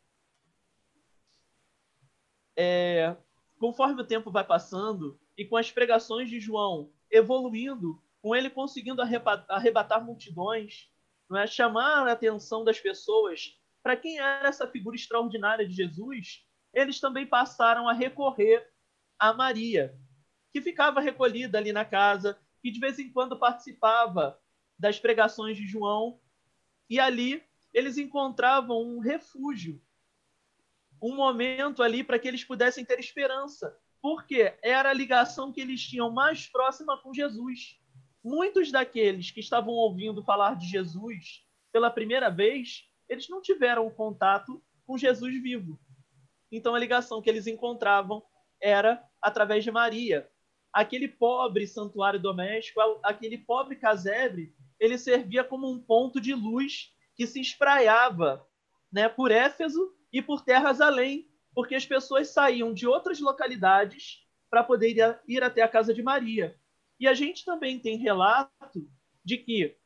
É, 2.56 3.16
conforme 3.58 4.00
o 4.00 4.06
tempo 4.06 4.30
vai 4.30 4.44
passando 4.44 5.20
e 5.36 5.44
com 5.44 5.56
as 5.56 5.70
pregações 5.70 6.30
de 6.30 6.40
João 6.40 6.90
evoluindo, 7.10 8.02
com 8.22 8.34
ele 8.34 8.48
conseguindo 8.48 9.02
arrebatar 9.02 10.04
multidões, 10.04 10.90
é? 11.32 11.46
chamar 11.46 12.06
a 12.06 12.12
atenção 12.12 12.64
das 12.64 12.80
pessoas 12.80 13.58
para 13.84 13.98
quem 13.98 14.18
era 14.18 14.48
essa 14.48 14.66
figura 14.66 14.96
extraordinária 14.96 15.68
de 15.68 15.74
Jesus, 15.74 16.42
eles 16.72 16.98
também 16.98 17.26
passaram 17.26 17.86
a 17.86 17.92
recorrer 17.92 18.66
a 19.18 19.34
Maria, 19.34 19.94
que 20.50 20.62
ficava 20.62 21.02
recolhida 21.02 21.58
ali 21.58 21.70
na 21.70 21.84
casa, 21.84 22.40
que 22.62 22.70
de 22.70 22.80
vez 22.80 22.98
em 22.98 23.12
quando 23.12 23.38
participava 23.38 24.40
das 24.78 24.98
pregações 24.98 25.58
de 25.58 25.66
João, 25.66 26.18
e 26.88 26.98
ali 26.98 27.44
eles 27.74 27.98
encontravam 27.98 28.80
um 28.82 29.00
refúgio, 29.00 29.78
um 31.00 31.14
momento 31.14 31.82
ali 31.82 32.02
para 32.02 32.18
que 32.18 32.26
eles 32.26 32.42
pudessem 32.42 32.86
ter 32.86 32.98
esperança, 32.98 33.78
porque 34.00 34.56
era 34.62 34.88
a 34.88 34.94
ligação 34.94 35.52
que 35.52 35.60
eles 35.60 35.82
tinham 35.82 36.10
mais 36.10 36.46
próxima 36.46 36.96
com 36.96 37.12
Jesus. 37.12 37.78
Muitos 38.24 38.72
daqueles 38.72 39.30
que 39.30 39.40
estavam 39.40 39.74
ouvindo 39.74 40.24
falar 40.24 40.56
de 40.56 40.66
Jesus 40.66 41.46
pela 41.70 41.90
primeira 41.90 42.30
vez 42.30 42.88
eles 43.08 43.28
não 43.28 43.40
tiveram 43.40 43.90
contato 43.90 44.62
com 44.86 44.98
Jesus 44.98 45.42
vivo. 45.42 45.78
Então 46.50 46.74
a 46.74 46.78
ligação 46.78 47.20
que 47.20 47.28
eles 47.28 47.46
encontravam 47.46 48.22
era 48.60 49.02
através 49.20 49.64
de 49.64 49.70
Maria. 49.70 50.28
Aquele 50.72 51.08
pobre 51.08 51.66
santuário 51.66 52.20
doméstico, 52.20 52.80
aquele 53.02 53.38
pobre 53.38 53.76
casebre, 53.76 54.54
ele 54.78 54.98
servia 54.98 55.44
como 55.44 55.70
um 55.70 55.80
ponto 55.80 56.20
de 56.20 56.34
luz 56.34 56.92
que 57.16 57.26
se 57.26 57.40
espraiava 57.40 58.46
né, 58.92 59.08
por 59.08 59.30
Éfeso 59.30 59.94
e 60.12 60.20
por 60.20 60.42
terras 60.42 60.80
além, 60.80 61.28
porque 61.54 61.74
as 61.74 61.86
pessoas 61.86 62.28
saíam 62.28 62.72
de 62.74 62.86
outras 62.86 63.20
localidades 63.20 64.24
para 64.50 64.64
poder 64.64 65.20
ir 65.26 65.42
até 65.42 65.62
a 65.62 65.68
casa 65.68 65.92
de 65.92 66.02
Maria. 66.02 66.56
E 66.98 67.08
a 67.08 67.14
gente 67.14 67.44
também 67.44 67.78
tem 67.78 67.96
relato 67.96 68.88
de 69.24 69.38
que 69.38 69.76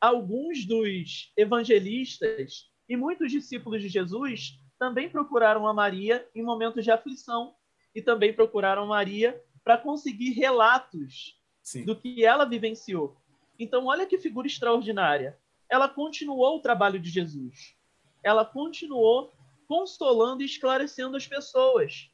alguns 0.00 0.66
dos 0.66 1.32
evangelistas 1.36 2.67
e 2.88 2.96
muitos 2.96 3.30
discípulos 3.30 3.82
de 3.82 3.88
Jesus 3.88 4.58
também 4.78 5.08
procuraram 5.10 5.66
a 5.66 5.74
Maria 5.74 6.26
em 6.34 6.42
momentos 6.42 6.84
de 6.84 6.90
aflição 6.90 7.54
e 7.94 8.00
também 8.00 8.32
procuraram 8.32 8.86
Maria 8.86 9.40
para 9.62 9.76
conseguir 9.76 10.30
relatos 10.30 11.38
Sim. 11.62 11.84
do 11.84 11.94
que 11.94 12.24
ela 12.24 12.44
vivenciou. 12.44 13.16
Então, 13.58 13.86
olha 13.86 14.06
que 14.06 14.18
figura 14.18 14.46
extraordinária. 14.46 15.38
Ela 15.68 15.88
continuou 15.88 16.56
o 16.56 16.62
trabalho 16.62 16.98
de 16.98 17.10
Jesus. 17.10 17.76
Ela 18.22 18.44
continuou 18.44 19.32
consolando 19.66 20.42
e 20.42 20.46
esclarecendo 20.46 21.16
as 21.16 21.26
pessoas, 21.26 22.10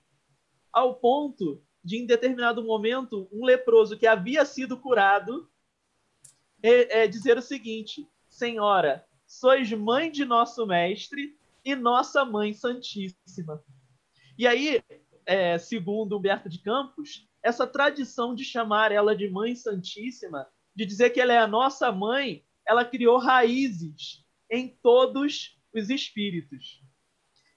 ao 0.72 0.96
ponto 0.96 1.62
de, 1.84 1.98
em 1.98 2.06
determinado 2.06 2.64
momento, 2.64 3.28
um 3.30 3.44
leproso 3.44 3.96
que 3.96 4.06
havia 4.06 4.44
sido 4.44 4.76
curado 4.76 5.48
é, 6.62 7.02
é 7.02 7.06
dizer 7.06 7.38
o 7.38 7.42
seguinte: 7.42 8.08
Senhora, 8.26 9.06
sois 9.26 9.70
mãe 9.72 10.10
de 10.10 10.24
nosso 10.24 10.66
mestre 10.66 11.37
e 11.64 11.74
nossa 11.74 12.24
mãe 12.24 12.52
santíssima. 12.52 13.62
E 14.37 14.46
aí, 14.46 14.82
é, 15.24 15.58
segundo 15.58 16.16
Humberto 16.16 16.48
de 16.48 16.58
Campos, 16.58 17.28
essa 17.42 17.66
tradição 17.66 18.34
de 18.34 18.44
chamar 18.44 18.92
ela 18.92 19.14
de 19.14 19.28
mãe 19.28 19.54
santíssima, 19.54 20.46
de 20.74 20.84
dizer 20.84 21.10
que 21.10 21.20
ela 21.20 21.32
é 21.32 21.38
a 21.38 21.46
nossa 21.46 21.92
mãe, 21.92 22.44
ela 22.66 22.84
criou 22.84 23.18
raízes 23.18 24.24
em 24.50 24.68
todos 24.82 25.58
os 25.72 25.90
espíritos. 25.90 26.82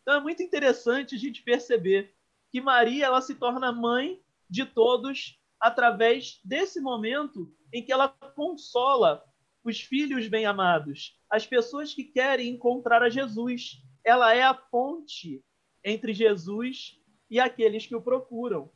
Então 0.01 0.15
é 0.15 0.19
muito 0.21 0.43
interessante 0.43 1.15
a 1.15 1.17
gente 1.17 1.41
perceber 1.41 2.13
que 2.51 2.61
Maria 2.61 3.05
ela 3.05 3.21
se 3.21 3.35
torna 3.35 3.71
mãe 3.71 4.21
de 4.49 4.65
todos 4.65 5.39
através 5.59 6.39
desse 6.43 6.79
momento 6.79 7.53
em 7.73 7.83
que 7.83 7.91
ela 7.91 8.07
consola 8.07 9.23
os 9.69 9.81
filhos 9.81 10.27
bem-amados, 10.27 11.19
as 11.29 11.45
pessoas 11.45 11.93
que 11.93 12.03
querem 12.03 12.49
encontrar 12.49 13.03
a 13.03 13.09
Jesus. 13.09 13.81
Ela 14.03 14.33
é 14.33 14.41
a 14.41 14.53
ponte 14.53 15.43
entre 15.83 16.13
Jesus 16.13 16.97
e 17.29 17.39
aqueles 17.39 17.85
que 17.85 17.95
o 17.95 18.01
procuram. 18.01 18.71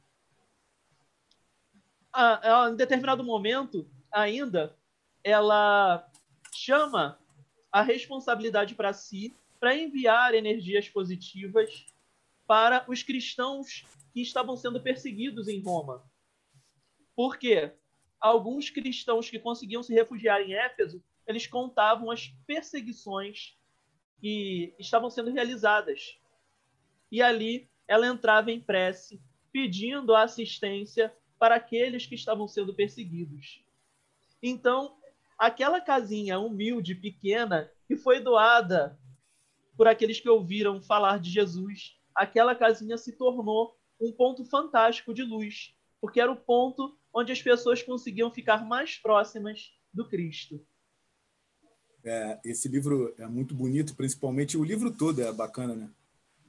A, 2.12 2.66
a, 2.66 2.70
em 2.70 2.76
determinado 2.76 3.24
momento, 3.24 3.90
ainda, 4.12 4.78
ela 5.24 6.10
chama 6.54 7.18
a 7.72 7.82
responsabilidade 7.82 8.76
para 8.76 8.92
si 8.92 9.34
para 9.62 9.78
enviar 9.78 10.34
energias 10.34 10.90
positivas 10.90 11.86
para 12.46 12.84
os 12.90 13.02
cristãos 13.02 13.86
que 14.12 14.22
estavam 14.22 14.58
sendo 14.58 14.82
perseguidos 14.82 15.48
em 15.48 15.62
Roma. 15.62 16.04
Por 17.16 17.38
quê? 17.38 17.72
Alguns 18.22 18.70
cristãos 18.70 19.30
que 19.30 19.40
conseguiam 19.40 19.82
se 19.82 19.94
refugiar 19.94 20.40
em 20.42 20.54
Éfeso, 20.54 21.04
eles 21.26 21.48
contavam 21.48 22.12
as 22.12 22.28
perseguições 22.46 23.58
que 24.20 24.76
estavam 24.78 25.10
sendo 25.10 25.32
realizadas. 25.32 26.20
E 27.12 27.22
ali 27.22 27.68
ela 27.88 28.08
entrava 28.08 28.52
em 28.52 28.62
prece, 28.62 29.20
pedindo 29.52 30.16
assistência 30.16 31.14
para 31.40 31.56
aqueles 31.56 32.06
que 32.06 32.14
estavam 32.14 32.48
sendo 32.48 32.74
perseguidos. 32.74 33.66
Então, 34.42 34.96
aquela 35.38 35.82
casinha 35.82 36.40
humilde, 36.40 36.94
pequena, 36.94 37.72
que 37.88 37.98
foi 37.98 38.20
doada 38.20 38.98
por 39.76 39.88
aqueles 39.88 40.20
que 40.20 40.30
ouviram 40.30 40.82
falar 40.82 41.20
de 41.20 41.32
Jesus, 41.32 42.00
aquela 42.14 42.54
casinha 42.54 42.98
se 42.98 43.18
tornou 43.18 43.76
um 44.00 44.12
ponto 44.12 44.46
fantástico 44.46 45.14
de 45.14 45.24
luz, 45.24 45.76
porque 46.00 46.22
era 46.22 46.32
o 46.32 46.36
ponto 46.36 46.96
onde 47.14 47.32
as 47.32 47.42
pessoas 47.42 47.82
conseguiam 47.84 48.32
ficar 48.32 48.66
mais 48.66 48.98
próximas 48.98 49.74
do 49.94 50.08
Cristo. 50.08 50.64
É, 52.04 52.40
esse 52.44 52.68
livro 52.68 53.14
é 53.18 53.28
muito 53.28 53.54
bonito, 53.54 53.96
principalmente 53.96 54.58
o 54.58 54.64
livro 54.64 54.92
todo 54.92 55.22
é 55.22 55.32
bacana, 55.32 55.76
né? 55.76 55.90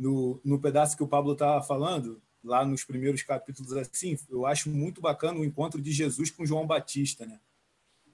No, 0.01 0.40
no 0.44 0.59
pedaço 0.59 0.96
que 0.96 1.03
o 1.03 1.09
Pablo 1.09 1.35
estava 1.35 1.62
falando, 1.62 2.20
lá 2.42 2.64
nos 2.64 2.85
primeiros 2.85 3.22
capítulos, 3.22 3.72
assim, 3.75 4.16
eu 4.31 4.46
acho 4.46 4.70
muito 4.70 5.01
bacana 5.01 5.38
o 5.38 5.44
encontro 5.44 5.81
de 5.81 5.92
Jesus 5.92 6.31
com 6.31 6.46
João 6.46 6.66
Batista, 6.66 7.27
né? 7.27 7.38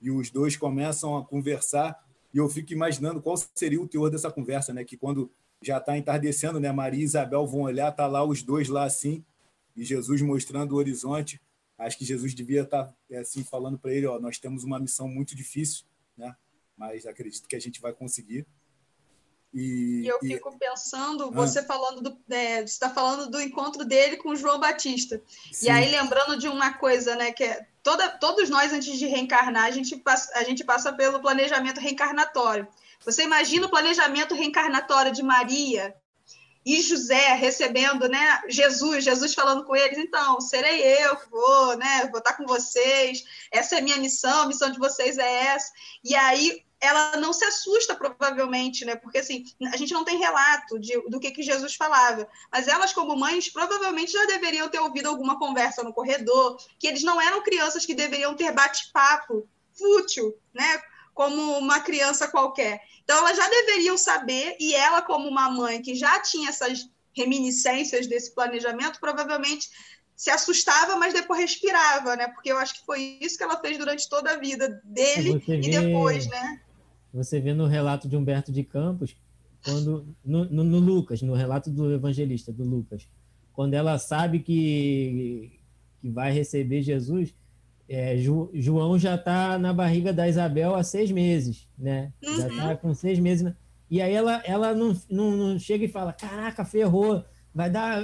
e 0.00 0.10
os 0.10 0.30
dois 0.30 0.56
começam 0.56 1.16
a 1.16 1.24
conversar 1.24 1.98
e 2.32 2.38
eu 2.38 2.48
fico 2.48 2.72
imaginando 2.72 3.20
qual 3.20 3.36
seria 3.54 3.80
o 3.80 3.88
teor 3.88 4.10
dessa 4.10 4.30
conversa, 4.30 4.72
né? 4.72 4.84
Que 4.84 4.96
quando 4.96 5.30
já 5.62 5.78
está 5.78 5.96
entardecendo, 5.96 6.60
né? 6.60 6.70
Maria 6.70 7.00
e 7.00 7.04
Isabel 7.04 7.46
vão 7.46 7.62
olhar, 7.62 7.90
tá 7.92 8.06
lá 8.06 8.24
os 8.24 8.42
dois 8.42 8.68
lá 8.68 8.84
assim 8.84 9.24
e 9.76 9.84
Jesus 9.84 10.20
mostrando 10.22 10.72
o 10.72 10.76
horizonte. 10.76 11.40
Acho 11.78 11.96
que 11.96 12.04
Jesus 12.04 12.34
devia 12.34 12.62
estar 12.62 12.86
tá, 12.86 12.94
é, 13.08 13.18
assim 13.18 13.44
falando 13.44 13.78
para 13.78 13.92
ele, 13.92 14.06
ó, 14.06 14.18
nós 14.18 14.38
temos 14.38 14.64
uma 14.64 14.80
missão 14.80 15.08
muito 15.08 15.36
difícil, 15.36 15.84
né? 16.16 16.34
Mas 16.76 17.06
acredito 17.06 17.48
que 17.48 17.54
a 17.54 17.60
gente 17.60 17.80
vai 17.80 17.92
conseguir. 17.92 18.46
E, 19.54 20.04
eu 20.06 20.18
e... 20.22 20.28
fico 20.28 20.58
pensando, 20.58 21.24
ah. 21.24 21.30
você 21.30 21.62
falando 21.62 22.02
do, 22.02 22.34
é, 22.34 22.62
está 22.62 22.90
falando 22.90 23.30
do 23.30 23.40
encontro 23.40 23.84
dele 23.84 24.16
com 24.16 24.34
João 24.34 24.58
Batista. 24.58 25.22
Sim. 25.52 25.66
E 25.66 25.70
aí 25.70 25.90
lembrando 25.90 26.36
de 26.36 26.48
uma 26.48 26.74
coisa, 26.74 27.16
né, 27.16 27.32
que 27.32 27.44
é, 27.44 27.66
toda, 27.82 28.08
todos 28.18 28.50
nós 28.50 28.72
antes 28.72 28.98
de 28.98 29.06
reencarnar, 29.06 29.64
a 29.64 29.70
gente 29.70 29.96
passa, 29.96 30.36
a 30.36 30.44
gente 30.44 30.64
passa 30.64 30.92
pelo 30.92 31.20
planejamento 31.20 31.80
reencarnatório. 31.80 32.66
Você 33.04 33.22
imagina 33.22 33.66
o 33.66 33.70
planejamento 33.70 34.34
reencarnatório 34.34 35.12
de 35.12 35.22
Maria 35.22 35.94
e 36.68 36.82
José 36.82 37.32
recebendo, 37.32 38.08
né, 38.10 38.42
Jesus, 38.46 39.02
Jesus 39.02 39.32
falando 39.32 39.64
com 39.64 39.74
eles, 39.74 39.96
então, 39.96 40.38
serei 40.38 40.82
eu 41.02 41.16
que 41.16 41.30
vou, 41.30 41.76
né, 41.78 42.06
vou 42.10 42.18
estar 42.18 42.34
com 42.34 42.44
vocês, 42.44 43.24
essa 43.50 43.76
é 43.76 43.78
a 43.78 43.82
minha 43.82 43.96
missão, 43.96 44.42
a 44.42 44.46
missão 44.46 44.70
de 44.70 44.78
vocês 44.78 45.16
é 45.16 45.46
essa. 45.46 45.72
E 46.04 46.14
aí 46.14 46.62
ela 46.78 47.16
não 47.16 47.32
se 47.32 47.42
assusta, 47.44 47.94
provavelmente, 47.94 48.84
né? 48.84 48.94
Porque 48.96 49.18
assim, 49.18 49.44
a 49.72 49.76
gente 49.78 49.94
não 49.94 50.04
tem 50.04 50.18
relato 50.18 50.78
de, 50.78 51.00
do 51.08 51.18
que, 51.18 51.30
que 51.30 51.42
Jesus 51.42 51.74
falava. 51.74 52.28
Mas 52.52 52.68
elas, 52.68 52.92
como 52.92 53.16
mães, 53.16 53.50
provavelmente 53.50 54.12
já 54.12 54.26
deveriam 54.26 54.68
ter 54.68 54.78
ouvido 54.78 55.08
alguma 55.08 55.38
conversa 55.38 55.82
no 55.82 55.92
corredor, 55.92 56.58
que 56.78 56.86
eles 56.86 57.02
não 57.02 57.20
eram 57.20 57.42
crianças 57.42 57.86
que 57.86 57.94
deveriam 57.94 58.36
ter 58.36 58.52
bate-papo 58.52 59.48
fútil, 59.72 60.36
né? 60.52 60.82
Como 61.18 61.58
uma 61.58 61.80
criança 61.80 62.28
qualquer. 62.28 62.80
Então, 63.02 63.18
elas 63.18 63.36
já 63.36 63.50
deveriam 63.50 63.98
saber, 63.98 64.56
e 64.60 64.72
ela, 64.72 65.02
como 65.02 65.28
uma 65.28 65.50
mãe 65.50 65.82
que 65.82 65.96
já 65.96 66.22
tinha 66.22 66.48
essas 66.48 66.88
reminiscências 67.12 68.06
desse 68.06 68.32
planejamento, 68.32 69.00
provavelmente 69.00 69.66
se 70.14 70.30
assustava, 70.30 70.96
mas 70.96 71.12
depois 71.12 71.40
respirava, 71.40 72.14
né? 72.14 72.28
Porque 72.28 72.52
eu 72.52 72.56
acho 72.56 72.74
que 72.74 72.86
foi 72.86 73.18
isso 73.20 73.36
que 73.36 73.42
ela 73.42 73.58
fez 73.58 73.76
durante 73.76 74.08
toda 74.08 74.30
a 74.30 74.38
vida 74.38 74.80
dele 74.84 75.42
e 75.48 75.68
depois, 75.68 76.28
né? 76.28 76.60
Você 77.12 77.40
vê 77.40 77.52
no 77.52 77.66
relato 77.66 78.08
de 78.08 78.16
Humberto 78.16 78.52
de 78.52 78.62
Campos, 78.62 79.16
quando 79.64 80.06
no, 80.24 80.44
no, 80.44 80.62
no, 80.62 80.78
Lucas, 80.78 81.20
no 81.20 81.34
relato 81.34 81.68
do 81.68 81.92
evangelista 81.92 82.52
do 82.52 82.62
Lucas, 82.62 83.08
quando 83.52 83.74
ela 83.74 83.98
sabe 83.98 84.38
que, 84.38 85.58
que 86.00 86.08
vai 86.08 86.30
receber 86.30 86.80
Jesus, 86.80 87.34
é, 87.88 88.16
Ju, 88.18 88.50
João 88.52 88.98
já 88.98 89.14
está 89.14 89.58
na 89.58 89.72
barriga 89.72 90.12
da 90.12 90.28
Isabel 90.28 90.74
há 90.74 90.82
seis 90.82 91.10
meses, 91.10 91.66
né? 91.78 92.12
Uhum. 92.22 92.36
Já 92.36 92.48
está 92.48 92.76
com 92.76 92.94
seis 92.94 93.18
meses. 93.18 93.50
E 93.90 94.02
aí 94.02 94.12
ela, 94.12 94.42
ela 94.44 94.74
não, 94.74 94.94
não, 95.10 95.30
não 95.30 95.58
chega 95.58 95.86
e 95.86 95.88
fala: 95.88 96.12
Caraca, 96.12 96.64
ferrou, 96.64 97.24
vai 97.54 97.70
dar, 97.70 98.02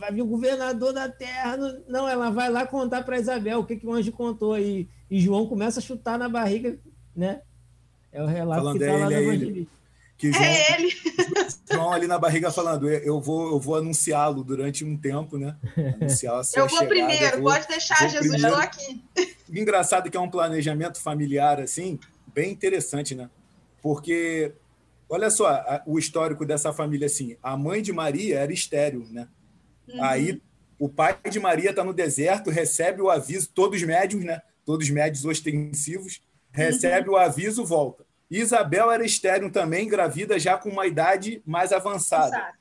vai 0.00 0.12
vir 0.12 0.22
o 0.22 0.26
governador 0.26 0.94
da 0.94 1.08
terra. 1.10 1.58
Não, 1.86 2.08
ela 2.08 2.30
vai 2.30 2.50
lá 2.50 2.66
contar 2.66 3.02
para 3.02 3.18
Isabel 3.18 3.60
o 3.60 3.64
que, 3.66 3.76
que 3.76 3.86
o 3.86 3.92
anjo 3.92 4.10
contou. 4.12 4.58
E, 4.58 4.88
e 5.10 5.20
João 5.20 5.46
começa 5.46 5.78
a 5.78 5.82
chutar 5.82 6.18
na 6.18 6.28
barriga, 6.28 6.78
né? 7.14 7.42
É 8.10 8.22
o 8.22 8.26
relato 8.26 8.62
falando, 8.62 8.78
que 8.78 8.84
está 8.84 8.96
é 8.96 8.98
lá 8.98 9.06
no 9.06 9.12
Evangelho. 9.12 9.66
Que 10.18 10.32
João, 10.32 10.44
é 10.44 10.72
ele. 10.72 10.92
João 11.70 11.92
ali 11.92 12.08
na 12.08 12.18
barriga 12.18 12.50
falando, 12.50 12.90
eu 12.90 13.20
vou, 13.20 13.52
eu 13.52 13.60
vou 13.60 13.76
anunciá-lo 13.76 14.42
durante 14.42 14.84
um 14.84 14.96
tempo, 14.96 15.38
né? 15.38 15.56
Anunciar 16.00 16.42
eu 16.56 16.66
vou 16.66 16.68
chegada, 16.68 16.88
primeiro, 16.88 17.36
eu 17.36 17.42
vou, 17.42 17.52
pode 17.52 17.68
deixar, 17.68 18.08
Jesus, 18.08 18.34
estou 18.34 18.56
aqui. 18.56 19.04
Engraçado 19.48 20.10
que 20.10 20.16
é 20.16 20.20
um 20.20 20.28
planejamento 20.28 21.00
familiar, 21.00 21.60
assim, 21.60 22.00
bem 22.34 22.50
interessante, 22.50 23.14
né? 23.14 23.30
Porque, 23.80 24.52
olha 25.08 25.30
só, 25.30 25.46
a, 25.46 25.82
o 25.86 26.00
histórico 26.00 26.44
dessa 26.44 26.72
família, 26.72 27.06
assim, 27.06 27.36
a 27.40 27.56
mãe 27.56 27.80
de 27.80 27.92
Maria 27.92 28.40
era 28.40 28.52
estéreo, 28.52 29.06
né? 29.12 29.28
Uhum. 29.88 30.02
Aí 30.02 30.42
o 30.80 30.88
pai 30.88 31.16
de 31.30 31.38
Maria 31.38 31.70
está 31.70 31.84
no 31.84 31.94
deserto, 31.94 32.50
recebe 32.50 33.00
o 33.00 33.08
aviso, 33.08 33.50
todos 33.54 33.80
médios, 33.84 34.24
né? 34.24 34.42
Todos 34.64 34.90
médios 34.90 35.24
ostensivos, 35.24 36.20
recebe 36.50 37.08
uhum. 37.08 37.14
o 37.14 37.18
aviso, 37.18 37.64
volta. 37.64 38.07
Isabel 38.30 38.90
era 38.90 39.04
estéreo 39.04 39.50
também, 39.50 39.88
gravida 39.88 40.38
já 40.38 40.58
com 40.58 40.68
uma 40.68 40.86
idade 40.86 41.42
mais 41.46 41.72
avançada. 41.72 42.36
Exato. 42.36 42.58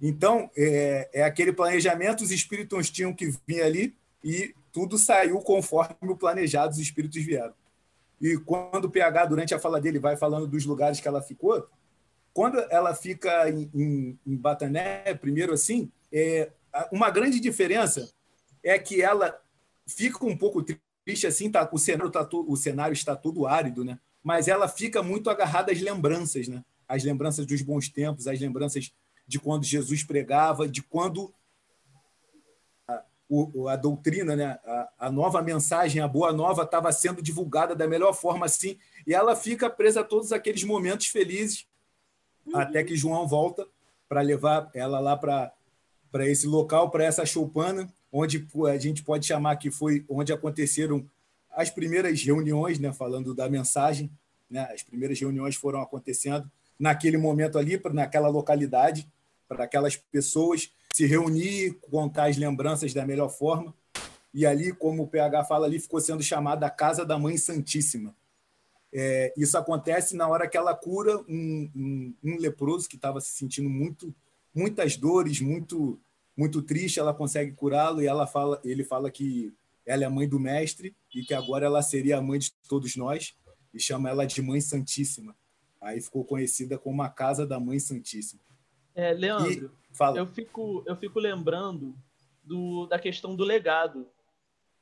Então, 0.00 0.50
é, 0.56 1.10
é, 1.12 1.24
aquele 1.24 1.52
planejamento, 1.52 2.22
os 2.22 2.30
espíritos 2.30 2.90
tinham 2.90 3.12
que 3.12 3.30
vir 3.46 3.62
ali 3.62 3.96
e 4.24 4.54
tudo 4.72 4.96
saiu 4.96 5.38
conforme 5.40 5.94
o 6.02 6.16
planejado, 6.16 6.72
os 6.72 6.78
espíritos 6.78 7.22
vieram. 7.22 7.54
E 8.20 8.36
quando 8.38 8.86
o 8.86 8.90
PH, 8.90 9.26
durante 9.26 9.54
a 9.54 9.58
fala 9.58 9.80
dele, 9.80 9.98
vai 9.98 10.16
falando 10.16 10.46
dos 10.46 10.64
lugares 10.64 11.00
que 11.00 11.08
ela 11.08 11.20
ficou, 11.20 11.68
quando 12.32 12.58
ela 12.70 12.94
fica 12.94 13.50
em, 13.50 13.70
em, 13.74 14.18
em 14.26 14.36
Batané, 14.36 15.14
primeiro 15.14 15.52
assim, 15.52 15.90
é, 16.12 16.50
uma 16.92 17.10
grande 17.10 17.40
diferença 17.40 18.10
é 18.62 18.78
que 18.78 19.02
ela 19.02 19.38
fica 19.86 20.24
um 20.24 20.36
pouco 20.36 20.62
triste 20.62 21.26
assim, 21.26 21.50
tá, 21.50 21.68
o 21.70 21.78
cenário 21.78 22.10
tá 22.10 22.28
o 22.32 22.56
cenário 22.56 22.92
está 22.92 23.16
todo 23.16 23.46
árido, 23.46 23.84
né? 23.84 23.98
Mas 24.22 24.48
ela 24.48 24.68
fica 24.68 25.02
muito 25.02 25.30
agarrada 25.30 25.72
às 25.72 25.80
lembranças, 25.80 26.48
né? 26.48 26.64
As 26.86 27.04
lembranças 27.04 27.46
dos 27.46 27.62
bons 27.62 27.88
tempos, 27.88 28.26
as 28.26 28.38
lembranças 28.40 28.92
de 29.26 29.38
quando 29.38 29.64
Jesus 29.64 30.02
pregava, 30.02 30.68
de 30.68 30.82
quando 30.82 31.32
a, 32.86 33.02
o, 33.28 33.68
a 33.68 33.76
doutrina, 33.76 34.34
né? 34.34 34.58
A, 34.64 34.88
a, 35.06 35.10
nova 35.10 35.40
mensagem, 35.40 36.02
a 36.02 36.08
boa 36.08 36.32
nova 36.32 36.64
estava 36.64 36.90
sendo 36.92 37.22
divulgada 37.22 37.74
da 37.74 37.86
melhor 37.86 38.12
forma 38.12 38.46
assim, 38.46 38.78
e 39.06 39.14
ela 39.14 39.36
fica 39.36 39.70
presa 39.70 40.00
a 40.00 40.04
todos 40.04 40.32
aqueles 40.32 40.64
momentos 40.64 41.06
felizes 41.06 41.66
uhum. 42.46 42.58
até 42.58 42.82
que 42.82 42.96
João 42.96 43.26
volta 43.26 43.66
para 44.08 44.20
levar 44.20 44.70
ela 44.74 44.98
lá 44.98 45.16
para 45.16 45.52
para 46.10 46.28
esse 46.28 46.46
local, 46.46 46.90
para 46.90 47.04
essa 47.04 47.24
choupana, 47.24 47.88
onde 48.12 48.44
a 48.68 48.76
gente 48.76 49.02
pode 49.04 49.26
chamar 49.26 49.54
que 49.56 49.70
foi 49.70 50.04
onde 50.08 50.32
aconteceram 50.32 51.08
as 51.60 51.70
primeiras 51.70 52.22
reuniões, 52.22 52.78
né, 52.78 52.92
falando 52.92 53.34
da 53.34 53.48
mensagem, 53.48 54.10
né, 54.50 54.68
as 54.72 54.82
primeiras 54.82 55.18
reuniões 55.20 55.56
foram 55.56 55.80
acontecendo 55.80 56.50
naquele 56.78 57.16
momento 57.16 57.58
ali, 57.58 57.80
naquela 57.92 58.28
localidade, 58.28 59.08
para 59.48 59.64
aquelas 59.64 59.96
pessoas 59.96 60.72
se 60.92 61.06
reunir, 61.06 61.78
contar 61.90 62.30
as 62.30 62.36
lembranças 62.36 62.94
da 62.94 63.06
melhor 63.06 63.28
forma. 63.28 63.74
E 64.32 64.46
ali, 64.46 64.72
como 64.72 65.02
o 65.02 65.08
PH 65.08 65.44
fala, 65.44 65.66
ali 65.66 65.78
ficou 65.78 66.00
sendo 66.00 66.22
chamada 66.22 66.66
a 66.66 66.70
Casa 66.70 67.04
da 67.04 67.18
Mãe 67.18 67.36
Santíssima. 67.36 68.14
É, 68.92 69.32
isso 69.36 69.56
acontece 69.58 70.16
na 70.16 70.26
hora 70.28 70.48
que 70.48 70.56
ela 70.56 70.74
cura 70.74 71.18
um, 71.28 71.70
um, 71.76 72.14
um 72.24 72.36
leproso 72.38 72.88
que 72.88 72.96
estava 72.96 73.20
se 73.20 73.32
sentindo 73.32 73.68
muito, 73.68 74.14
muitas 74.54 74.96
dores, 74.96 75.40
muito 75.40 75.98
muito 76.36 76.62
triste, 76.62 76.98
ela 76.98 77.12
consegue 77.12 77.52
curá-lo 77.52 78.00
e 78.00 78.06
ela 78.06 78.26
fala, 78.26 78.58
ele 78.64 78.82
fala 78.82 79.10
que 79.10 79.52
ela 79.84 80.04
é 80.04 80.06
a 80.06 80.10
mãe 80.10 80.26
do 80.26 80.40
mestre 80.40 80.94
e 81.14 81.22
que 81.22 81.34
agora 81.34 81.66
ela 81.66 81.82
seria 81.82 82.18
a 82.18 82.22
mãe 82.22 82.38
de 82.38 82.52
todos 82.68 82.96
nós. 82.96 83.34
e 83.72 83.80
chama 83.80 84.10
ela 84.10 84.26
de 84.26 84.42
Mãe 84.42 84.60
Santíssima. 84.60 85.36
Aí 85.80 86.00
ficou 86.00 86.24
conhecida 86.24 86.76
como 86.76 87.02
a 87.02 87.08
Casa 87.08 87.46
da 87.46 87.58
Mãe 87.60 87.78
Santíssima. 87.78 88.42
É, 88.94 89.12
Leandro, 89.12 89.72
e, 89.72 90.18
eu 90.18 90.26
fico 90.26 90.82
eu 90.86 90.96
fico 90.96 91.20
lembrando 91.20 91.96
do, 92.42 92.86
da 92.86 92.98
questão 92.98 93.36
do 93.36 93.44
legado, 93.44 94.08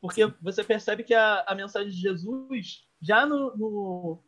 porque 0.00 0.26
Sim. 0.26 0.34
você 0.40 0.64
percebe 0.64 1.04
que 1.04 1.12
a, 1.12 1.44
a 1.46 1.54
mensagem 1.54 1.90
de 1.90 2.00
Jesus 2.00 2.88
já 3.00 3.26
no, 3.26 3.56
no, 3.56 4.24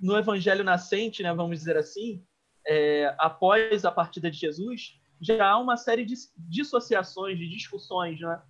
no 0.00 0.18
Evangelho 0.18 0.64
nascente, 0.64 1.22
né, 1.22 1.32
vamos 1.32 1.58
dizer 1.58 1.76
assim, 1.76 2.22
é, 2.66 3.14
após 3.18 3.84
a 3.84 3.92
partida 3.92 4.30
de 4.30 4.38
Jesus, 4.38 4.98
já 5.20 5.48
há 5.48 5.58
uma 5.58 5.76
série 5.76 6.04
de 6.04 6.14
dissociações, 6.36 7.38
de 7.38 7.48
discussões, 7.48 8.20
né? 8.20 8.42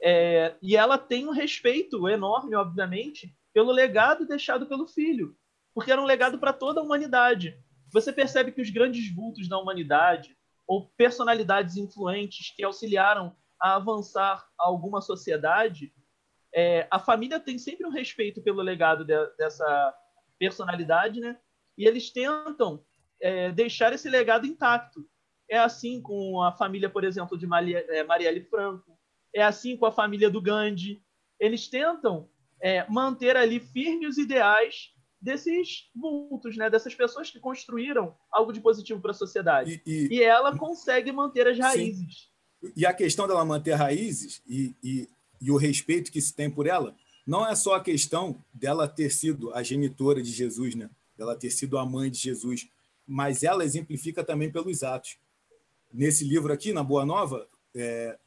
É, 0.00 0.54
e 0.62 0.76
ela 0.76 0.96
tem 0.96 1.26
um 1.26 1.32
respeito 1.32 2.08
enorme, 2.08 2.54
obviamente, 2.54 3.34
pelo 3.52 3.72
legado 3.72 4.26
deixado 4.26 4.66
pelo 4.66 4.86
filho, 4.86 5.36
porque 5.74 5.90
era 5.90 6.00
um 6.00 6.06
legado 6.06 6.38
para 6.38 6.52
toda 6.52 6.80
a 6.80 6.84
humanidade. 6.84 7.58
Você 7.92 8.12
percebe 8.12 8.52
que 8.52 8.60
os 8.60 8.70
grandes 8.70 9.12
vultos 9.12 9.48
da 9.48 9.58
humanidade, 9.58 10.36
ou 10.66 10.86
personalidades 10.96 11.76
influentes 11.76 12.54
que 12.54 12.62
auxiliaram 12.62 13.34
a 13.60 13.74
avançar 13.76 14.46
alguma 14.58 15.00
sociedade, 15.00 15.92
é, 16.54 16.86
a 16.90 16.98
família 16.98 17.40
tem 17.40 17.58
sempre 17.58 17.86
um 17.86 17.90
respeito 17.90 18.42
pelo 18.42 18.62
legado 18.62 19.04
de, 19.04 19.14
dessa 19.36 19.94
personalidade, 20.38 21.20
né? 21.20 21.38
E 21.76 21.86
eles 21.86 22.10
tentam 22.10 22.84
é, 23.20 23.50
deixar 23.52 23.92
esse 23.92 24.08
legado 24.08 24.46
intacto. 24.46 25.08
É 25.50 25.58
assim 25.58 26.00
com 26.02 26.42
a 26.42 26.52
família, 26.52 26.90
por 26.90 27.04
exemplo, 27.04 27.38
de 27.38 27.46
Maria, 27.46 27.84
é, 27.88 28.04
Marielle 28.04 28.44
Franco. 28.44 28.97
É 29.34 29.42
assim 29.42 29.76
com 29.76 29.86
a 29.86 29.92
família 29.92 30.30
do 30.30 30.40
Gandhi. 30.40 31.02
Eles 31.38 31.68
tentam 31.68 32.28
é, 32.60 32.88
manter 32.90 33.36
ali 33.36 33.60
firmes 33.60 34.10
os 34.10 34.18
ideais 34.18 34.92
desses 35.20 35.90
vultos, 35.94 36.56
né? 36.56 36.70
Dessas 36.70 36.94
pessoas 36.94 37.30
que 37.30 37.40
construíram 37.40 38.14
algo 38.30 38.52
de 38.52 38.60
positivo 38.60 39.00
para 39.00 39.10
a 39.10 39.14
sociedade. 39.14 39.82
E, 39.84 39.90
e, 39.90 40.16
e, 40.16 40.22
ela 40.22 40.56
consegue 40.56 41.10
manter 41.12 41.46
as 41.46 41.58
raízes. 41.58 42.30
Sim. 42.62 42.72
E 42.76 42.86
a 42.86 42.92
questão 42.92 43.26
dela 43.26 43.44
manter 43.44 43.74
raízes 43.74 44.42
e, 44.46 44.74
e, 44.82 45.08
e 45.40 45.50
o 45.50 45.56
respeito 45.56 46.10
que 46.10 46.20
se 46.20 46.34
tem 46.34 46.50
por 46.50 46.66
ela 46.66 46.94
não 47.26 47.46
é 47.46 47.54
só 47.54 47.74
a 47.74 47.82
questão 47.82 48.42
dela 48.52 48.88
ter 48.88 49.10
sido 49.10 49.52
a 49.52 49.62
genitora 49.62 50.22
de 50.22 50.30
Jesus, 50.30 50.74
né? 50.74 50.88
Dela 51.16 51.36
ter 51.36 51.50
sido 51.50 51.76
a 51.76 51.84
mãe 51.84 52.10
de 52.10 52.18
Jesus, 52.18 52.68
mas 53.06 53.42
ela 53.42 53.64
exemplifica 53.64 54.24
também 54.24 54.50
pelos 54.50 54.82
atos. 54.82 55.18
Nesse 55.92 56.24
livro 56.24 56.52
aqui, 56.52 56.72
na 56.72 56.82
Boa 56.82 57.04
Nova, 57.04 57.46
é, 57.74 58.18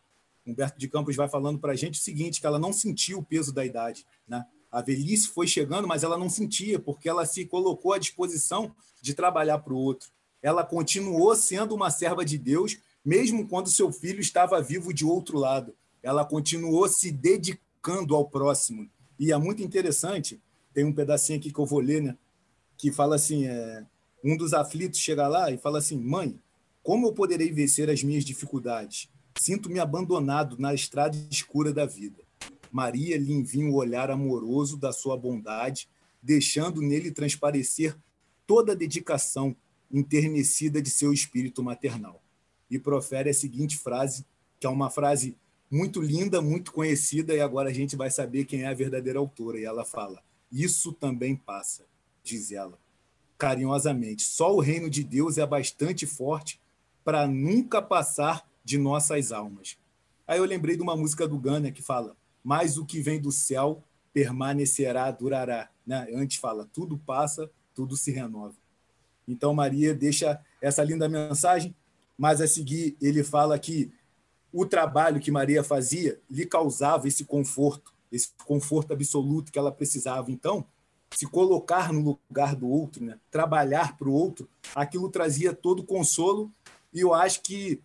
Humberto 0.51 0.79
de 0.79 0.87
Campos 0.87 1.15
vai 1.15 1.27
falando 1.27 1.59
para 1.59 1.73
a 1.73 1.75
gente 1.75 1.99
o 1.99 2.03
seguinte, 2.03 2.39
que 2.39 2.47
ela 2.47 2.59
não 2.59 2.71
sentiu 2.71 3.19
o 3.19 3.23
peso 3.23 3.51
da 3.53 3.65
idade. 3.65 4.05
Né? 4.27 4.45
A 4.71 4.81
velhice 4.81 5.27
foi 5.27 5.47
chegando, 5.47 5.87
mas 5.87 6.03
ela 6.03 6.17
não 6.17 6.29
sentia, 6.29 6.79
porque 6.79 7.09
ela 7.09 7.25
se 7.25 7.45
colocou 7.45 7.93
à 7.93 7.97
disposição 7.97 8.73
de 9.01 9.13
trabalhar 9.13 9.59
para 9.59 9.73
o 9.73 9.77
outro. 9.77 10.09
Ela 10.41 10.63
continuou 10.63 11.35
sendo 11.35 11.75
uma 11.75 11.89
serva 11.89 12.23
de 12.23 12.37
Deus, 12.37 12.77
mesmo 13.03 13.47
quando 13.47 13.69
seu 13.69 13.91
filho 13.91 14.19
estava 14.19 14.61
vivo 14.61 14.93
de 14.93 15.05
outro 15.05 15.37
lado. 15.37 15.75
Ela 16.01 16.25
continuou 16.25 16.87
se 16.87 17.11
dedicando 17.11 18.15
ao 18.15 18.27
próximo. 18.27 18.89
E 19.19 19.31
é 19.31 19.37
muito 19.37 19.61
interessante, 19.61 20.41
tem 20.73 20.83
um 20.83 20.93
pedacinho 20.93 21.37
aqui 21.37 21.51
que 21.51 21.59
eu 21.59 21.65
vou 21.65 21.79
ler, 21.79 22.01
né? 22.01 22.17
que 22.77 22.91
fala 22.91 23.15
assim, 23.15 23.45
é, 23.45 23.85
um 24.23 24.35
dos 24.35 24.53
aflitos 24.53 24.99
chega 24.99 25.27
lá 25.27 25.51
e 25.51 25.57
fala 25.57 25.77
assim, 25.77 25.97
mãe, 25.97 26.39
como 26.81 27.07
eu 27.07 27.13
poderei 27.13 27.51
vencer 27.51 27.89
as 27.89 28.01
minhas 28.03 28.25
dificuldades? 28.25 29.07
Sinto-me 29.37 29.79
abandonado 29.79 30.57
na 30.59 30.73
estrada 30.73 31.17
escura 31.29 31.73
da 31.73 31.85
vida. 31.85 32.23
Maria 32.71 33.17
lhe 33.17 33.33
envia 33.33 33.65
o 33.65 33.75
olhar 33.75 34.09
amoroso 34.09 34.77
da 34.77 34.93
sua 34.93 35.17
bondade, 35.17 35.87
deixando 36.21 36.81
nele 36.81 37.11
transparecer 37.11 37.95
toda 38.47 38.71
a 38.71 38.75
dedicação 38.75 39.55
enternecida 39.91 40.81
de 40.81 40.89
seu 40.89 41.11
espírito 41.11 41.63
maternal. 41.63 42.21
E 42.69 42.79
profere 42.79 43.29
a 43.29 43.33
seguinte 43.33 43.77
frase, 43.77 44.25
que 44.59 44.65
é 44.65 44.69
uma 44.69 44.89
frase 44.89 45.35
muito 45.69 46.01
linda, 46.01 46.41
muito 46.41 46.71
conhecida, 46.71 47.33
e 47.33 47.41
agora 47.41 47.69
a 47.69 47.73
gente 47.73 47.95
vai 47.95 48.09
saber 48.09 48.45
quem 48.45 48.63
é 48.63 48.67
a 48.67 48.73
verdadeira 48.73 49.19
autora. 49.19 49.59
E 49.59 49.65
ela 49.65 49.83
fala: 49.83 50.21
Isso 50.51 50.93
também 50.93 51.35
passa, 51.35 51.85
diz 52.23 52.51
ela, 52.51 52.77
carinhosamente. 53.37 54.23
Só 54.23 54.55
o 54.55 54.61
reino 54.61 54.89
de 54.89 55.03
Deus 55.03 55.37
é 55.37 55.45
bastante 55.45 56.05
forte 56.05 56.59
para 57.03 57.27
nunca 57.27 57.81
passar 57.81 58.47
de 58.63 58.77
nossas 58.77 59.31
almas. 59.31 59.77
Aí 60.27 60.39
eu 60.39 60.45
lembrei 60.45 60.75
de 60.75 60.81
uma 60.81 60.95
música 60.95 61.27
do 61.27 61.37
Gana 61.37 61.71
que 61.71 61.81
fala: 61.81 62.15
Mas 62.43 62.77
o 62.77 62.85
que 62.85 63.01
vem 63.01 63.19
do 63.19 63.31
céu 63.31 63.83
permanecerá, 64.13 65.09
durará. 65.11 65.69
Né? 65.85 66.07
Antes 66.13 66.37
fala: 66.37 66.69
Tudo 66.71 66.97
passa, 66.97 67.49
tudo 67.73 67.97
se 67.97 68.11
renova. 68.11 68.55
Então 69.27 69.53
Maria 69.53 69.93
deixa 69.93 70.39
essa 70.61 70.83
linda 70.83 71.07
mensagem, 71.07 71.75
mas 72.17 72.41
a 72.41 72.47
seguir 72.47 72.95
ele 73.01 73.23
fala 73.23 73.57
que 73.57 73.91
o 74.51 74.65
trabalho 74.65 75.19
que 75.19 75.31
Maria 75.31 75.63
fazia 75.63 76.19
lhe 76.29 76.45
causava 76.45 77.07
esse 77.07 77.23
conforto, 77.23 77.93
esse 78.11 78.29
conforto 78.45 78.91
absoluto 78.91 79.51
que 79.51 79.57
ela 79.57 79.71
precisava. 79.71 80.29
Então, 80.29 80.65
se 81.15 81.25
colocar 81.25 81.91
no 81.93 82.19
lugar 82.29 82.55
do 82.55 82.67
outro, 82.67 83.03
né? 83.03 83.17
trabalhar 83.29 83.97
para 83.97 84.09
o 84.09 84.13
outro, 84.13 84.49
aquilo 84.75 85.09
trazia 85.09 85.53
todo 85.53 85.83
consolo 85.83 86.51
e 86.93 86.99
eu 86.99 87.13
acho 87.13 87.41
que, 87.41 87.81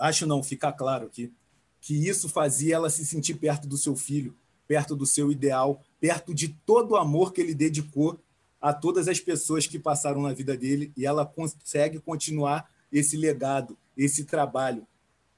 acho 0.00 0.26
não, 0.26 0.42
fica 0.42 0.72
claro 0.72 1.06
aqui, 1.06 1.32
que 1.80 2.08
isso 2.08 2.28
fazia 2.28 2.76
ela 2.76 2.90
se 2.90 3.04
sentir 3.04 3.34
perto 3.34 3.68
do 3.68 3.76
seu 3.76 3.94
filho, 3.94 4.34
perto 4.66 4.96
do 4.96 5.06
seu 5.06 5.30
ideal, 5.30 5.82
perto 6.00 6.34
de 6.34 6.48
todo 6.48 6.92
o 6.92 6.96
amor 6.96 7.32
que 7.32 7.40
ele 7.40 7.54
dedicou 7.54 8.18
a 8.60 8.72
todas 8.72 9.08
as 9.08 9.20
pessoas 9.20 9.66
que 9.66 9.78
passaram 9.78 10.22
na 10.22 10.32
vida 10.32 10.56
dele 10.56 10.92
e 10.96 11.06
ela 11.06 11.24
consegue 11.24 11.98
continuar 11.98 12.70
esse 12.92 13.16
legado, 13.16 13.76
esse 13.96 14.24
trabalho. 14.24 14.86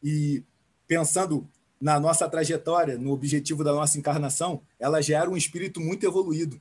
E 0.03 0.43
pensando 0.87 1.47
na 1.81 1.99
nossa 1.99 2.29
trajetória, 2.29 2.99
no 2.99 3.13
objetivo 3.13 3.63
da 3.63 3.73
nossa 3.73 3.99
encarnação, 3.99 4.63
ela 4.79 5.01
já 5.01 5.21
era 5.21 5.31
um 5.31 5.37
espírito 5.37 5.81
muito 5.81 6.07
evoluído. 6.07 6.61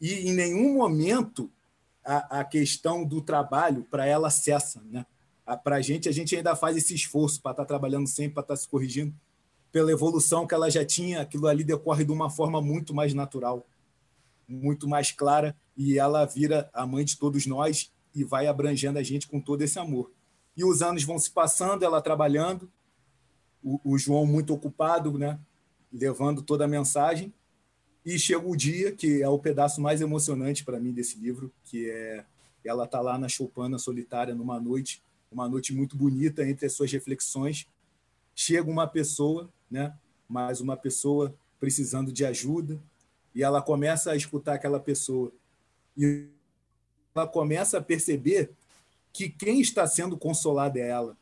E 0.00 0.28
em 0.28 0.34
nenhum 0.34 0.74
momento 0.74 1.50
a, 2.04 2.40
a 2.40 2.44
questão 2.44 3.04
do 3.04 3.20
trabalho 3.20 3.84
para 3.90 4.06
ela 4.06 4.30
cessa, 4.30 4.82
né? 4.90 5.04
Para 5.56 5.76
a 5.76 5.80
gente, 5.80 6.08
a 6.08 6.12
gente 6.12 6.36
ainda 6.36 6.54
faz 6.54 6.76
esse 6.76 6.94
esforço 6.94 7.40
para 7.40 7.52
estar 7.52 7.64
tá 7.64 7.68
trabalhando 7.68 8.06
sempre, 8.06 8.34
para 8.34 8.42
estar 8.42 8.54
tá 8.54 8.60
se 8.60 8.68
corrigindo. 8.68 9.14
Pela 9.72 9.92
evolução 9.92 10.46
que 10.46 10.54
ela 10.54 10.70
já 10.70 10.84
tinha, 10.84 11.20
aquilo 11.20 11.46
ali 11.46 11.64
decorre 11.64 12.04
de 12.04 12.12
uma 12.12 12.30
forma 12.30 12.60
muito 12.60 12.94
mais 12.94 13.14
natural, 13.14 13.66
muito 14.46 14.88
mais 14.88 15.12
clara, 15.12 15.56
e 15.76 15.98
ela 15.98 16.24
vira 16.24 16.68
a 16.72 16.86
mãe 16.86 17.04
de 17.04 17.16
todos 17.16 17.46
nós 17.46 17.92
e 18.14 18.24
vai 18.24 18.46
abrangendo 18.46 18.98
a 18.98 19.02
gente 19.02 19.28
com 19.28 19.40
todo 19.40 19.62
esse 19.62 19.78
amor. 19.78 20.10
E 20.56 20.64
os 20.64 20.82
anos 20.82 21.04
vão 21.04 21.18
se 21.18 21.30
passando, 21.30 21.84
ela 21.84 22.00
trabalhando, 22.00 22.70
o, 23.62 23.80
o 23.84 23.98
João 23.98 24.26
muito 24.26 24.52
ocupado, 24.52 25.18
né, 25.18 25.38
levando 25.92 26.42
toda 26.42 26.64
a 26.64 26.68
mensagem, 26.68 27.32
e 28.04 28.18
chega 28.18 28.46
o 28.46 28.56
dia 28.56 28.92
que 28.92 29.22
é 29.22 29.28
o 29.28 29.38
pedaço 29.38 29.80
mais 29.80 30.00
emocionante 30.00 30.64
para 30.64 30.80
mim 30.80 30.92
desse 30.92 31.18
livro, 31.18 31.52
que 31.64 31.90
é 31.90 32.24
ela 32.64 32.86
tá 32.86 33.00
lá 33.00 33.16
na 33.16 33.28
choupana 33.28 33.78
solitária 33.78 34.34
numa 34.34 34.60
noite 34.60 35.02
uma 35.30 35.48
noite 35.48 35.74
muito 35.74 35.96
bonita 35.96 36.46
entre 36.46 36.66
as 36.66 36.72
suas 36.72 36.90
reflexões. 36.90 37.66
Chega 38.34 38.70
uma 38.70 38.86
pessoa, 38.86 39.48
né? 39.70 39.94
mais 40.28 40.60
uma 40.60 40.76
pessoa 40.76 41.34
precisando 41.60 42.12
de 42.12 42.24
ajuda, 42.24 42.78
e 43.34 43.42
ela 43.42 43.60
começa 43.60 44.10
a 44.10 44.16
escutar 44.16 44.54
aquela 44.54 44.80
pessoa. 44.80 45.32
E 45.96 46.26
ela 47.14 47.26
começa 47.26 47.78
a 47.78 47.82
perceber 47.82 48.50
que 49.12 49.28
quem 49.28 49.60
está 49.60 49.86
sendo 49.86 50.16
consolada 50.16 50.78
é 50.78 50.88
ela, 50.88 51.16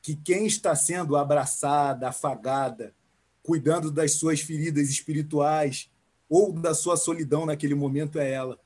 que 0.00 0.14
quem 0.14 0.46
está 0.46 0.74
sendo 0.74 1.16
abraçada, 1.16 2.08
afagada, 2.08 2.94
cuidando 3.42 3.90
das 3.90 4.12
suas 4.12 4.40
feridas 4.40 4.88
espirituais 4.88 5.90
ou 6.28 6.52
da 6.52 6.74
sua 6.74 6.96
solidão 6.96 7.44
naquele 7.44 7.74
momento 7.74 8.18
é 8.18 8.30
ela. 8.30 8.58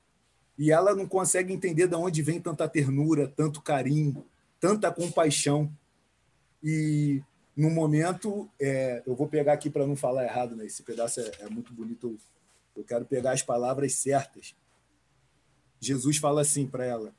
E 0.57 0.71
ela 0.71 0.95
não 0.95 1.07
consegue 1.07 1.53
entender 1.53 1.87
de 1.87 1.95
onde 1.95 2.23
vem 2.23 2.41
tanta 2.41 2.69
ternura, 2.69 3.29
tanto 3.29 3.61
carinho, 3.61 4.25
tanta 4.61 4.91
compaixão. 4.91 5.73
E 6.63 7.23
no 7.57 7.71
momento, 7.71 8.49
é, 8.61 9.03
eu 9.07 9.15
vou 9.15 9.27
pegar 9.29 9.53
aqui 9.53 9.69
para 9.69 9.87
não 9.87 9.97
falar 9.97 10.25
errado, 10.25 10.55
né? 10.55 10.67
esse 10.67 10.83
pedaço 10.83 11.21
é, 11.21 11.31
é 11.41 11.49
muito 11.49 11.73
bonito, 11.73 12.19
eu 12.77 12.85
quero 12.85 13.05
pegar 13.05 13.33
as 13.33 13.43
palavras 13.43 13.95
certas. 13.95 14.55
Jesus 15.81 16.17
fala 16.17 16.41
assim 16.41 16.67
para 16.67 16.85
ela: 16.85 17.15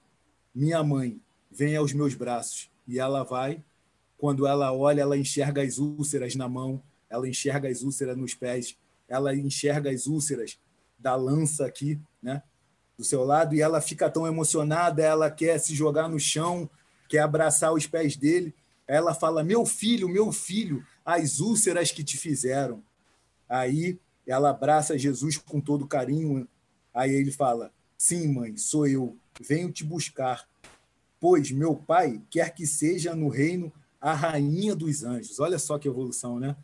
Minha 0.54 0.84
mãe, 0.84 1.20
venha 1.52 1.80
aos 1.80 1.94
meus 1.94 2.14
braços. 2.14 2.70
E 2.88 3.00
ela 3.00 3.24
vai. 3.24 3.64
Quando 4.18 4.46
ela 4.46 4.74
olha, 4.74 5.02
ela 5.02 5.18
enxerga 5.18 5.62
as 5.62 5.78
úlceras 5.78 6.36
na 6.36 6.50
mão, 6.50 6.82
ela 7.10 7.28
enxerga 7.28 7.70
as 7.70 7.84
úlceras 7.84 8.18
nos 8.18 8.34
pés, 8.34 8.78
ela 9.08 9.36
enxerga 9.36 9.90
as 9.90 10.08
úlceras 10.08 10.60
da 10.98 11.16
lança 11.16 11.66
aqui, 11.66 12.00
né? 12.22 12.44
Do 12.98 13.04
seu 13.04 13.24
lado, 13.24 13.56
e 13.56 13.62
ela 13.62 13.80
fica 13.80 14.10
tão 14.10 14.28
emocionada, 14.28 15.02
ela 15.02 15.32
quer 15.32 15.58
se 15.58 15.74
jogar 15.74 16.10
no 16.10 16.20
chão, 16.20 16.70
quer 17.10 17.20
abraçar 17.20 17.74
os 17.74 17.86
pés 17.86 18.16
dele. 18.16 18.56
Ela 18.88 19.14
fala: 19.14 19.44
Meu 19.44 19.66
filho, 19.66 20.08
meu 20.08 20.32
filho, 20.32 20.86
as 21.04 21.42
úlceras 21.42 21.92
que 21.92 22.06
te 22.06 22.18
fizeram. 22.18 22.82
Aí 23.50 24.00
ela 24.26 24.52
abraça 24.52 24.98
Jesus 24.98 25.38
com 25.38 25.60
todo 25.60 25.88
carinho 25.88 26.48
Aí 26.94 27.14
ele 27.14 27.32
fala: 27.32 27.72
Sim, 27.98 28.28
mãe, 28.28 28.58
sou 28.58 28.88
eu, 28.88 29.18
venho 29.40 29.72
te 29.72 29.84
buscar, 29.84 30.48
pois 31.20 31.52
meu 31.52 31.76
pai 31.76 32.22
quer 32.30 32.54
que 32.54 32.66
seja 32.66 33.16
no 33.16 33.30
reino 33.30 33.72
a 34.02 34.14
rainha 34.14 34.76
dos 34.76 35.04
anjos. 35.04 35.40
Olha 35.40 35.60
só 35.60 35.78
que 35.78 35.88
evolução, 35.88 36.40
né? 36.40 36.56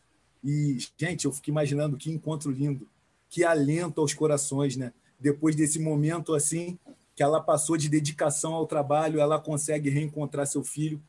E, 0.43 0.77
gente, 0.97 1.25
eu 1.25 1.31
fico 1.31 1.49
imaginando 1.49 1.97
que 1.97 2.11
encontro 2.11 2.51
lindo, 2.51 2.87
que 3.29 3.43
alento 3.43 3.99
aos 3.99 4.13
corações, 4.13 4.75
né? 4.77 4.93
Depois 5.19 5.55
desse 5.55 5.79
momento 5.79 6.33
assim, 6.33 6.77
que 7.16 7.24
ela 7.24 7.41
passou 7.41 7.78
de 7.78 7.88
dedicação 7.88 8.53
ao 8.53 8.68
trabalho, 8.68 9.20
ela 9.20 9.39
consegue 9.39 9.89
reencontrar 9.89 10.45
seu 10.45 10.63
filho. 10.63 11.01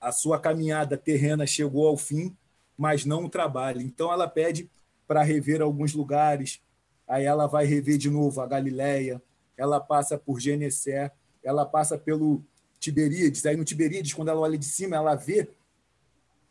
A 0.00 0.12
sua 0.12 0.38
caminhada 0.38 0.96
terrena 0.96 1.46
chegou 1.46 1.88
ao 1.88 1.96
fim, 1.96 2.36
mas 2.76 3.04
não 3.04 3.24
o 3.24 3.30
trabalho. 3.30 3.80
Então 3.80 4.12
ela 4.12 4.28
pede 4.28 4.70
para 5.06 5.22
rever 5.22 5.62
alguns 5.62 5.94
lugares. 5.94 6.60
Aí 7.08 7.24
ela 7.24 7.46
vai 7.46 7.64
rever 7.64 7.98
de 7.98 8.10
novo 8.10 8.40
a 8.40 8.46
Galileia, 8.46 9.22
ela 9.56 9.80
passa 9.80 10.18
por 10.18 10.40
Genesé, 10.40 11.10
ela 11.42 11.64
passa 11.64 11.96
pelo 11.96 12.42
Tiberíades. 12.78 13.44
Aí 13.46 13.56
no 13.56 13.64
Tiberíades, 13.64 14.12
quando 14.12 14.28
ela 14.28 14.40
olha 14.40 14.58
de 14.58 14.64
cima, 14.64 14.96
ela 14.96 15.14
vê 15.14 15.48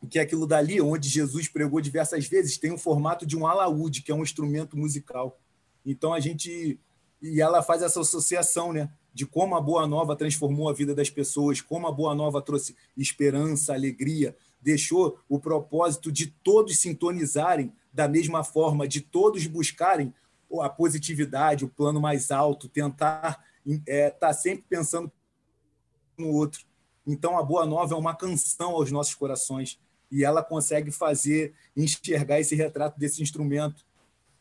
que 0.10 0.18
é 0.18 0.24
aquilo 0.24 0.48
dali, 0.48 0.82
onde 0.82 1.08
Jesus 1.08 1.48
pregou 1.48 1.80
diversas 1.80 2.26
vezes, 2.26 2.58
tem 2.58 2.72
o 2.72 2.78
formato 2.78 3.26
de 3.26 3.38
um 3.38 3.46
alaúde, 3.46 4.02
que 4.02 4.12
é 4.12 4.16
um 4.16 4.24
instrumento 4.24 4.76
musical. 4.76 5.40
Então 5.86 6.14
a 6.14 6.20
gente. 6.20 6.80
E 7.22 7.42
ela 7.42 7.62
faz 7.62 7.82
essa 7.82 8.02
associação, 8.02 8.74
né? 8.74 8.90
De 9.14 9.26
como 9.26 9.56
a 9.56 9.62
Boa 9.62 9.86
Nova 9.86 10.16
transformou 10.16 10.70
a 10.70 10.74
vida 10.74 10.96
das 10.96 11.10
pessoas, 11.10 11.62
como 11.62 11.88
a 11.88 11.92
Boa 11.92 12.16
Nova 12.16 12.42
trouxe 12.42 12.76
esperança, 12.98 13.74
alegria, 13.74 14.36
deixou 14.62 15.20
o 15.28 15.40
propósito 15.40 16.12
de 16.12 16.28
todos 16.28 16.78
sintonizarem 16.78 17.74
da 17.94 18.08
mesma 18.08 18.44
forma, 18.44 18.88
de 18.88 19.02
todos 19.02 19.46
buscarem 19.48 20.14
a 20.62 20.70
positividade, 20.70 21.66
o 21.66 21.70
plano 21.70 22.02
mais 22.02 22.32
alto, 22.32 22.68
tentar 22.68 23.44
estar 23.66 23.84
é, 23.88 24.10
tá 24.10 24.34
sempre 24.34 24.66
pensando 24.68 25.12
no 26.18 26.30
outro. 26.30 26.66
Então, 27.06 27.38
a 27.38 27.44
Boa 27.44 27.66
Nova 27.66 27.94
é 27.94 27.98
uma 27.98 28.16
canção 28.16 28.72
aos 28.72 28.92
nossos 28.92 29.16
corações 29.16 29.80
e 30.12 30.24
ela 30.24 30.44
consegue 30.44 30.92
fazer 30.92 31.54
enxergar 31.76 32.40
esse 32.40 32.56
retrato 32.56 33.00
desse 33.00 33.22
instrumento. 33.22 33.86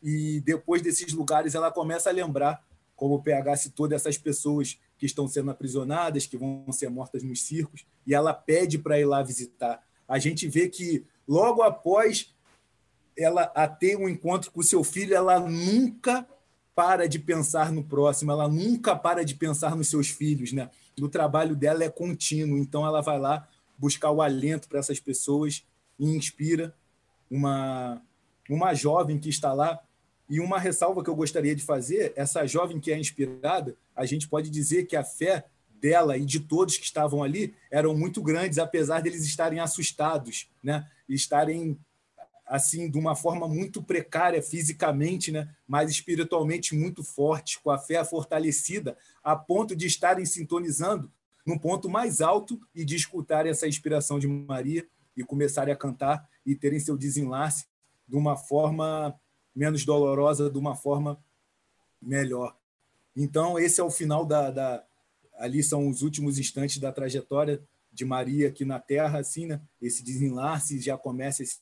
E 0.03 0.41
depois 0.41 0.81
desses 0.81 1.13
lugares, 1.13 1.55
ela 1.55 1.71
começa 1.71 2.09
a 2.09 2.13
lembrar, 2.13 2.63
como 3.01 3.15
o 3.15 3.23
PH 3.23 3.57
citou, 3.57 3.87
dessas 3.87 4.15
pessoas 4.15 4.79
que 4.95 5.07
estão 5.07 5.27
sendo 5.27 5.49
aprisionadas, 5.49 6.27
que 6.27 6.37
vão 6.37 6.71
ser 6.71 6.87
mortas 6.87 7.23
nos 7.23 7.41
circos, 7.41 7.83
e 8.05 8.13
ela 8.13 8.31
pede 8.31 8.77
para 8.77 8.99
ir 8.99 9.05
lá 9.05 9.23
visitar. 9.23 9.81
A 10.07 10.19
gente 10.19 10.47
vê 10.47 10.69
que 10.69 11.03
logo 11.27 11.63
após 11.63 12.31
ela 13.17 13.51
a 13.55 13.67
ter 13.67 13.97
um 13.97 14.07
encontro 14.07 14.51
com 14.51 14.61
seu 14.61 14.83
filho, 14.83 15.15
ela 15.15 15.39
nunca 15.39 16.27
para 16.75 17.07
de 17.07 17.17
pensar 17.17 17.71
no 17.71 17.83
próximo, 17.83 18.31
ela 18.31 18.47
nunca 18.47 18.95
para 18.95 19.25
de 19.25 19.33
pensar 19.33 19.75
nos 19.75 19.89
seus 19.89 20.07
filhos, 20.07 20.53
né? 20.53 20.69
O 21.01 21.09
trabalho 21.09 21.55
dela 21.55 21.83
é 21.83 21.89
contínuo, 21.89 22.59
então 22.59 22.85
ela 22.85 23.01
vai 23.01 23.17
lá 23.17 23.47
buscar 23.79 24.11
o 24.11 24.21
alento 24.21 24.69
para 24.69 24.77
essas 24.77 24.99
pessoas 24.99 25.65
e 25.97 26.05
inspira 26.05 26.71
uma, 27.31 27.99
uma 28.47 28.75
jovem 28.75 29.17
que 29.17 29.29
está 29.29 29.53
lá. 29.53 29.79
E 30.31 30.39
uma 30.39 30.57
ressalva 30.57 31.03
que 31.03 31.09
eu 31.09 31.15
gostaria 31.15 31.53
de 31.53 31.61
fazer: 31.61 32.13
essa 32.15 32.47
jovem 32.47 32.79
que 32.79 32.89
é 32.89 32.97
inspirada, 32.97 33.75
a 33.93 34.05
gente 34.05 34.29
pode 34.29 34.49
dizer 34.49 34.85
que 34.85 34.95
a 34.95 35.03
fé 35.03 35.45
dela 35.69 36.17
e 36.17 36.23
de 36.23 36.39
todos 36.39 36.77
que 36.77 36.85
estavam 36.85 37.21
ali 37.21 37.53
eram 37.69 37.93
muito 37.93 38.21
grandes, 38.21 38.57
apesar 38.57 39.01
deles 39.01 39.25
estarem 39.25 39.59
assustados, 39.59 40.49
né? 40.63 40.89
Estarem 41.09 41.77
assim 42.47 42.89
de 42.89 42.97
uma 42.97 43.13
forma 43.13 43.45
muito 43.45 43.83
precária 43.83 44.41
fisicamente, 44.41 45.33
né? 45.33 45.53
Mas 45.67 45.91
espiritualmente 45.91 46.73
muito 46.75 47.03
forte, 47.03 47.59
com 47.59 47.69
a 47.69 47.77
fé 47.77 48.01
fortalecida, 48.05 48.97
a 49.21 49.35
ponto 49.35 49.75
de 49.75 49.85
estarem 49.85 50.25
sintonizando 50.25 51.11
num 51.45 51.57
ponto 51.57 51.89
mais 51.89 52.21
alto 52.21 52.57
e 52.73 52.85
de 52.85 52.95
escutarem 52.95 53.51
essa 53.51 53.67
inspiração 53.67 54.17
de 54.17 54.29
Maria 54.29 54.87
e 55.17 55.25
começarem 55.25 55.73
a 55.73 55.77
cantar 55.77 56.25
e 56.45 56.55
terem 56.55 56.79
seu 56.79 56.95
desenlace 56.95 57.65
de 58.07 58.15
uma 58.15 58.37
forma 58.37 59.19
menos 59.55 59.85
dolorosa, 59.85 60.49
de 60.49 60.57
uma 60.57 60.75
forma 60.75 61.21
melhor. 62.01 62.57
Então, 63.15 63.59
esse 63.59 63.79
é 63.79 63.83
o 63.83 63.91
final 63.91 64.25
da, 64.25 64.51
da 64.51 64.83
ali 65.37 65.63
são 65.63 65.87
os 65.89 66.01
últimos 66.01 66.39
instantes 66.39 66.77
da 66.77 66.91
trajetória 66.91 67.61
de 67.91 68.05
Maria 68.05 68.47
aqui 68.47 68.63
na 68.63 68.79
Terra, 68.79 69.19
assim, 69.19 69.45
né? 69.45 69.61
Esse 69.81 70.03
desenlace 70.03 70.79
já 70.79 70.97
começa 70.97 71.43
esse... 71.43 71.59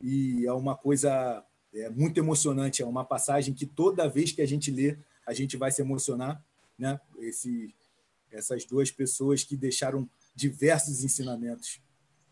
e 0.00 0.44
é 0.46 0.52
uma 0.52 0.76
coisa 0.76 1.44
é 1.74 1.88
muito 1.88 2.18
emocionante, 2.18 2.82
é 2.82 2.86
uma 2.86 3.04
passagem 3.04 3.54
que 3.54 3.64
toda 3.64 4.08
vez 4.08 4.32
que 4.32 4.42
a 4.42 4.46
gente 4.46 4.70
lê, 4.70 4.98
a 5.26 5.32
gente 5.32 5.56
vai 5.56 5.70
se 5.70 5.80
emocionar, 5.80 6.44
né? 6.78 7.00
Esse 7.18 7.74
essas 8.30 8.64
duas 8.64 8.90
pessoas 8.90 9.44
que 9.44 9.56
deixaram 9.56 10.08
diversos 10.34 11.04
ensinamentos. 11.04 11.80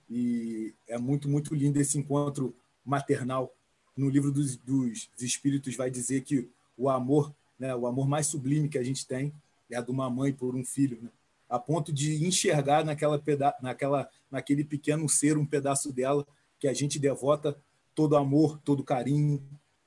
E 0.08 0.74
é 0.88 0.98
muito, 0.98 1.28
muito 1.28 1.54
lindo 1.54 1.78
esse 1.78 1.98
encontro 1.98 2.56
maternal. 2.84 3.54
No 4.00 4.08
livro 4.08 4.32
dos, 4.32 4.56
dos 4.56 5.08
Espíritos 5.20 5.76
vai 5.76 5.90
dizer 5.90 6.22
que 6.22 6.48
o 6.76 6.88
amor, 6.88 7.34
né, 7.58 7.74
o 7.74 7.86
amor 7.86 8.08
mais 8.08 8.26
sublime 8.26 8.68
que 8.68 8.78
a 8.78 8.82
gente 8.82 9.06
tem 9.06 9.32
é 9.70 9.76
a 9.76 9.80
de 9.80 9.90
uma 9.90 10.08
mãe 10.08 10.32
por 10.32 10.54
um 10.54 10.64
filho, 10.64 10.98
né? 11.02 11.10
a 11.48 11.58
ponto 11.58 11.92
de 11.92 12.24
enxergar 12.24 12.84
naquela 12.84 13.18
peda 13.18 13.54
naquela, 13.60 14.08
naquele 14.30 14.64
pequeno 14.64 15.08
ser 15.08 15.36
um 15.36 15.44
pedaço 15.44 15.92
dela 15.92 16.26
que 16.58 16.68
a 16.68 16.72
gente 16.72 16.98
devota 16.98 17.56
todo 17.94 18.16
amor, 18.16 18.60
todo 18.64 18.84
carinho, 18.84 19.42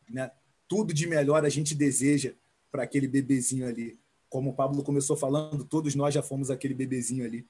né? 0.09 0.31
tudo 0.67 0.93
de 0.93 1.07
melhor 1.07 1.45
a 1.45 1.49
gente 1.49 1.73
deseja 1.73 2.33
para 2.71 2.83
aquele 2.83 3.07
bebezinho 3.07 3.67
ali 3.67 3.97
como 4.33 4.49
o 4.49 4.53
Pablo 4.53 4.81
começou 4.81 5.15
falando, 5.15 5.63
todos 5.63 5.93
nós 5.93 6.11
já 6.11 6.23
fomos 6.23 6.49
aquele 6.49 6.73
bebezinho 6.73 7.23
ali. 7.23 7.45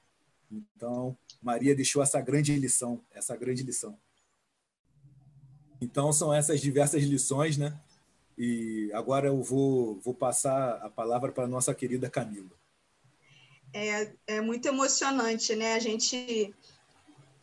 Então, 0.52 1.16
Maria 1.40 1.74
deixou 1.74 2.02
essa 2.02 2.20
grande 2.20 2.54
lição, 2.58 3.00
essa 3.10 3.34
grande 3.34 3.62
lição. 3.62 3.96
Então, 5.80 6.12
são 6.12 6.32
essas 6.32 6.60
diversas 6.60 7.02
lições, 7.02 7.56
né? 7.56 7.78
E 8.36 8.90
agora 8.92 9.28
eu 9.28 9.42
vou, 9.42 10.00
vou 10.00 10.14
passar 10.14 10.78
a 10.82 10.88
palavra 10.88 11.30
para 11.30 11.44
a 11.44 11.48
nossa 11.48 11.74
querida 11.74 12.10
Camila. 12.10 12.50
É, 13.72 14.12
é 14.26 14.40
muito 14.40 14.66
emocionante, 14.66 15.54
né? 15.54 15.74
A 15.74 15.78
gente 15.78 16.54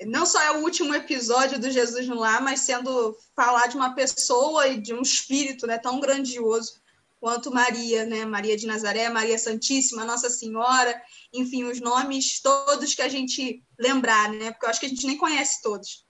não 0.05 0.25
só 0.25 0.41
é 0.41 0.51
o 0.51 0.63
último 0.63 0.93
episódio 0.95 1.59
do 1.59 1.69
Jesus 1.69 2.07
no 2.07 2.19
Lar, 2.19 2.41
mas 2.41 2.61
sendo 2.61 3.15
falar 3.35 3.67
de 3.67 3.75
uma 3.75 3.93
pessoa 3.93 4.67
e 4.67 4.81
de 4.81 4.93
um 4.93 5.01
espírito 5.01 5.67
né, 5.67 5.77
tão 5.77 5.99
grandioso 5.99 6.81
quanto 7.19 7.51
Maria, 7.51 8.03
né? 8.03 8.25
Maria 8.25 8.57
de 8.57 8.65
Nazaré, 8.65 9.07
Maria 9.07 9.37
Santíssima, 9.37 10.03
Nossa 10.03 10.27
Senhora, 10.27 10.99
enfim, 11.31 11.63
os 11.65 11.79
nomes 11.79 12.41
todos 12.41 12.95
que 12.95 13.01
a 13.01 13.07
gente 13.07 13.63
lembrar, 13.77 14.31
né? 14.31 14.51
Porque 14.51 14.65
eu 14.65 14.69
acho 14.71 14.79
que 14.79 14.87
a 14.87 14.89
gente 14.89 15.05
nem 15.05 15.17
conhece 15.17 15.61
todos. 15.61 16.03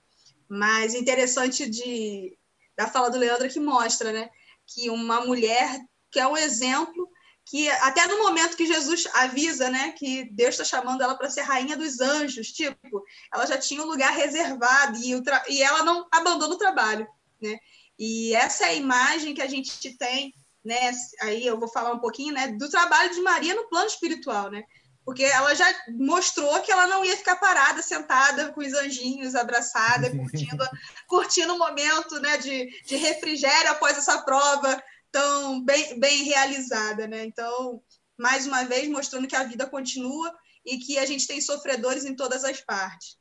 Mas 0.53 0.93
interessante 0.93 1.69
de 1.69 2.37
da 2.75 2.85
fala 2.85 3.09
do 3.09 3.17
Leandro 3.17 3.47
que 3.47 3.59
mostra, 3.59 4.11
né? 4.11 4.29
Que 4.67 4.89
uma 4.89 5.21
mulher 5.21 5.79
que 6.11 6.19
é 6.19 6.27
um 6.27 6.35
exemplo 6.35 7.09
que 7.45 7.69
até 7.69 8.05
no 8.07 8.17
momento 8.19 8.57
que 8.57 8.65
Jesus 8.65 9.07
avisa, 9.13 9.69
né, 9.69 9.91
que 9.93 10.25
Deus 10.31 10.51
está 10.51 10.63
chamando 10.63 11.01
ela 11.01 11.15
para 11.15 11.29
ser 11.29 11.41
rainha 11.41 11.75
dos 11.75 11.99
anjos, 11.99 12.51
tipo, 12.51 13.03
ela 13.33 13.45
já 13.45 13.57
tinha 13.57 13.81
um 13.81 13.87
lugar 13.87 14.13
reservado 14.13 14.97
e, 14.97 15.11
e 15.49 15.63
ela 15.63 15.83
não 15.83 16.07
abandona 16.11 16.53
o 16.53 16.57
trabalho, 16.57 17.07
né? 17.41 17.57
E 17.97 18.33
essa 18.35 18.65
é 18.65 18.69
a 18.69 18.75
imagem 18.75 19.33
que 19.33 19.41
a 19.41 19.47
gente 19.47 19.97
tem 19.97 20.33
né? 20.63 20.91
Aí 21.21 21.45
eu 21.45 21.59
vou 21.59 21.67
falar 21.67 21.91
um 21.91 21.99
pouquinho, 21.99 22.33
né, 22.33 22.49
do 22.49 22.69
trabalho 22.69 23.13
de 23.13 23.21
Maria 23.21 23.55
no 23.55 23.67
plano 23.67 23.87
espiritual, 23.87 24.51
né? 24.51 24.63
Porque 25.03 25.23
ela 25.23 25.53
já 25.55 25.65
mostrou 25.89 26.61
que 26.61 26.71
ela 26.71 26.85
não 26.87 27.03
ia 27.03 27.17
ficar 27.17 27.35
parada, 27.37 27.81
sentada 27.81 28.51
com 28.51 28.61
os 28.61 28.73
anjinhos, 28.73 29.35
abraçada, 29.35 30.11
curtindo, 30.11 30.63
curtindo 31.07 31.55
o 31.55 31.57
momento, 31.57 32.19
né, 32.19 32.37
de, 32.37 32.69
de 32.85 32.95
refrigério 32.95 33.71
após 33.71 33.97
essa 33.97 34.21
prova 34.21 34.81
tão 35.11 35.63
bem, 35.63 35.99
bem 35.99 36.23
realizada, 36.23 37.07
né? 37.07 37.25
Então, 37.25 37.81
mais 38.17 38.45
uma 38.45 38.63
vez 38.63 38.87
mostrando 38.89 39.27
que 39.27 39.35
a 39.35 39.43
vida 39.43 39.65
continua 39.65 40.33
e 40.65 40.77
que 40.77 40.99
a 40.99 41.05
gente 41.05 41.27
tem 41.27 41.41
sofredores 41.41 42.05
em 42.05 42.15
todas 42.15 42.43
as 42.43 42.61
partes. 42.61 43.17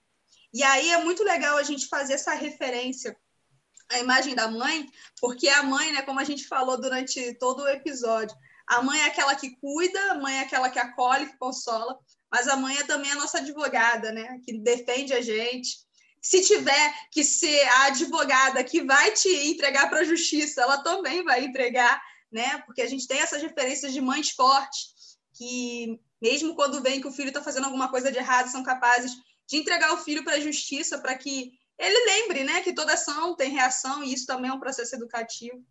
E 0.53 0.63
aí 0.63 0.91
é 0.91 1.03
muito 1.03 1.25
legal 1.25 1.57
a 1.57 1.63
gente 1.63 1.89
fazer 1.89 2.15
essa 2.15 2.35
referência 2.35 3.17
a 3.91 3.99
imagem 3.99 4.35
da 4.35 4.49
mãe, 4.49 4.87
porque 5.21 5.49
a 5.49 5.63
mãe, 5.63 5.93
né, 5.93 6.03
como 6.03 6.21
a 6.21 6.25
gente 6.25 6.47
falou 6.47 6.81
durante 6.81 7.35
todo 7.35 7.65
o 7.65 7.69
episódio, 7.69 8.37
a 8.71 8.81
mãe 8.83 9.01
é 9.01 9.07
aquela 9.07 9.35
que 9.35 9.57
cuida, 9.57 10.13
a 10.13 10.15
mãe 10.15 10.37
é 10.37 10.41
aquela 10.43 10.71
que 10.71 10.79
acolhe, 10.79 11.27
que 11.27 11.37
consola, 11.37 11.99
mas 12.31 12.47
a 12.47 12.55
mãe 12.55 12.79
é 12.79 12.85
também 12.85 13.11
a 13.11 13.17
nossa 13.17 13.39
advogada, 13.39 14.13
né, 14.13 14.41
que 14.45 14.57
defende 14.59 15.13
a 15.13 15.21
gente. 15.21 15.79
Se 16.23 16.41
tiver 16.41 16.95
que 17.11 17.25
ser 17.25 17.61
a 17.63 17.87
advogada 17.87 18.63
que 18.63 18.81
vai 18.83 19.11
te 19.11 19.29
entregar 19.49 19.91
para 19.91 20.01
a 20.01 20.05
justiça, 20.05 20.63
ela 20.63 20.79
também 20.85 21.25
vai 21.25 21.45
entregar, 21.45 22.01
né? 22.31 22.59
Porque 22.59 22.83
a 22.83 22.87
gente 22.87 23.09
tem 23.09 23.19
essas 23.21 23.43
referências 23.43 23.93
de 23.93 24.01
mães 24.01 24.31
fortes 24.31 25.19
que, 25.35 25.99
mesmo 26.23 26.55
quando 26.55 26.83
vem 26.83 27.01
que 27.01 27.09
o 27.09 27.13
filho 27.13 27.29
está 27.29 27.43
fazendo 27.43 27.65
alguma 27.65 27.89
coisa 27.89 28.13
de 28.13 28.19
errado, 28.19 28.51
são 28.51 28.63
capazes 28.63 29.13
de 29.49 29.57
entregar 29.57 29.95
o 29.95 29.99
filho 29.99 30.23
para 30.23 30.35
a 30.35 30.41
justiça 30.41 30.99
para 30.99 31.17
que 31.17 31.53
ele 31.79 32.05
lembre 32.05 32.45
né, 32.45 32.61
que 32.61 32.75
toda 32.75 32.93
ação 32.93 33.35
tem 33.35 33.51
reação 33.51 34.05
e 34.05 34.13
isso 34.13 34.27
também 34.27 34.51
é 34.51 34.55
um 34.55 34.61
processo 34.61 34.95
educativo. 34.95 35.65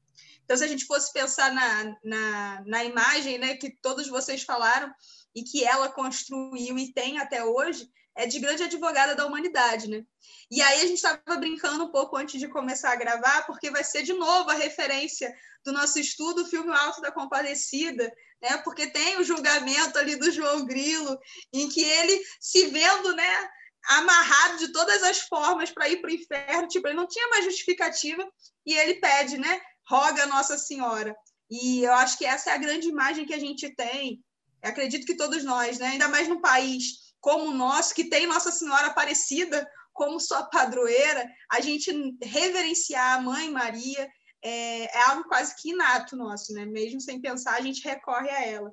Então, 0.43 0.57
se 0.57 0.63
a 0.63 0.67
gente 0.67 0.85
fosse 0.85 1.13
pensar 1.13 1.53
na, 1.53 1.95
na, 2.03 2.63
na 2.65 2.83
imagem 2.83 3.37
né, 3.37 3.55
que 3.55 3.69
todos 3.81 4.07
vocês 4.07 4.43
falaram 4.43 4.91
e 5.35 5.43
que 5.43 5.63
ela 5.63 5.89
construiu 5.89 6.77
e 6.77 6.91
tem 6.93 7.19
até 7.19 7.43
hoje, 7.43 7.87
é 8.15 8.25
de 8.25 8.39
grande 8.39 8.63
advogada 8.63 9.15
da 9.15 9.25
humanidade, 9.25 9.87
né? 9.87 10.03
E 10.51 10.61
aí 10.61 10.81
a 10.81 10.87
gente 10.87 10.95
estava 10.95 11.37
brincando 11.37 11.83
um 11.85 11.91
pouco 11.91 12.17
antes 12.17 12.39
de 12.39 12.47
começar 12.47 12.91
a 12.91 12.95
gravar, 12.95 13.45
porque 13.45 13.69
vai 13.69 13.83
ser 13.83 14.01
de 14.01 14.13
novo 14.13 14.49
a 14.49 14.55
referência 14.55 15.33
do 15.63 15.71
nosso 15.71 15.99
estudo, 15.99 16.41
o 16.41 16.47
filme 16.47 16.71
Alto 16.73 16.99
da 16.99 17.11
Compadecida, 17.11 18.11
né? 18.41 18.57
Porque 18.57 18.87
tem 18.87 19.17
o 19.17 19.23
julgamento 19.23 19.97
ali 19.97 20.15
do 20.15 20.31
João 20.31 20.65
Grilo, 20.65 21.17
em 21.53 21.69
que 21.69 21.81
ele 21.83 22.21
se 22.41 22.65
vendo, 22.67 23.15
né? 23.15 23.49
amarrado 23.87 24.57
de 24.57 24.71
todas 24.71 25.01
as 25.03 25.21
formas 25.21 25.71
para 25.71 25.89
ir 25.89 26.01
para 26.01 26.09
o 26.09 26.13
inferno, 26.13 26.67
tipo, 26.67 26.87
ele 26.87 26.97
não 26.97 27.07
tinha 27.07 27.27
mais 27.29 27.45
justificativa 27.45 28.27
e 28.65 28.73
ele 28.73 28.95
pede, 28.95 29.37
né? 29.37 29.61
Roga 29.89 30.25
Nossa 30.27 30.57
Senhora. 30.57 31.15
E 31.49 31.83
eu 31.83 31.93
acho 31.93 32.17
que 32.17 32.25
essa 32.25 32.51
é 32.51 32.53
a 32.53 32.57
grande 32.57 32.87
imagem 32.87 33.25
que 33.25 33.33
a 33.33 33.39
gente 33.39 33.73
tem. 33.75 34.23
Eu 34.61 34.69
acredito 34.69 35.05
que 35.05 35.17
todos 35.17 35.43
nós, 35.43 35.79
né? 35.79 35.87
Ainda 35.87 36.07
mais 36.07 36.27
num 36.27 36.41
país 36.41 37.09
como 37.19 37.45
o 37.45 37.53
nosso, 37.53 37.93
que 37.93 38.05
tem 38.05 38.27
Nossa 38.27 38.51
Senhora 38.51 38.87
Aparecida 38.87 39.67
como 39.91 40.19
sua 40.19 40.43
padroeira, 40.43 41.29
a 41.51 41.59
gente 41.59 41.91
reverenciar 42.23 43.17
a 43.17 43.21
Mãe 43.21 43.51
Maria 43.51 44.09
é, 44.41 44.83
é 44.83 45.01
algo 45.09 45.27
quase 45.27 45.53
que 45.55 45.71
inato 45.71 46.15
nosso, 46.15 46.53
né? 46.53 46.65
Mesmo 46.65 47.01
sem 47.01 47.19
pensar, 47.19 47.55
a 47.55 47.61
gente 47.61 47.83
recorre 47.83 48.29
a 48.29 48.45
ela. 48.45 48.71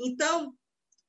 Então, 0.00 0.52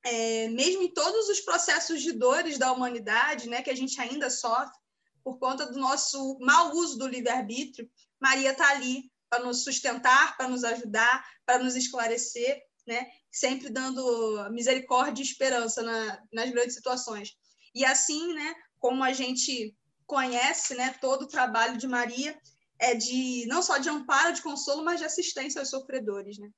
é, 0.03 0.49
mesmo 0.49 0.83
em 0.83 0.93
todos 0.93 1.29
os 1.29 1.39
processos 1.39 2.01
de 2.01 2.11
dores 2.11 2.59
da 2.59 2.71
humanidade, 2.71 3.49
né, 3.49 3.63
que 3.63 3.71
a 3.71 3.75
gente 3.75 3.99
ainda 3.99 4.29
sofre 4.29 4.77
por 5.23 5.39
conta 5.39 5.65
do 5.65 5.79
nosso 5.79 6.37
mau 6.39 6.71
uso 6.73 6.99
do 6.99 7.07
livre-arbítrio, 7.07 7.89
Maria 8.21 8.51
está 8.51 8.69
ali 8.69 9.11
para 9.35 9.43
nos 9.43 9.63
sustentar, 9.63 10.37
para 10.37 10.47
nos 10.47 10.63
ajudar, 10.63 11.25
para 11.45 11.59
nos 11.59 11.75
esclarecer, 11.75 12.61
né, 12.87 13.07
sempre 13.31 13.69
dando 13.69 14.49
misericórdia 14.51 15.21
e 15.21 15.25
esperança 15.25 15.81
na, 15.81 16.23
nas 16.31 16.49
grandes 16.51 16.75
situações. 16.75 17.35
E 17.73 17.83
assim, 17.83 18.33
né, 18.33 18.55
como 18.79 19.03
a 19.03 19.11
gente 19.11 19.75
conhece, 20.07 20.75
né, 20.75 20.95
todo 21.01 21.23
o 21.23 21.27
trabalho 21.27 21.77
de 21.77 21.87
Maria 21.87 22.37
é 22.79 22.93
de 22.93 23.45
não 23.47 23.61
só 23.61 23.77
de 23.77 23.89
amparo, 23.89 24.33
de 24.33 24.41
consolo, 24.41 24.83
mas 24.83 24.99
de 24.99 25.05
assistência 25.05 25.59
aos 25.59 25.69
sofredores, 25.69 26.37
né? 26.37 26.49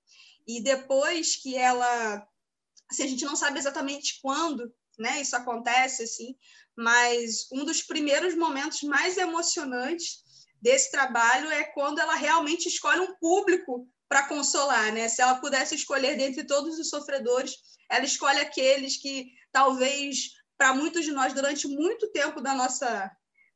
E 0.48 0.62
depois 0.62 1.36
que 1.36 1.56
ela 1.56 2.28
assim, 2.90 3.04
a 3.04 3.08
gente 3.08 3.26
não 3.26 3.36
sabe 3.36 3.60
exatamente 3.60 4.20
quando 4.22 4.74
né, 4.98 5.22
isso 5.22 5.36
acontece, 5.36 6.04
assim, 6.04 6.36
mas 6.76 7.48
um 7.52 7.64
dos 7.64 7.84
primeiros 7.84 8.36
momentos 8.36 8.82
mais 8.82 9.18
emocionantes 9.18 10.24
desse 10.62 10.92
trabalho 10.92 11.50
é 11.52 11.64
quando 11.64 12.00
ela 12.00 12.16
realmente 12.16 12.68
escolhe 12.68 13.00
um 13.00 13.16
público 13.16 13.88
para 14.10 14.28
consolar, 14.28 14.92
né? 14.92 15.08
Se 15.10 15.22
ela 15.22 15.36
pudesse 15.36 15.76
escolher 15.76 16.18
dentre 16.18 16.46
todos 16.46 16.80
os 16.80 16.90
sofredores, 16.90 17.54
ela 17.90 18.06
escolhe 18.06 18.40
aqueles 18.40 18.98
que 18.98 19.32
talvez 19.52 20.32
para 20.58 20.74
muitos 20.74 21.06
de 21.06 21.12
nós 21.12 21.34
durante 21.34 21.68
muito 21.68 22.12
tempo 22.12 22.42
da 22.42 22.54
nossa 22.54 23.12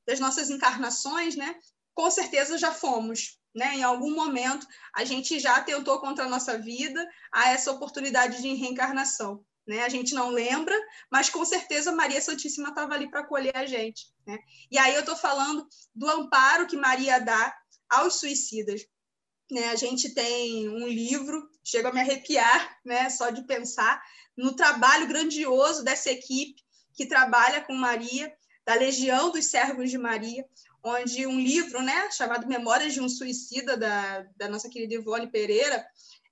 das 0.06 0.20
nossas 0.20 0.50
encarnações, 0.50 1.36
né? 1.36 1.56
Com 1.94 2.10
certeza 2.10 2.58
já 2.58 2.74
fomos, 2.74 3.40
né? 3.54 3.76
Em 3.76 3.84
algum 3.84 4.14
momento, 4.16 4.66
a 4.94 5.04
gente 5.04 5.40
já 5.40 5.62
tentou 5.62 6.00
contra 6.00 6.26
a 6.26 6.30
nossa 6.30 6.58
vida 6.58 7.08
a 7.32 7.52
essa 7.52 7.72
oportunidade 7.72 8.42
de 8.42 8.54
reencarnação. 8.56 9.46
Né? 9.68 9.84
A 9.84 9.90
gente 9.90 10.14
não 10.14 10.30
lembra, 10.30 10.76
mas 11.12 11.30
com 11.30 11.44
certeza 11.46 11.92
Maria 11.92 12.22
Santíssima 12.22 12.70
estava 12.70 12.94
ali 12.94 13.10
para 13.10 13.22
acolher 13.22 13.56
a 13.56 13.66
gente. 13.66 14.08
Né? 14.26 14.38
E 14.72 14.78
aí 14.78 14.94
eu 14.94 15.02
estou 15.02 15.16
falando 15.16 15.68
do 15.94 16.10
amparo 16.10 16.68
que 16.68 16.76
Maria 16.76 17.20
dá 17.20 17.56
aos 17.90 18.20
suicidas. 18.20 18.82
Né? 19.50 19.70
A 19.70 19.76
gente 19.76 20.14
tem 20.14 20.68
um 20.70 20.88
livro, 20.88 21.50
chega 21.64 21.90
a 21.90 21.94
me 21.94 22.00
arrepiar, 22.00 22.80
né? 22.84 23.10
só 23.10 23.30
de 23.30 23.46
pensar 23.46 24.02
no 24.36 24.56
trabalho 24.56 25.08
grandioso 25.08 25.84
dessa 25.84 26.10
equipe 26.10 26.62
que 26.94 27.06
trabalha 27.06 27.62
com 27.62 27.74
Maria, 27.74 28.34
da 28.66 28.76
Legião 28.76 29.32
dos 29.32 29.46
Servos 29.46 29.90
de 29.90 29.98
Maria, 29.98 30.46
onde 30.84 31.26
um 31.26 31.40
livro 31.40 31.82
né, 31.82 32.10
chamado 32.12 32.48
Memórias 32.48 32.94
de 32.94 33.02
um 33.02 33.10
Suicida, 33.10 33.78
da, 33.78 34.26
da 34.36 34.48
nossa 34.48 34.70
querida 34.70 34.96
Ivone 34.96 35.32
Pereira, 35.32 35.86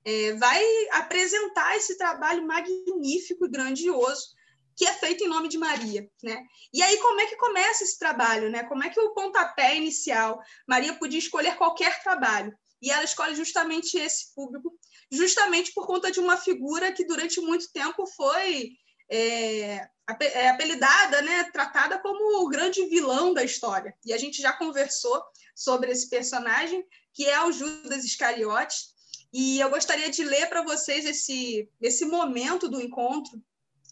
é, 0.05 0.33
vai 0.33 0.63
apresentar 0.91 1.75
esse 1.75 1.97
trabalho 1.97 2.45
magnífico 2.45 3.49
grandioso 3.49 4.37
que 4.75 4.85
é 4.85 4.93
feito 4.93 5.25
em 5.25 5.27
nome 5.27 5.49
de 5.49 5.57
Maria, 5.57 6.09
né? 6.23 6.41
E 6.73 6.81
aí 6.81 6.97
como 6.99 7.19
é 7.19 7.25
que 7.25 7.35
começa 7.35 7.83
esse 7.83 7.99
trabalho, 7.99 8.49
né? 8.49 8.63
Como 8.63 8.81
é 8.81 8.89
que 8.89 8.99
o 8.99 9.13
pontapé 9.13 9.75
inicial? 9.75 10.39
Maria 10.65 10.93
podia 10.93 11.19
escolher 11.19 11.57
qualquer 11.57 12.01
trabalho 12.01 12.57
e 12.81 12.89
ela 12.89 13.03
escolhe 13.03 13.35
justamente 13.35 13.97
esse 13.97 14.33
público, 14.33 14.71
justamente 15.11 15.73
por 15.73 15.85
conta 15.85 16.09
de 16.09 16.21
uma 16.21 16.37
figura 16.37 16.93
que 16.93 17.05
durante 17.05 17.41
muito 17.41 17.69
tempo 17.73 18.05
foi 18.07 18.69
é, 19.11 19.85
é 20.21 20.49
apelidada, 20.49 21.21
né, 21.23 21.43
tratada 21.51 21.99
como 21.99 22.41
o 22.41 22.47
grande 22.47 22.85
vilão 22.85 23.33
da 23.33 23.43
história. 23.43 23.93
E 24.05 24.13
a 24.13 24.17
gente 24.17 24.41
já 24.41 24.53
conversou 24.53 25.21
sobre 25.53 25.91
esse 25.91 26.09
personagem, 26.09 26.85
que 27.13 27.27
é 27.27 27.43
o 27.43 27.51
Judas 27.51 28.05
Iscariotes, 28.05 28.93
e 29.31 29.59
eu 29.59 29.69
gostaria 29.69 30.09
de 30.09 30.23
ler 30.23 30.47
para 30.47 30.63
vocês 30.63 31.05
esse, 31.05 31.69
esse 31.81 32.05
momento 32.05 32.67
do 32.67 32.81
encontro 32.81 33.41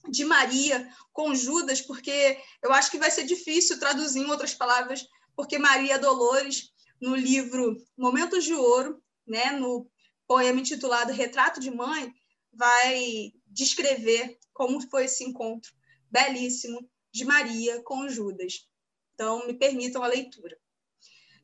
de 0.09 0.25
Maria 0.25 0.89
com 1.13 1.35
Judas, 1.35 1.81
porque 1.81 2.39
eu 2.63 2.71
acho 2.73 2.89
que 2.89 2.97
vai 2.97 3.11
ser 3.11 3.25
difícil 3.25 3.79
traduzir 3.79 4.21
em 4.21 4.29
outras 4.29 4.53
palavras, 4.53 5.05
porque 5.35 5.59
Maria 5.59 5.99
Dolores, 5.99 6.71
no 6.99 7.15
livro 7.15 7.75
Momentos 7.95 8.43
de 8.45 8.53
Ouro, 8.53 9.01
né, 9.27 9.51
no 9.51 9.89
poema 10.27 10.59
intitulado 10.59 11.11
Retrato 11.11 11.59
de 11.59 11.69
Mãe, 11.69 12.11
vai 12.51 13.31
descrever 13.45 14.37
como 14.53 14.81
foi 14.89 15.05
esse 15.05 15.23
encontro 15.23 15.71
belíssimo 16.09 16.89
de 17.11 17.25
Maria 17.25 17.81
com 17.83 18.09
Judas. 18.09 18.67
Então, 19.13 19.45
me 19.45 19.53
permitam 19.53 20.03
a 20.03 20.07
leitura. 20.07 20.57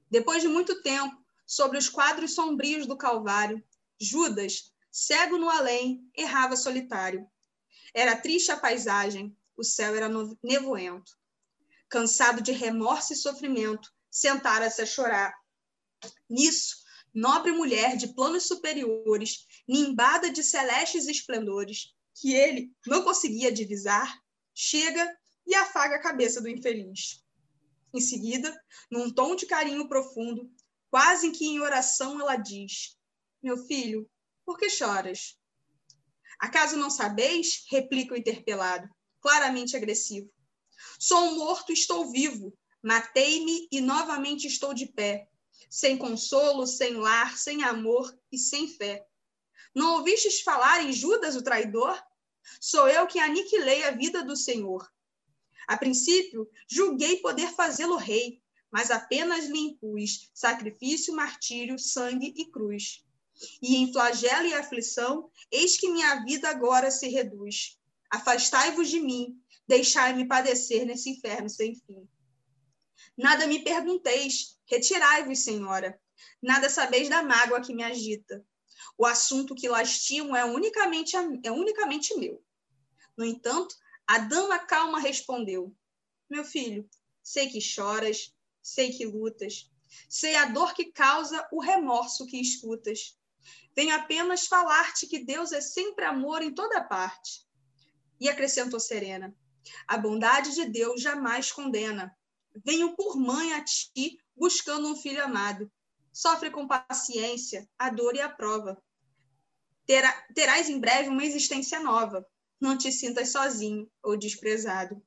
Depois 0.10 0.42
de 0.42 0.48
muito 0.48 0.82
tempo, 0.82 1.16
sobre 1.46 1.78
os 1.78 1.90
quadros 1.90 2.34
sombrios 2.34 2.88
do 2.88 2.98
Calvário, 2.98 3.64
Judas, 4.04 4.72
cego 4.92 5.38
no 5.38 5.50
além, 5.50 6.08
errava 6.16 6.56
solitário. 6.56 7.26
Era 7.94 8.16
triste 8.16 8.52
a 8.52 8.58
paisagem, 8.58 9.36
o 9.56 9.64
céu 9.64 9.96
era 9.96 10.10
nevoento. 10.44 11.12
Cansado 11.90 12.42
de 12.42 12.52
remorso 12.52 13.14
e 13.14 13.16
sofrimento, 13.16 13.90
sentara-se 14.10 14.82
a 14.82 14.86
chorar. 14.86 15.34
Nisso, 16.30 16.78
nobre 17.14 17.52
mulher 17.52 17.96
de 17.96 18.14
planos 18.14 18.48
superiores, 18.48 19.46
nimbada 19.68 20.30
de 20.32 20.44
celestes 20.44 21.08
esplendores, 21.08 21.94
que 22.16 22.34
ele 22.34 22.72
não 22.86 23.04
conseguia 23.04 23.52
divisar, 23.52 24.20
chega 24.54 25.18
e 25.46 25.56
afaga 25.56 25.96
a 25.96 26.02
cabeça 26.02 26.42
do 26.42 26.50
infeliz. 26.50 27.24
Em 27.94 28.02
seguida, 28.02 28.60
num 28.90 29.12
tom 29.12 29.36
de 29.36 29.46
carinho 29.46 29.88
profundo, 29.88 30.52
quase 30.90 31.32
que 31.32 31.46
em 31.46 31.60
oração, 31.60 32.20
ela 32.20 32.36
diz: 32.36 32.98
Meu 33.44 33.58
filho, 33.58 34.10
por 34.46 34.58
que 34.58 34.70
choras? 34.70 35.38
Acaso 36.40 36.78
não 36.78 36.90
sabeis? 36.90 37.66
replica 37.70 38.14
o 38.14 38.18
interpelado, 38.18 38.90
claramente 39.20 39.76
agressivo. 39.76 40.32
Sou 40.98 41.20
um 41.26 41.36
morto, 41.40 41.74
estou 41.74 42.10
vivo. 42.10 42.58
Matei-me 42.82 43.68
e 43.70 43.82
novamente 43.82 44.48
estou 44.48 44.74
de 44.74 44.86
pé, 44.86 45.28
sem 45.70 45.98
consolo, 45.98 46.66
sem 46.66 46.96
lar, 46.96 47.38
sem 47.38 47.66
amor 47.66 48.18
e 48.32 48.38
sem 48.38 48.66
fé. 48.66 49.06
Não 49.76 49.98
ouvistes 49.98 50.40
falar 50.40 50.82
em 50.82 50.94
Judas, 50.94 51.36
o 51.36 51.44
traidor? 51.44 52.02
Sou 52.62 52.88
eu 52.88 53.06
que 53.08 53.20
aniquilei 53.20 53.84
a 53.84 53.92
vida 53.92 54.24
do 54.24 54.38
Senhor. 54.38 54.90
A 55.68 55.76
princípio, 55.76 56.50
julguei 56.66 57.18
poder 57.18 57.52
fazê-lo 57.52 57.98
rei, 57.98 58.42
mas 58.72 58.90
apenas 58.90 59.48
lhe 59.48 59.60
impus 59.60 60.32
sacrifício, 60.34 61.14
martírio, 61.14 61.78
sangue 61.78 62.34
e 62.38 62.50
cruz. 62.50 63.04
E 63.62 63.76
em 63.76 63.92
flagelo 63.92 64.48
e 64.48 64.54
aflição, 64.54 65.30
eis 65.52 65.78
que 65.78 65.90
minha 65.90 66.24
vida 66.24 66.50
agora 66.50 66.92
se 66.92 67.08
reduz. 67.08 67.80
Afastai-vos 68.10 68.90
de 68.90 69.00
mim, 69.00 69.40
deixai-me 69.68 70.28
padecer 70.28 70.86
nesse 70.86 71.10
inferno 71.10 71.50
sem 71.50 71.76
fim. 71.76 72.08
Nada 73.18 73.48
me 73.48 73.64
pergunteis, 73.64 74.58
retirai-vos, 74.66 75.44
senhora. 75.44 76.00
Nada 76.42 76.70
sabeis 76.70 77.10
da 77.10 77.22
mágoa 77.24 77.62
que 77.62 77.74
me 77.74 77.84
agita. 77.84 78.46
O 78.98 79.06
assunto 79.06 79.56
que 79.56 79.70
lastimo 79.70 80.36
é 80.36 80.46
unicamente, 80.46 81.16
é 81.16 81.52
unicamente 81.52 82.16
meu. 82.18 82.44
No 83.18 83.26
entanto, 83.26 83.76
a 84.08 84.18
dama 84.18 84.60
calma 84.60 85.00
respondeu: 85.00 85.76
Meu 86.30 86.44
filho, 86.44 86.88
sei 87.22 87.48
que 87.50 87.62
choras, 87.62 88.34
sei 88.62 88.92
que 88.92 89.06
lutas, 89.06 89.72
sei 90.10 90.36
a 90.36 90.46
dor 90.46 90.74
que 90.74 90.86
causa 90.86 91.48
o 91.52 91.62
remorso 91.62 92.26
que 92.26 92.40
escutas. 92.40 93.18
Venho 93.76 93.96
apenas 93.96 94.46
falar-te 94.46 95.08
que 95.08 95.24
Deus 95.24 95.52
é 95.52 95.62
sempre 95.62 96.06
amor 96.06 96.42
em 96.42 96.54
toda 96.54 96.84
parte. 96.84 97.46
E 98.20 98.30
acrescentou 98.30 98.80
serena: 98.80 99.36
A 99.88 99.98
bondade 99.98 100.54
de 100.54 100.66
Deus 100.66 101.02
jamais 101.02 101.52
condena. 101.52 102.16
venho 102.64 102.96
por 102.96 103.18
mãe 103.18 103.54
a 103.54 103.64
ti, 103.64 104.20
buscando 104.36 104.88
um 104.88 104.96
filho 104.96 105.24
amado. 105.24 105.72
Sofre 106.12 106.52
com 106.52 106.68
paciência 106.68 107.68
a 107.78 107.90
dor 107.90 108.16
e 108.16 108.22
a 108.22 108.30
prova. 108.30 108.82
Terá, 109.88 110.12
terás 110.36 110.70
em 110.70 110.80
breve 110.80 111.10
uma 111.10 111.26
existência 111.26 111.80
nova. 111.80 112.26
Não 112.62 112.78
te 112.78 112.92
sintas 112.92 113.32
sozinho 113.32 113.90
ou 114.02 114.16
desprezado. 114.16 115.02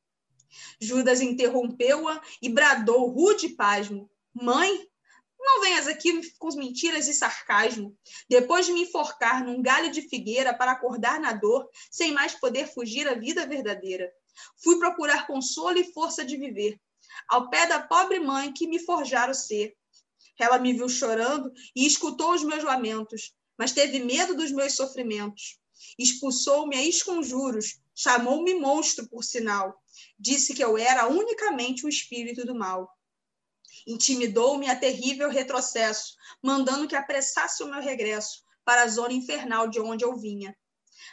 Judas 0.81 1.21
interrompeu-a 1.21 2.21
e 2.43 2.49
bradou 2.49 3.09
rude 3.09 3.51
pasmo: 3.51 4.11
Mãe, 4.35 4.89
não 5.47 5.61
venhas 5.61 5.87
aqui 5.87 6.21
com 6.39 6.49
mentiras 6.57 7.07
e 7.07 7.15
sarcasmo. 7.15 7.97
Depois 8.29 8.67
de 8.67 8.73
me 8.73 8.83
enforcar 8.83 9.45
num 9.45 9.63
galho 9.63 9.93
de 9.93 10.03
figueira 10.03 10.53
para 10.53 10.73
acordar 10.73 11.21
na 11.21 11.33
dor, 11.33 11.71
sem 11.89 12.11
mais 12.11 12.35
poder 12.35 12.67
fugir 12.67 13.09
à 13.09 13.15
vida 13.15 13.47
verdadeira. 13.47 14.13
Fui 14.63 14.77
procurar 14.79 15.27
consolo 15.27 15.79
e 15.79 15.93
força 15.93 16.25
de 16.25 16.37
viver, 16.37 16.81
ao 17.29 17.49
pé 17.49 17.65
da 17.67 17.81
pobre 17.81 18.19
mãe 18.19 18.53
que 18.53 18.67
me 18.67 18.81
forjara 18.81 19.31
o 19.31 19.35
ser. 19.35 19.75
Ela 20.39 20.59
me 20.59 20.73
viu 20.73 20.89
chorando 20.89 21.53
e 21.75 21.87
escutou 21.87 22.35
os 22.35 22.43
meus 22.43 22.65
lamentos, 22.65 23.33
mas 23.57 23.73
teve 23.73 24.01
medo 24.01 24.35
dos 24.35 24.51
meus 24.51 24.75
sofrimentos. 24.75 25.59
Expulsou-me 25.97 26.77
a 26.77 26.85
esconjuros, 26.85 27.81
chamou-me 27.95 28.55
monstro, 28.55 29.09
por 29.09 29.23
sinal. 29.23 29.81
Disse 30.19 30.55
que 30.55 30.63
eu 30.63 30.77
era 30.77 31.07
unicamente 31.09 31.87
o 31.87 31.89
espírito 31.89 32.45
do 32.45 32.55
mal. 32.55 32.96
Intimidou-me 33.87 34.69
a 34.69 34.77
terrível 34.77 35.31
retrocesso, 35.31 36.17
mandando 36.43 36.89
que 36.89 36.97
apressasse 36.97 37.63
o 37.63 37.69
meu 37.69 37.81
regresso 37.81 38.43
para 38.65 38.83
a 38.83 38.89
zona 38.89 39.13
infernal 39.13 39.69
de 39.69 39.81
onde 39.81 40.05
eu 40.05 40.17
vinha. 40.17 40.57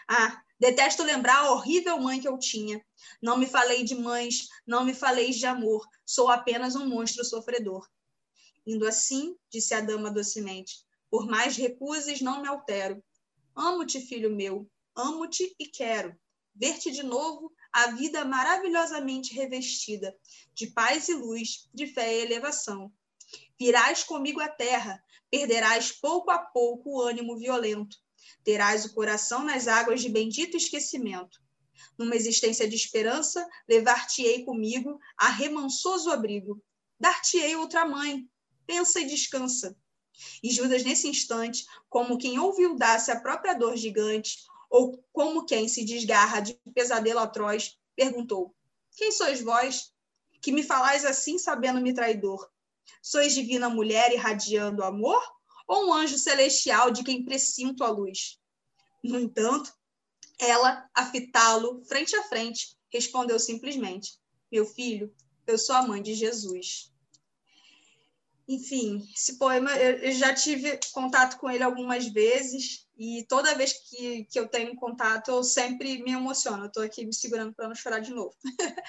Ah, 0.07 0.41
detesto 0.59 1.03
lembrar 1.03 1.37
a 1.37 1.51
horrível 1.51 1.99
mãe 1.99 2.19
que 2.19 2.27
eu 2.27 2.37
tinha. 2.37 2.83
Não 3.21 3.37
me 3.37 3.45
falei 3.45 3.83
de 3.83 3.95
mães, 3.95 4.47
não 4.65 4.83
me 4.83 4.93
falei 4.93 5.29
de 5.29 5.45
amor, 5.45 5.87
sou 6.05 6.29
apenas 6.29 6.75
um 6.75 6.87
monstro 6.87 7.23
sofredor. 7.23 7.87
Indo 8.65 8.87
assim, 8.87 9.35
disse 9.51 9.73
a 9.73 9.81
dama 9.81 10.09
docemente, 10.09 10.83
por 11.09 11.27
mais 11.27 11.55
recuses 11.55 12.21
não 12.21 12.41
me 12.41 12.47
altero. 12.47 13.03
Amo-te, 13.55 13.99
filho 14.01 14.35
meu, 14.35 14.67
amo-te 14.95 15.53
e 15.59 15.67
quero 15.67 16.17
ver-te 16.55 16.91
de 16.91 17.03
novo, 17.03 17.51
a 17.73 17.87
vida 17.87 18.23
maravilhosamente 18.23 19.33
revestida 19.33 20.15
de 20.53 20.67
paz 20.67 21.09
e 21.09 21.13
luz, 21.13 21.67
de 21.73 21.87
fé 21.87 22.19
e 22.19 22.21
elevação. 22.21 22.93
Virás 23.59 24.03
comigo 24.03 24.39
à 24.39 24.47
terra, 24.47 25.03
perderás 25.31 25.91
pouco 25.91 26.29
a 26.29 26.37
pouco 26.37 26.91
o 26.91 27.01
ânimo 27.01 27.37
violento, 27.37 27.97
terás 28.43 28.85
o 28.85 28.93
coração 28.93 29.43
nas 29.43 29.67
águas 29.67 30.01
de 30.01 30.09
bendito 30.09 30.55
esquecimento. 30.55 31.41
Numa 31.97 32.15
existência 32.15 32.67
de 32.67 32.75
esperança, 32.75 33.47
levar-te-ei 33.67 34.45
comigo 34.45 34.99
a 35.17 35.29
remansoso 35.29 36.11
abrigo. 36.11 36.61
Dar-te-ei 36.99 37.55
outra 37.55 37.85
mãe, 37.85 38.27
pensa 38.65 38.99
e 38.99 39.05
descansa. 39.05 39.75
E 40.43 40.51
Judas, 40.51 40.83
nesse 40.83 41.07
instante, 41.07 41.65
como 41.89 42.17
quem 42.17 42.37
ouviu 42.39 42.75
dar-se 42.75 43.11
a 43.11 43.19
própria 43.19 43.53
dor 43.53 43.75
gigante, 43.75 44.37
ou 44.73 45.05
como 45.13 45.45
quem 45.45 45.67
se 45.67 45.85
desgarra 45.85 46.39
de 46.39 46.55
pesadelo 46.73 47.19
atroz, 47.19 47.77
perguntou: 47.95 48.55
Quem 48.97 49.11
sois 49.11 49.39
vós, 49.39 49.93
que 50.41 50.51
me 50.51 50.63
falais 50.63 51.05
assim, 51.05 51.37
sabendo-me 51.37 51.93
traidor? 51.93 52.49
Sois 52.99 53.35
divina 53.35 53.69
mulher 53.69 54.11
irradiando 54.11 54.83
amor, 54.83 55.21
ou 55.67 55.89
um 55.89 55.93
anjo 55.93 56.17
celestial 56.17 56.89
de 56.89 57.03
quem 57.03 57.23
presinto 57.23 57.83
a 57.83 57.89
luz? 57.91 58.39
No 59.03 59.19
entanto, 59.19 59.71
ela, 60.39 60.89
a 60.91 61.05
fitá-lo 61.05 61.85
frente 61.85 62.15
a 62.15 62.23
frente, 62.23 62.75
respondeu 62.91 63.37
simplesmente: 63.39 64.19
Meu 64.51 64.65
filho, 64.65 65.13
eu 65.45 65.59
sou 65.59 65.75
a 65.75 65.87
mãe 65.87 66.01
de 66.01 66.15
Jesus. 66.15 66.91
Enfim, 68.47 69.01
esse 69.15 69.37
poema 69.37 69.71
eu 69.77 70.11
já 70.11 70.33
tive 70.33 70.77
contato 70.91 71.37
com 71.37 71.49
ele 71.49 71.63
algumas 71.63 72.07
vezes 72.07 72.85
e 72.97 73.25
toda 73.29 73.55
vez 73.55 73.73
que, 73.73 74.25
que 74.25 74.37
eu 74.37 74.47
tenho 74.47 74.75
contato 74.75 75.31
eu 75.31 75.43
sempre 75.43 76.03
me 76.03 76.11
emociono. 76.11 76.63
Eu 76.63 76.67
estou 76.67 76.83
aqui 76.83 77.05
me 77.05 77.13
segurando 77.13 77.53
para 77.53 77.67
não 77.67 77.75
chorar 77.75 77.99
de 77.99 78.11
novo. 78.11 78.35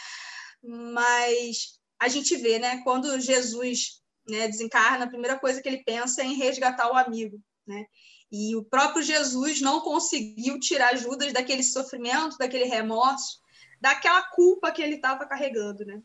Mas 0.63 1.79
a 2.01 2.09
gente 2.09 2.37
vê, 2.37 2.59
né, 2.59 2.83
quando 2.83 3.21
Jesus 3.21 4.03
né, 4.29 4.49
desencarna, 4.49 5.05
a 5.05 5.09
primeira 5.09 5.39
coisa 5.39 5.63
que 5.63 5.69
ele 5.69 5.85
pensa 5.85 6.23
é 6.23 6.25
em 6.25 6.35
resgatar 6.35 6.91
o 6.91 6.97
amigo, 6.97 7.41
né? 7.67 7.87
E 8.33 8.57
o 8.57 8.65
próprio 8.65 9.03
Jesus 9.03 9.61
não 9.61 9.81
conseguiu 9.81 10.59
tirar 10.59 10.97
Judas 10.97 11.33
daquele 11.33 11.63
sofrimento, 11.63 12.37
daquele 12.37 12.65
remorso, 12.65 13.39
daquela 13.81 14.23
culpa 14.31 14.73
que 14.73 14.83
ele 14.83 14.97
estava 14.97 15.27
carregando, 15.27 15.85
né? 15.85 16.03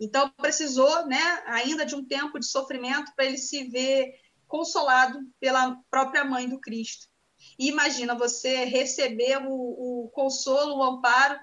Então, 0.00 0.30
precisou 0.30 1.06
né, 1.06 1.42
ainda 1.46 1.84
de 1.84 1.94
um 1.94 2.04
tempo 2.04 2.40
de 2.40 2.46
sofrimento 2.46 3.12
para 3.14 3.26
ele 3.26 3.36
se 3.36 3.64
ver 3.64 4.14
consolado 4.48 5.20
pela 5.38 5.76
própria 5.90 6.24
mãe 6.24 6.48
do 6.48 6.58
Cristo. 6.58 7.06
E 7.58 7.68
imagina 7.68 8.14
você 8.14 8.64
receber 8.64 9.38
o, 9.46 10.04
o 10.04 10.10
consolo, 10.10 10.78
o 10.78 10.82
amparo 10.82 11.38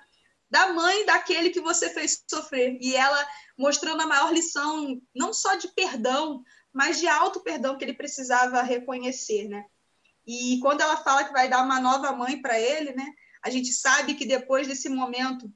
da 0.50 0.74
mãe 0.74 1.06
daquele 1.06 1.50
que 1.52 1.62
você 1.62 1.90
fez 1.90 2.24
sofrer. 2.30 2.78
E 2.82 2.96
ela 2.96 3.28
mostrando 3.58 4.02
a 4.02 4.08
maior 4.08 4.34
lição, 4.34 5.00
não 5.16 5.34
só 5.34 5.56
de 5.56 5.68
perdão, 5.74 6.44
mas 6.74 7.00
de 7.00 7.08
alto 7.08 7.42
perdão 7.42 7.78
que 7.78 7.86
ele 7.86 7.94
precisava 7.94 8.62
reconhecer, 8.62 9.48
né? 9.48 9.64
E 10.26 10.60
quando 10.62 10.82
ela 10.82 10.98
fala 10.98 11.24
que 11.24 11.32
vai 11.32 11.48
dar 11.48 11.64
uma 11.64 11.80
nova 11.80 12.12
mãe 12.12 12.42
para 12.42 12.60
ele, 12.60 12.94
né? 12.94 13.06
A 13.44 13.50
gente 13.50 13.72
sabe 13.72 14.14
que 14.16 14.26
depois 14.26 14.68
desse 14.68 14.90
momento 14.90 15.52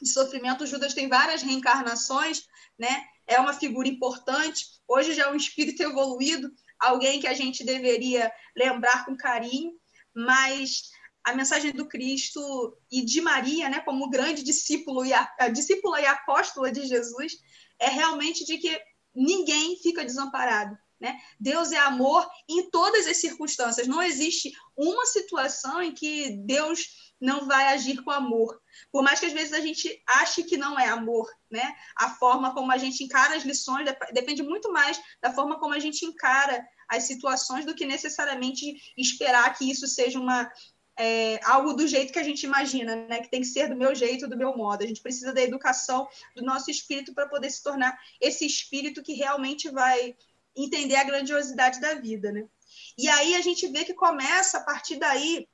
de 0.00 0.08
sofrimento, 0.08 0.66
Judas 0.66 0.94
tem 0.94 1.08
várias 1.08 1.42
reencarnações, 1.42 2.46
né? 2.78 3.04
É 3.26 3.40
uma 3.40 3.52
figura 3.52 3.88
importante. 3.88 4.66
Hoje 4.86 5.14
já 5.14 5.24
é 5.24 5.30
um 5.30 5.36
espírito 5.36 5.82
evoluído, 5.82 6.52
alguém 6.78 7.20
que 7.20 7.26
a 7.26 7.34
gente 7.34 7.64
deveria 7.64 8.30
lembrar 8.56 9.04
com 9.04 9.16
carinho, 9.16 9.72
mas 10.14 10.90
a 11.24 11.34
mensagem 11.34 11.72
do 11.72 11.88
Cristo 11.88 12.40
e 12.90 13.04
de 13.04 13.20
Maria, 13.20 13.68
né, 13.68 13.80
como 13.80 14.08
grande 14.08 14.44
discípulo 14.44 15.04
e 15.04 15.12
a, 15.12 15.28
a 15.40 15.48
discípula 15.48 16.00
e 16.00 16.06
apóstola 16.06 16.70
de 16.70 16.86
Jesus, 16.86 17.32
é 17.80 17.88
realmente 17.88 18.44
de 18.44 18.58
que 18.58 18.80
ninguém 19.12 19.76
fica 19.82 20.04
desamparado. 20.04 20.78
Né? 21.00 21.18
Deus 21.38 21.72
é 21.72 21.78
amor 21.78 22.26
em 22.48 22.70
todas 22.70 23.06
as 23.06 23.16
circunstâncias. 23.18 23.86
Não 23.86 24.02
existe 24.02 24.52
uma 24.76 25.04
situação 25.04 25.82
em 25.82 25.92
que 25.92 26.30
Deus 26.46 27.05
não 27.20 27.46
vai 27.46 27.68
agir 27.68 28.02
com 28.02 28.10
amor. 28.10 28.60
Por 28.92 29.02
mais 29.02 29.20
que 29.20 29.26
às 29.26 29.32
vezes 29.32 29.52
a 29.52 29.60
gente 29.60 30.02
ache 30.06 30.42
que 30.42 30.56
não 30.56 30.78
é 30.78 30.86
amor, 30.88 31.28
né? 31.50 31.74
A 31.96 32.10
forma 32.10 32.52
como 32.54 32.72
a 32.72 32.78
gente 32.78 33.02
encara 33.02 33.36
as 33.36 33.44
lições 33.44 33.88
depende 34.12 34.42
muito 34.42 34.72
mais 34.72 35.00
da 35.20 35.32
forma 35.32 35.58
como 35.58 35.74
a 35.74 35.78
gente 35.78 36.04
encara 36.04 36.66
as 36.88 37.04
situações 37.04 37.64
do 37.64 37.74
que 37.74 37.86
necessariamente 37.86 38.92
esperar 38.96 39.56
que 39.56 39.68
isso 39.70 39.86
seja 39.86 40.20
uma 40.20 40.50
é, 40.98 41.38
algo 41.44 41.74
do 41.74 41.86
jeito 41.86 42.12
que 42.12 42.18
a 42.18 42.22
gente 42.22 42.44
imagina, 42.44 42.96
né? 42.96 43.20
Que 43.20 43.30
tem 43.30 43.40
que 43.40 43.46
ser 43.46 43.68
do 43.68 43.76
meu 43.76 43.94
jeito, 43.94 44.28
do 44.28 44.36
meu 44.36 44.56
modo. 44.56 44.82
A 44.82 44.86
gente 44.86 45.02
precisa 45.02 45.32
da 45.32 45.42
educação 45.42 46.08
do 46.34 46.42
nosso 46.42 46.70
espírito 46.70 47.14
para 47.14 47.28
poder 47.28 47.50
se 47.50 47.62
tornar 47.62 47.98
esse 48.20 48.46
espírito 48.46 49.02
que 49.02 49.12
realmente 49.12 49.68
vai 49.70 50.16
entender 50.56 50.96
a 50.96 51.04
grandiosidade 51.04 51.80
da 51.80 51.94
vida, 51.94 52.32
né? 52.32 52.48
E 52.96 53.08
aí 53.08 53.34
a 53.34 53.42
gente 53.42 53.68
vê 53.68 53.84
que 53.84 53.92
começa 53.92 54.58
a 54.58 54.64
partir 54.64 54.96
daí 54.96 55.46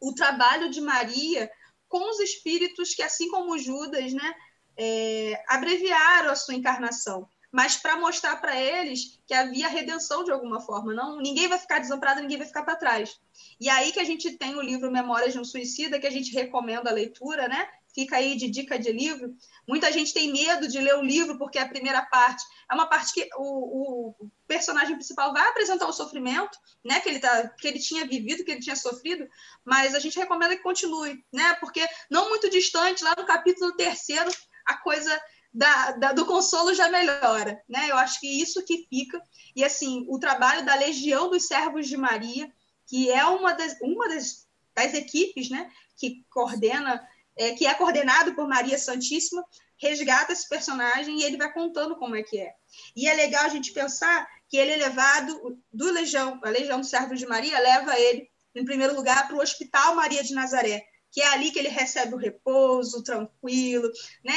o 0.00 0.14
trabalho 0.14 0.70
de 0.70 0.80
Maria 0.80 1.50
com 1.88 2.10
os 2.10 2.20
espíritos 2.20 2.94
que, 2.94 3.02
assim 3.02 3.28
como 3.28 3.58
Judas, 3.58 4.12
né, 4.12 4.34
é, 4.76 5.42
abreviaram 5.48 6.30
a 6.30 6.36
sua 6.36 6.54
encarnação, 6.54 7.28
mas 7.52 7.76
para 7.76 7.96
mostrar 7.96 8.36
para 8.36 8.58
eles 8.58 9.20
que 9.26 9.34
havia 9.34 9.68
redenção 9.68 10.22
de 10.22 10.30
alguma 10.30 10.60
forma. 10.60 10.94
Não, 10.94 11.20
ninguém 11.20 11.48
vai 11.48 11.58
ficar 11.58 11.80
desamparado, 11.80 12.20
ninguém 12.20 12.38
vai 12.38 12.46
ficar 12.46 12.62
para 12.62 12.76
trás. 12.76 13.20
E 13.60 13.68
aí 13.68 13.92
que 13.92 13.98
a 13.98 14.04
gente 14.04 14.38
tem 14.38 14.54
o 14.54 14.62
livro 14.62 14.90
Memórias 14.90 15.32
de 15.32 15.40
um 15.40 15.44
Suicida, 15.44 15.98
que 15.98 16.06
a 16.06 16.10
gente 16.10 16.32
recomenda 16.32 16.90
a 16.90 16.94
leitura, 16.94 17.48
né? 17.48 17.68
Fica 17.94 18.16
aí 18.16 18.36
de 18.36 18.48
dica 18.48 18.78
de 18.78 18.92
livro. 18.92 19.34
Muita 19.68 19.90
gente 19.92 20.14
tem 20.14 20.32
medo 20.32 20.68
de 20.68 20.78
ler 20.78 20.94
o 20.96 21.02
livro 21.02 21.36
porque 21.38 21.58
a 21.58 21.68
primeira 21.68 22.02
parte 22.02 22.42
é 22.70 22.74
uma 22.74 22.86
parte 22.86 23.12
que 23.12 23.28
o, 23.36 24.14
o 24.20 24.30
personagem 24.46 24.94
principal 24.94 25.32
vai 25.32 25.48
apresentar 25.48 25.86
o 25.86 25.92
sofrimento, 25.92 26.56
né, 26.84 27.00
que 27.00 27.08
ele 27.08 27.18
tá, 27.18 27.48
que 27.48 27.66
ele 27.66 27.78
tinha 27.78 28.06
vivido, 28.06 28.44
que 28.44 28.50
ele 28.52 28.60
tinha 28.60 28.76
sofrido, 28.76 29.26
mas 29.64 29.94
a 29.94 29.98
gente 29.98 30.18
recomenda 30.18 30.56
que 30.56 30.62
continue, 30.62 31.24
né, 31.32 31.54
porque 31.54 31.86
não 32.10 32.28
muito 32.28 32.48
distante, 32.50 33.04
lá 33.04 33.14
no 33.16 33.26
capítulo 33.26 33.76
terceiro, 33.76 34.30
a 34.66 34.76
coisa 34.76 35.20
da, 35.52 35.92
da, 35.92 36.12
do 36.12 36.24
consolo 36.26 36.72
já 36.74 36.88
melhora, 36.88 37.60
né? 37.68 37.90
Eu 37.90 37.96
acho 37.96 38.20
que 38.20 38.40
isso 38.40 38.64
que 38.64 38.86
fica 38.88 39.20
e 39.54 39.64
assim 39.64 40.04
o 40.08 40.18
trabalho 40.18 40.64
da 40.64 40.76
Legião 40.76 41.28
dos 41.28 41.46
Servos 41.46 41.88
de 41.88 41.96
Maria, 41.96 42.50
que 42.86 43.10
é 43.10 43.24
uma 43.24 43.52
das, 43.52 43.76
uma 43.82 44.08
das, 44.08 44.46
das 44.74 44.94
equipes, 44.94 45.50
né, 45.50 45.70
que 45.96 46.24
coordena 46.30 47.04
é, 47.40 47.54
que 47.54 47.66
é 47.66 47.72
coordenado 47.72 48.34
por 48.34 48.46
Maria 48.46 48.76
Santíssima, 48.76 49.42
resgata 49.78 50.30
esse 50.30 50.46
personagem 50.46 51.18
e 51.18 51.22
ele 51.24 51.38
vai 51.38 51.50
contando 51.50 51.96
como 51.96 52.14
é 52.14 52.22
que 52.22 52.38
é. 52.38 52.52
E 52.94 53.08
é 53.08 53.14
legal 53.14 53.46
a 53.46 53.48
gente 53.48 53.72
pensar 53.72 54.28
que 54.46 54.58
ele 54.58 54.72
é 54.72 54.76
levado 54.76 55.58
do 55.72 55.90
Legião, 55.90 56.38
a 56.44 56.50
Legião 56.50 56.80
dos 56.80 56.90
Servos 56.90 57.18
de 57.18 57.26
Maria 57.26 57.58
leva 57.58 57.98
ele, 57.98 58.28
em 58.54 58.62
primeiro 58.62 58.94
lugar, 58.94 59.26
para 59.26 59.36
o 59.36 59.40
Hospital 59.40 59.94
Maria 59.94 60.22
de 60.22 60.34
Nazaré, 60.34 60.84
que 61.10 61.22
é 61.22 61.28
ali 61.28 61.50
que 61.50 61.58
ele 61.58 61.70
recebe 61.70 62.14
o 62.14 62.18
repouso, 62.18 63.02
tranquilo, 63.02 63.90
né? 64.22 64.34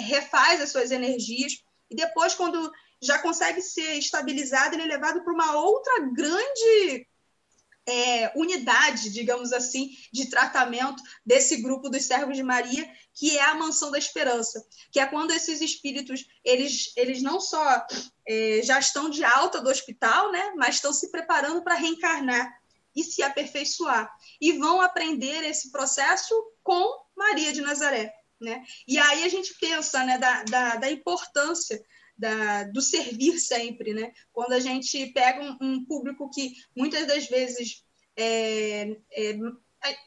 refaz 0.00 0.58
as 0.62 0.70
suas 0.70 0.90
energias, 0.90 1.52
E 1.90 1.94
depois, 1.94 2.34
quando 2.34 2.72
já 3.02 3.18
consegue 3.18 3.60
ser 3.60 3.92
estabilizado, 3.98 4.74
ele 4.74 4.84
é 4.84 4.86
levado 4.86 5.22
para 5.22 5.34
uma 5.34 5.54
outra 5.56 6.00
grande 6.14 7.06
é, 7.88 8.30
unidade, 8.36 9.10
digamos 9.10 9.52
assim, 9.52 9.96
de 10.12 10.28
tratamento 10.28 11.02
desse 11.24 11.62
grupo 11.62 11.88
dos 11.88 12.04
servos 12.04 12.36
de 12.36 12.42
Maria, 12.42 12.88
que 13.14 13.38
é 13.38 13.42
a 13.42 13.54
mansão 13.54 13.90
da 13.90 13.98
esperança, 13.98 14.64
que 14.92 15.00
é 15.00 15.06
quando 15.06 15.30
esses 15.30 15.60
espíritos 15.60 16.26
eles, 16.44 16.92
eles 16.96 17.22
não 17.22 17.40
só 17.40 17.86
é, 18.26 18.60
já 18.62 18.78
estão 18.78 19.08
de 19.08 19.24
alta 19.24 19.60
do 19.60 19.70
hospital, 19.70 20.30
né, 20.30 20.52
mas 20.56 20.76
estão 20.76 20.92
se 20.92 21.10
preparando 21.10 21.62
para 21.62 21.74
reencarnar 21.74 22.52
e 22.94 23.02
se 23.02 23.22
aperfeiçoar 23.22 24.12
e 24.40 24.52
vão 24.52 24.80
aprender 24.82 25.42
esse 25.44 25.72
processo 25.72 26.34
com 26.62 27.06
Maria 27.16 27.52
de 27.52 27.60
Nazaré, 27.60 28.12
né? 28.40 28.64
E 28.86 28.98
aí 28.98 29.24
a 29.24 29.28
gente 29.28 29.54
pensa, 29.54 30.04
né, 30.04 30.18
da, 30.18 30.42
da, 30.44 30.76
da 30.76 30.90
importância 30.90 31.82
da, 32.18 32.64
do 32.64 32.82
servir 32.82 33.38
sempre, 33.38 33.94
né? 33.94 34.12
Quando 34.32 34.52
a 34.52 34.60
gente 34.60 35.06
pega 35.12 35.40
um, 35.40 35.56
um 35.60 35.84
público 35.84 36.28
que 36.30 36.52
muitas 36.76 37.06
das 37.06 37.26
vezes 37.28 37.84
é, 38.16 38.96
é, 39.12 39.38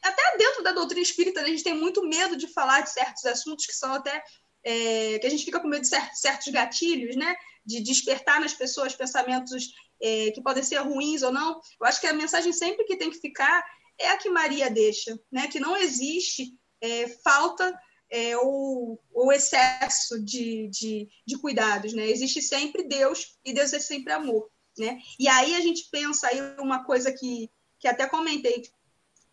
até 0.04 0.38
dentro 0.38 0.64
da 0.64 0.74
doutrina 0.74 1.02
espírita, 1.02 1.42
né, 1.42 1.48
a 1.48 1.50
gente 1.50 1.64
tem 1.64 1.74
muito 1.74 2.06
medo 2.06 2.36
de 2.36 2.48
falar 2.48 2.82
de 2.82 2.92
certos 2.92 3.26
assuntos 3.26 3.66
que 3.66 3.74
são 3.74 3.94
até 3.94 4.22
é, 4.64 5.18
que 5.20 5.26
a 5.26 5.30
gente 5.30 5.46
fica 5.46 5.60
com 5.60 5.68
medo 5.68 5.82
de 5.82 5.88
certos 5.88 6.48
gatilhos, 6.50 7.16
né? 7.16 7.34
De 7.66 7.82
despertar 7.82 8.40
nas 8.40 8.54
pessoas 8.54 8.94
pensamentos 8.94 9.72
é, 10.02 10.32
que 10.32 10.42
podem 10.42 10.64
ser 10.64 10.78
ruins 10.80 11.24
ou 11.24 11.32
não. 11.32 11.62
Eu 11.80 11.88
acho 11.88 12.02
que 12.02 12.08
a 12.08 12.14
mensagem 12.14 12.52
sempre 12.52 12.84
que 12.86 12.98
tem 12.98 13.10
que 13.10 13.20
ficar 13.20 13.64
é 13.98 14.10
a 14.10 14.18
que 14.18 14.30
Maria 14.30 14.70
deixa, 14.70 15.18
né? 15.32 15.48
Que 15.48 15.60
não 15.60 15.78
existe 15.78 16.54
é, 16.82 17.08
falta 17.24 17.74
é, 18.12 18.38
ou, 18.38 19.02
ou, 19.14 19.32
excesso 19.32 20.24
de, 20.24 20.68
de, 20.68 21.08
de, 21.26 21.38
cuidados, 21.38 21.94
né? 21.94 22.10
Existe 22.10 22.42
sempre 22.42 22.84
Deus 22.84 23.38
e 23.44 23.54
Deus 23.54 23.72
é 23.72 23.80
sempre 23.80 24.12
amor, 24.12 24.50
né? 24.78 25.00
E 25.18 25.30
aí 25.30 25.56
a 25.56 25.62
gente 25.62 25.88
pensa 25.90 26.28
aí 26.28 26.40
uma 26.60 26.84
coisa 26.84 27.12
que, 27.12 27.50
que 27.80 27.88
até 27.88 28.06
comentei 28.08 28.64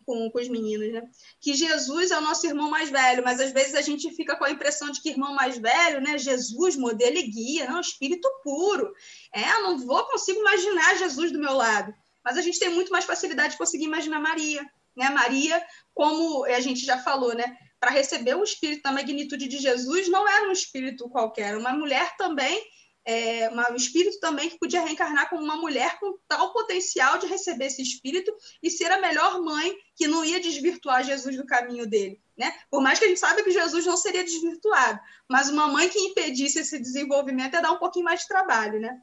com, 0.05 0.31
com 0.31 0.39
os 0.39 0.47
meninos, 0.47 0.93
né? 0.93 1.03
Que 1.41 1.53
Jesus 1.53 2.09
é 2.09 2.17
o 2.17 2.21
nosso 2.21 2.47
irmão 2.47 2.69
mais 2.69 2.89
velho, 2.89 3.21
mas 3.21 3.41
às 3.41 3.51
vezes 3.51 3.75
a 3.75 3.81
gente 3.81 4.09
fica 4.15 4.37
com 4.37 4.45
a 4.45 4.51
impressão 4.51 4.89
de 4.89 5.01
que 5.01 5.09
irmão 5.09 5.35
mais 5.35 5.57
velho, 5.57 5.99
né? 5.99 6.17
Jesus, 6.17 6.77
modelo 6.77 7.17
e 7.17 7.23
guia, 7.23 7.69
não, 7.69 7.81
espírito 7.81 8.27
puro. 8.43 8.93
É, 9.33 9.45
não 9.61 9.77
vou 9.77 10.03
consigo 10.05 10.39
imaginar 10.39 10.97
Jesus 10.97 11.33
do 11.33 11.39
meu 11.39 11.53
lado. 11.53 11.93
Mas 12.23 12.37
a 12.37 12.41
gente 12.41 12.59
tem 12.59 12.69
muito 12.69 12.91
mais 12.91 13.05
facilidade 13.05 13.51
de 13.51 13.57
conseguir 13.57 13.85
imaginar 13.85 14.21
Maria, 14.21 14.65
né? 14.95 15.09
Maria, 15.09 15.61
como 15.93 16.45
a 16.45 16.59
gente 16.61 16.85
já 16.85 16.97
falou, 16.97 17.35
né? 17.35 17.57
Para 17.79 17.91
receber 17.91 18.35
o 18.35 18.43
espírito 18.43 18.83
da 18.83 18.91
magnitude 18.91 19.47
de 19.47 19.57
Jesus, 19.57 20.07
não 20.09 20.27
era 20.27 20.49
um 20.49 20.51
espírito 20.51 21.09
qualquer, 21.09 21.57
uma 21.57 21.73
mulher 21.73 22.15
também, 22.17 22.61
é, 23.05 23.49
uma, 23.49 23.71
um 23.71 23.75
espírito 23.75 24.19
também 24.19 24.49
que 24.49 24.59
podia 24.59 24.81
reencarnar 24.81 25.29
como 25.29 25.41
uma 25.41 25.55
mulher 25.55 25.97
com 25.99 26.17
tal 26.27 26.51
potencial 26.53 27.17
de 27.17 27.25
receber 27.25 27.65
esse 27.65 27.81
espírito 27.81 28.31
e 28.61 28.69
ser 28.69 28.91
a 28.91 28.99
melhor 28.99 29.41
mãe 29.41 29.73
que 29.95 30.07
não 30.07 30.23
ia 30.23 30.39
desvirtuar 30.39 31.03
Jesus 31.03 31.35
do 31.35 31.45
caminho 31.45 31.87
dele. 31.87 32.21
Né? 32.37 32.53
Por 32.69 32.81
mais 32.81 32.99
que 32.99 33.05
a 33.05 33.07
gente 33.07 33.19
saiba 33.19 33.43
que 33.43 33.51
Jesus 33.51 33.85
não 33.85 33.97
seria 33.97 34.23
desvirtuado, 34.23 34.99
mas 35.27 35.49
uma 35.49 35.67
mãe 35.67 35.89
que 35.89 35.99
impedisse 35.99 36.59
esse 36.59 36.79
desenvolvimento 36.79 37.53
ia 37.53 37.61
dar 37.61 37.71
um 37.71 37.79
pouquinho 37.79 38.05
mais 38.05 38.21
de 38.21 38.27
trabalho, 38.27 38.79
né? 38.79 38.97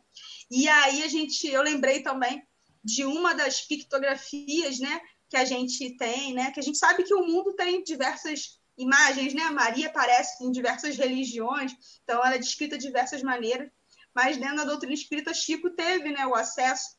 E 0.50 0.68
aí 0.68 1.02
a 1.02 1.08
gente, 1.08 1.46
eu 1.46 1.60
lembrei 1.60 2.02
também 2.02 2.42
de 2.82 3.04
uma 3.04 3.34
das 3.34 3.60
pictografias, 3.60 4.78
né, 4.78 5.00
que 5.28 5.36
a 5.36 5.44
gente 5.44 5.96
tem, 5.96 6.32
né, 6.32 6.52
que 6.52 6.60
a 6.60 6.62
gente 6.62 6.78
sabe 6.78 7.02
que 7.02 7.12
o 7.12 7.26
mundo 7.26 7.52
tem 7.54 7.82
diversas 7.82 8.60
imagens, 8.76 9.34
né? 9.34 9.44
Maria 9.50 9.88
aparece 9.88 10.44
em 10.44 10.52
diversas 10.52 10.96
religiões, 10.96 11.72
então 12.02 12.24
ela 12.24 12.34
é 12.34 12.38
descrita 12.38 12.76
de 12.76 12.86
diversas 12.86 13.22
maneiras, 13.22 13.70
mas 14.14 14.36
dentro 14.36 14.56
da 14.56 14.64
doutrina 14.64 14.94
espírita, 14.94 15.34
Chico 15.34 15.70
teve 15.70 16.10
né, 16.10 16.26
o 16.26 16.34
acesso 16.34 16.96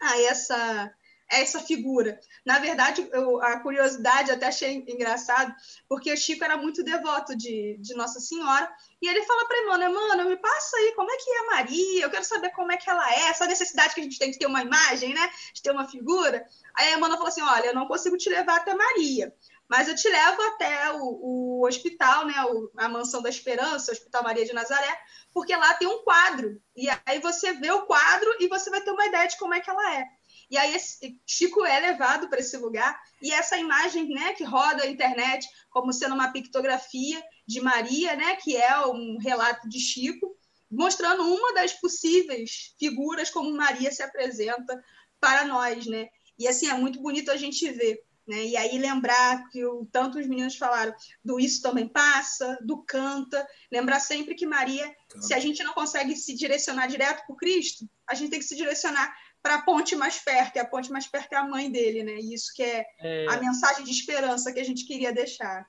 a 0.00 0.20
essa, 0.20 0.94
essa 1.30 1.60
figura. 1.60 2.20
Na 2.44 2.58
verdade, 2.58 3.08
eu, 3.12 3.42
a 3.42 3.60
curiosidade 3.60 4.30
até 4.30 4.48
achei 4.48 4.84
engraçado, 4.86 5.54
porque 5.88 6.14
Chico 6.16 6.44
era 6.44 6.56
muito 6.56 6.82
devoto 6.82 7.36
de, 7.36 7.78
de 7.80 7.94
Nossa 7.94 8.20
Senhora, 8.20 8.70
e 9.00 9.08
ele 9.08 9.22
fala 9.24 9.46
para 9.46 9.62
Emmanuel, 9.62 9.94
mano, 9.94 10.28
me 10.28 10.36
passa 10.36 10.76
aí 10.76 10.92
como 10.94 11.10
é 11.10 11.16
que 11.16 11.30
é 11.30 11.46
Maria, 11.46 12.04
eu 12.04 12.10
quero 12.10 12.24
saber 12.24 12.50
como 12.50 12.72
é 12.72 12.76
que 12.76 12.90
ela 12.90 13.10
é, 13.10 13.28
essa 13.28 13.46
necessidade 13.46 13.94
que 13.94 14.00
a 14.00 14.04
gente 14.04 14.18
tem 14.18 14.30
de 14.30 14.38
ter 14.38 14.46
uma 14.46 14.62
imagem, 14.62 15.14
né? 15.14 15.30
De 15.54 15.62
ter 15.62 15.70
uma 15.70 15.88
figura. 15.88 16.44
Aí 16.74 16.88
a 16.88 16.96
Emmanuel 16.96 17.16
falou 17.16 17.28
assim, 17.28 17.42
olha, 17.42 17.66
eu 17.66 17.74
não 17.74 17.86
consigo 17.86 18.16
te 18.16 18.28
levar 18.28 18.56
até 18.56 18.74
Maria, 18.74 19.34
mas 19.70 19.86
eu 19.86 19.94
te 19.94 20.08
levo 20.08 20.42
até 20.42 20.92
o, 20.94 21.60
o 21.60 21.64
hospital, 21.64 22.26
né, 22.26 22.34
o, 22.44 22.72
a 22.76 22.88
Mansão 22.88 23.22
da 23.22 23.28
Esperança, 23.28 23.92
o 23.92 23.94
Hospital 23.94 24.24
Maria 24.24 24.44
de 24.44 24.52
Nazaré, 24.52 24.98
porque 25.32 25.54
lá 25.54 25.74
tem 25.74 25.86
um 25.86 26.02
quadro. 26.02 26.60
E 26.76 26.88
aí 27.06 27.20
você 27.20 27.52
vê 27.52 27.70
o 27.70 27.86
quadro 27.86 28.28
e 28.40 28.48
você 28.48 28.68
vai 28.68 28.80
ter 28.80 28.90
uma 28.90 29.06
ideia 29.06 29.28
de 29.28 29.38
como 29.38 29.54
é 29.54 29.60
que 29.60 29.70
ela 29.70 29.94
é. 29.94 30.04
E 30.50 30.58
aí 30.58 30.74
esse, 30.74 31.16
Chico 31.24 31.64
é 31.64 31.78
levado 31.78 32.28
para 32.28 32.40
esse 32.40 32.56
lugar 32.56 33.00
e 33.22 33.32
essa 33.32 33.56
imagem, 33.58 34.08
né, 34.08 34.32
que 34.32 34.42
roda 34.42 34.82
a 34.82 34.88
internet 34.88 35.46
como 35.70 35.92
sendo 35.92 36.16
uma 36.16 36.32
pictografia 36.32 37.22
de 37.46 37.60
Maria, 37.60 38.16
né, 38.16 38.34
que 38.34 38.56
é 38.56 38.76
um 38.88 39.18
relato 39.20 39.68
de 39.68 39.78
Chico, 39.78 40.36
mostrando 40.68 41.22
uma 41.22 41.54
das 41.54 41.74
possíveis 41.74 42.74
figuras 42.76 43.30
como 43.30 43.56
Maria 43.56 43.92
se 43.92 44.02
apresenta 44.02 44.82
para 45.20 45.44
nós, 45.44 45.86
né? 45.86 46.08
E 46.36 46.48
assim 46.48 46.68
é 46.68 46.74
muito 46.74 47.00
bonito 47.00 47.30
a 47.30 47.36
gente 47.36 47.70
ver 47.70 48.02
né? 48.30 48.44
E 48.46 48.56
aí 48.56 48.78
lembrar 48.78 49.48
que 49.48 49.64
o, 49.64 49.84
tanto 49.90 50.18
os 50.18 50.26
meninos 50.26 50.56
falaram 50.56 50.94
do 51.24 51.40
isso 51.40 51.60
também 51.60 51.88
passa, 51.88 52.56
do 52.62 52.78
canta, 52.84 53.44
lembrar 53.70 53.98
sempre 53.98 54.36
que 54.36 54.46
Maria, 54.46 54.86
canta. 55.08 55.26
se 55.26 55.34
a 55.34 55.40
gente 55.40 55.64
não 55.64 55.74
consegue 55.74 56.14
se 56.14 56.34
direcionar 56.34 56.86
direto 56.86 57.26
para 57.26 57.36
Cristo, 57.36 57.84
a 58.08 58.14
gente 58.14 58.30
tem 58.30 58.38
que 58.38 58.44
se 58.44 58.56
direcionar 58.56 59.12
para 59.42 59.56
a 59.56 59.62
ponte 59.62 59.96
mais 59.96 60.18
perto, 60.18 60.56
e 60.56 60.58
a 60.60 60.64
ponte 60.64 60.92
mais 60.92 61.06
perto 61.06 61.32
é 61.32 61.36
a 61.36 61.48
mãe 61.48 61.70
dele, 61.70 62.04
né? 62.04 62.14
E 62.20 62.32
isso 62.34 62.52
que 62.54 62.62
é, 62.62 62.86
é... 63.00 63.26
a 63.28 63.38
mensagem 63.38 63.84
de 63.84 63.90
esperança 63.90 64.52
que 64.52 64.60
a 64.60 64.64
gente 64.64 64.86
queria 64.86 65.12
deixar. 65.12 65.66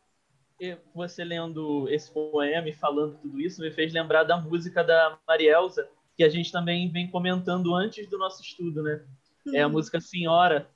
Você 0.93 1.23
lendo 1.23 1.89
esse 1.89 2.11
poema 2.11 2.69
e 2.69 2.73
falando 2.73 3.17
tudo 3.17 3.41
isso 3.41 3.61
me 3.61 3.71
fez 3.71 3.91
lembrar 3.91 4.23
da 4.23 4.37
música 4.37 4.83
da 4.83 5.17
Marielza, 5.27 5.89
que 6.15 6.23
a 6.23 6.29
gente 6.29 6.51
também 6.51 6.91
vem 6.91 7.09
comentando 7.09 7.73
antes 7.73 8.07
do 8.07 8.19
nosso 8.19 8.43
estudo, 8.43 8.83
né? 8.83 9.03
Hum. 9.47 9.55
É 9.55 9.61
a 9.61 9.65
uhum. 9.65 9.73
música 9.73 9.99
Senhora, 9.99 10.69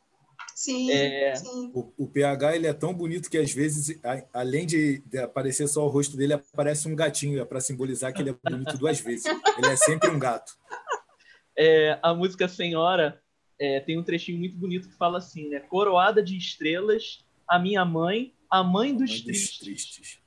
Sim, 0.55 0.89
é... 0.89 1.35
sim. 1.35 1.69
O, 1.73 1.91
o, 2.05 2.07
PH 2.07 2.55
ele 2.55 2.65
é 2.65 2.73
tão 2.73 2.93
bonito 2.93 3.29
que 3.29 3.37
às 3.37 3.51
vezes, 3.51 3.99
a, 4.01 4.39
além 4.39 4.65
de, 4.65 4.99
de, 4.99 5.17
aparecer 5.17 5.67
só 5.67 5.85
o 5.85 5.89
rosto 5.89 6.15
dele, 6.15 6.31
aparece 6.31 6.87
um 6.87 6.95
gatinho, 6.95 7.41
é 7.41 7.43
para 7.43 7.59
simbolizar 7.59 8.13
que 8.13 8.21
ele 8.21 8.29
é 8.29 8.49
bonito 8.49 8.77
duas 8.77 9.01
vezes. 9.01 9.25
Ele 9.25 9.67
é 9.67 9.75
sempre 9.75 10.09
um 10.09 10.17
gato. 10.17 10.53
É, 11.57 11.99
a 12.01 12.13
música 12.13 12.47
Senhora 12.47 13.21
é, 13.59 13.81
tem 13.81 13.99
um 13.99 14.03
trechinho 14.03 14.39
muito 14.39 14.55
bonito 14.55 14.87
que 14.87 14.95
fala 14.95 15.17
assim, 15.17 15.49
né? 15.49 15.59
Coroada 15.59 16.23
de 16.23 16.37
estrelas, 16.37 17.25
a 17.45 17.59
minha 17.59 17.83
mãe, 17.83 18.33
a 18.49 18.63
mãe 18.63 18.95
dos, 18.95 19.11
a 19.11 19.13
mãe 19.13 19.23
tristes, 19.23 19.49
dos 19.49 19.59
tristes. 19.59 20.19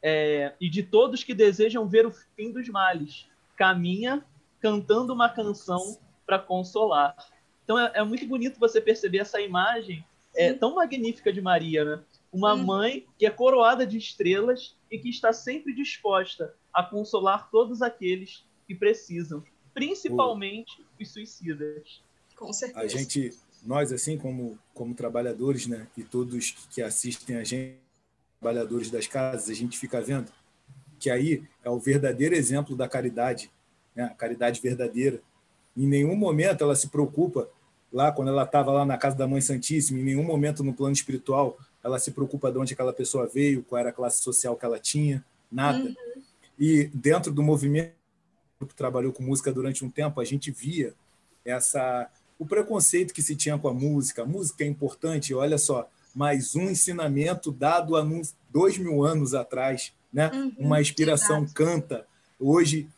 É, 0.00 0.54
e 0.60 0.70
de 0.70 0.84
todos 0.84 1.24
que 1.24 1.34
desejam 1.34 1.88
ver 1.88 2.06
o 2.06 2.12
fim 2.12 2.52
dos 2.52 2.68
males, 2.68 3.26
caminha 3.56 4.24
cantando 4.60 5.12
uma 5.12 5.28
canção 5.28 5.98
para 6.24 6.38
consolar. 6.38 7.16
Então 7.66 7.76
é, 7.76 7.90
é, 7.96 8.04
muito 8.04 8.24
bonito 8.28 8.60
você 8.60 8.80
perceber 8.80 9.18
essa 9.18 9.40
imagem 9.40 10.06
é, 10.36 10.52
tão 10.52 10.76
magnífica 10.76 11.32
de 11.32 11.42
Maria, 11.42 11.84
né? 11.84 12.02
Uma 12.32 12.54
hum. 12.54 12.64
mãe 12.64 13.06
que 13.18 13.26
é 13.26 13.30
coroada 13.30 13.84
de 13.84 13.98
estrelas 13.98 14.76
e 14.88 14.98
que 14.98 15.10
está 15.10 15.32
sempre 15.32 15.74
disposta 15.74 16.54
a 16.72 16.84
consolar 16.84 17.50
todos 17.50 17.82
aqueles 17.82 18.44
que 18.68 18.74
precisam, 18.74 19.42
principalmente 19.74 20.84
os 21.00 21.12
suicidas. 21.12 22.00
Com 22.36 22.52
certeza. 22.52 22.80
A 22.80 22.86
gente, 22.86 23.36
nós 23.64 23.92
assim 23.92 24.16
como 24.16 24.56
como 24.72 24.94
trabalhadores, 24.94 25.66
né, 25.66 25.88
e 25.96 26.04
todos 26.04 26.52
que 26.70 26.80
assistem 26.80 27.36
a 27.36 27.42
gente, 27.42 27.80
trabalhadores 28.38 28.92
das 28.92 29.08
casas, 29.08 29.50
a 29.50 29.54
gente 29.54 29.76
fica 29.76 30.00
vendo 30.00 30.30
que 31.00 31.10
aí 31.10 31.42
é 31.64 31.70
o 31.70 31.80
verdadeiro 31.80 32.34
exemplo 32.34 32.76
da 32.76 32.88
caridade, 32.88 33.50
né? 33.94 34.04
A 34.04 34.14
caridade 34.14 34.60
verdadeira. 34.60 35.20
Em 35.76 35.86
nenhum 35.86 36.14
momento 36.14 36.62
ela 36.62 36.76
se 36.76 36.88
preocupa 36.88 37.50
lá 37.96 38.12
quando 38.12 38.28
ela 38.28 38.42
estava 38.42 38.70
lá 38.70 38.84
na 38.84 38.98
casa 38.98 39.16
da 39.16 39.26
Mãe 39.26 39.40
Santíssima, 39.40 39.98
em 39.98 40.04
nenhum 40.04 40.22
momento 40.22 40.62
no 40.62 40.74
plano 40.74 40.92
espiritual 40.92 41.56
ela 41.82 41.98
se 41.98 42.10
preocupa 42.10 42.52
de 42.52 42.58
onde 42.58 42.74
aquela 42.74 42.92
pessoa 42.92 43.26
veio, 43.26 43.62
qual 43.62 43.78
era 43.78 43.88
a 43.88 43.92
classe 43.92 44.22
social 44.22 44.54
que 44.54 44.66
ela 44.66 44.78
tinha, 44.78 45.24
nada. 45.50 45.78
Uhum. 45.78 45.94
E 46.58 46.90
dentro 46.92 47.32
do 47.32 47.42
movimento 47.42 47.94
que 48.60 48.74
trabalhou 48.74 49.12
com 49.12 49.22
música 49.22 49.52
durante 49.52 49.84
um 49.84 49.90
tempo, 49.90 50.20
a 50.20 50.24
gente 50.24 50.50
via 50.50 50.92
essa 51.44 52.10
o 52.38 52.44
preconceito 52.44 53.14
que 53.14 53.22
se 53.22 53.34
tinha 53.34 53.56
com 53.56 53.68
a 53.68 53.72
música. 53.72 54.22
A 54.22 54.26
música 54.26 54.62
é 54.62 54.66
importante, 54.66 55.32
olha 55.32 55.56
só, 55.56 55.88
mais 56.14 56.54
um 56.54 56.68
ensinamento 56.68 57.50
dado 57.50 57.96
há 57.96 58.06
dois 58.50 58.76
mil 58.76 59.04
anos 59.04 59.32
atrás, 59.32 59.92
né? 60.12 60.30
Uhum, 60.34 60.52
Uma 60.58 60.80
inspiração 60.82 61.46
canta. 61.46 62.06
Hoje, 62.38 62.88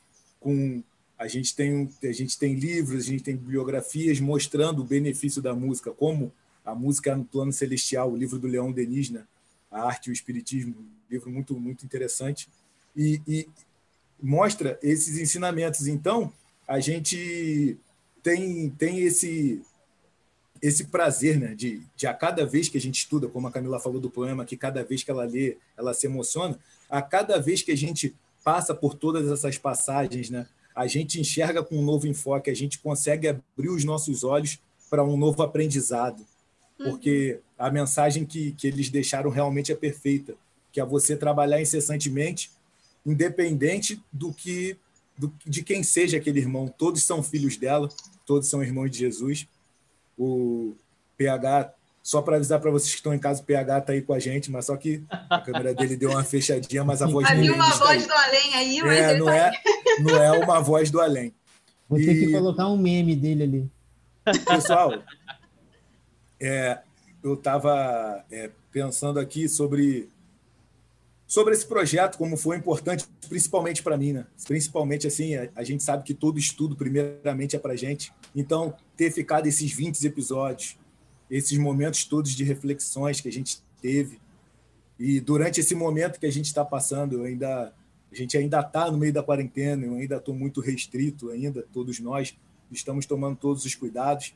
com 0.40 0.82
a 1.18 1.26
gente 1.26 1.54
tem, 1.54 1.90
a 2.02 2.12
gente 2.12 2.38
tem 2.38 2.54
livros, 2.54 3.04
a 3.04 3.06
gente 3.06 3.24
tem 3.24 3.36
bibliografias 3.36 4.20
mostrando 4.20 4.82
o 4.82 4.84
benefício 4.84 5.42
da 5.42 5.52
música, 5.52 5.90
como 5.90 6.32
a 6.64 6.74
música 6.74 7.16
no 7.16 7.24
plano 7.24 7.52
celestial, 7.52 8.12
o 8.12 8.16
livro 8.16 8.38
do 8.38 8.46
Leão 8.46 8.70
Denis, 8.70 9.10
né? 9.10 9.24
A 9.70 9.82
Arte 9.82 10.06
e 10.06 10.10
o 10.10 10.12
Espiritismo, 10.12 10.76
um 10.78 11.10
livro 11.10 11.30
muito, 11.30 11.58
muito 11.58 11.84
interessante. 11.84 12.48
E, 12.96 13.20
e 13.26 13.48
mostra 14.22 14.78
esses 14.82 15.18
ensinamentos. 15.18 15.86
Então, 15.86 16.32
a 16.66 16.78
gente 16.78 17.76
tem, 18.22 18.70
tem 18.70 19.00
esse 19.00 19.62
esse 20.60 20.86
prazer, 20.86 21.38
né, 21.38 21.54
de, 21.54 21.80
de 21.94 22.04
a 22.08 22.12
cada 22.12 22.44
vez 22.44 22.68
que 22.68 22.76
a 22.76 22.80
gente 22.80 22.98
estuda, 22.98 23.28
como 23.28 23.46
a 23.46 23.52
Camila 23.52 23.78
falou 23.78 24.00
do 24.00 24.10
poema, 24.10 24.44
que 24.44 24.56
cada 24.56 24.82
vez 24.82 25.04
que 25.04 25.10
ela 25.10 25.24
lê, 25.24 25.56
ela 25.76 25.94
se 25.94 26.06
emociona, 26.06 26.58
a 26.90 27.00
cada 27.00 27.40
vez 27.40 27.62
que 27.62 27.70
a 27.70 27.76
gente 27.76 28.12
passa 28.42 28.74
por 28.74 28.94
todas 28.94 29.30
essas 29.30 29.56
passagens, 29.56 30.30
né, 30.30 30.48
a 30.78 30.86
gente 30.86 31.20
enxerga 31.20 31.60
com 31.60 31.76
um 31.76 31.82
novo 31.82 32.06
enfoque, 32.06 32.48
a 32.48 32.54
gente 32.54 32.78
consegue 32.78 33.26
abrir 33.26 33.68
os 33.68 33.82
nossos 33.82 34.22
olhos 34.22 34.60
para 34.88 35.02
um 35.02 35.16
novo 35.16 35.42
aprendizado, 35.42 36.24
porque 36.76 37.40
a 37.58 37.68
mensagem 37.68 38.24
que, 38.24 38.52
que 38.52 38.68
eles 38.68 38.88
deixaram 38.88 39.28
realmente 39.28 39.72
é 39.72 39.74
perfeita, 39.74 40.36
que 40.70 40.80
é 40.80 40.84
você 40.84 41.16
trabalhar 41.16 41.60
incessantemente, 41.60 42.52
independente 43.04 44.00
do 44.12 44.32
que 44.32 44.76
do, 45.18 45.34
de 45.44 45.64
quem 45.64 45.82
seja 45.82 46.16
aquele 46.16 46.38
irmão. 46.38 46.68
Todos 46.68 47.02
são 47.02 47.24
filhos 47.24 47.56
dela, 47.56 47.88
todos 48.24 48.48
são 48.48 48.62
irmãos 48.62 48.88
de 48.88 48.98
Jesus. 48.98 49.48
O 50.16 50.76
PH, 51.16 51.74
só 52.08 52.22
para 52.22 52.36
avisar 52.36 52.58
para 52.58 52.70
vocês 52.70 52.88
que 52.92 52.96
estão 52.96 53.12
em 53.12 53.18
casa, 53.18 53.42
o 53.42 53.44
PH 53.44 53.78
está 53.80 53.92
aí 53.92 54.00
com 54.00 54.14
a 54.14 54.18
gente, 54.18 54.50
mas 54.50 54.64
só 54.64 54.74
que 54.78 55.04
a 55.28 55.42
câmera 55.42 55.74
dele 55.74 55.94
deu 55.94 56.08
uma 56.12 56.24
fechadinha, 56.24 56.82
mas 56.82 57.02
a 57.02 57.06
voz 57.06 57.26
Havia 57.26 57.42
dele 57.42 57.52
uma 57.52 57.68
voz 57.68 58.02
aí. 58.02 58.06
do 58.08 58.12
além 58.14 58.54
aí, 58.54 58.80
mas 58.80 58.98
É, 58.98 59.10
ele 59.10 59.18
não 59.18 59.26
tá 59.26 59.36
é, 59.36 59.52
não 60.00 60.22
é 60.22 60.32
uma 60.42 60.58
voz 60.58 60.90
do 60.90 61.02
além. 61.02 61.34
Vou 61.86 61.98
ter 61.98 62.10
E- 62.14 62.24
que 62.24 62.32
colocar 62.32 62.66
um 62.66 62.78
meme 62.78 63.14
dele 63.14 63.42
ali. 63.42 63.70
Pessoal, 64.46 65.02
é, 66.40 66.78
eu 67.22 67.34
estava 67.34 68.24
pensando 68.72 69.20
aqui 69.20 69.46
sobre, 69.46 70.08
sobre 71.26 71.52
esse 71.52 71.66
projeto, 71.66 72.16
como 72.16 72.38
foi 72.38 72.56
importante, 72.56 73.04
principalmente 73.28 73.82
para 73.82 73.98
mim, 73.98 74.14
né? 74.14 74.24
Principalmente 74.46 75.06
assim, 75.06 75.34
a, 75.36 75.50
a 75.54 75.62
gente 75.62 75.82
sabe 75.82 76.04
que 76.04 76.14
todo 76.14 76.38
estudo, 76.38 76.74
primeiramente, 76.74 77.54
é 77.54 77.58
para 77.58 77.76
gente. 77.76 78.10
Então, 78.34 78.72
ter 78.96 79.10
ficado 79.10 79.46
esses 79.46 79.70
20 79.70 80.02
episódios, 80.06 80.78
esses 81.30 81.56
momentos 81.58 82.04
todos 82.04 82.32
de 82.32 82.44
reflexões 82.44 83.20
que 83.20 83.28
a 83.28 83.32
gente 83.32 83.62
teve, 83.80 84.20
e 84.98 85.20
durante 85.20 85.60
esse 85.60 85.74
momento 85.74 86.18
que 86.18 86.26
a 86.26 86.32
gente 86.32 86.46
está 86.46 86.64
passando, 86.64 87.22
ainda, 87.22 87.72
a 88.10 88.14
gente 88.14 88.36
ainda 88.36 88.60
está 88.60 88.90
no 88.90 88.98
meio 88.98 89.12
da 89.12 89.22
quarentena, 89.22 89.86
eu 89.86 89.94
ainda 89.94 90.16
estou 90.16 90.34
muito 90.34 90.60
restrito, 90.60 91.30
ainda, 91.30 91.64
todos 91.72 92.00
nós 92.00 92.36
estamos 92.70 93.06
tomando 93.06 93.36
todos 93.36 93.64
os 93.64 93.74
cuidados 93.74 94.34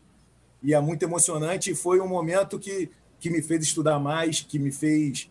e 0.63 0.73
é 0.73 0.81
muito 0.81 1.03
emocionante. 1.03 1.75
Foi 1.75 2.01
um 2.01 2.07
momento 2.07 2.59
que, 2.59 2.89
que 3.19 3.29
me 3.29 3.43
fez 3.43 3.65
estudar 3.65 3.99
mais, 3.99 4.41
que 4.41 4.59
me 4.59 4.71
fez 4.71 5.29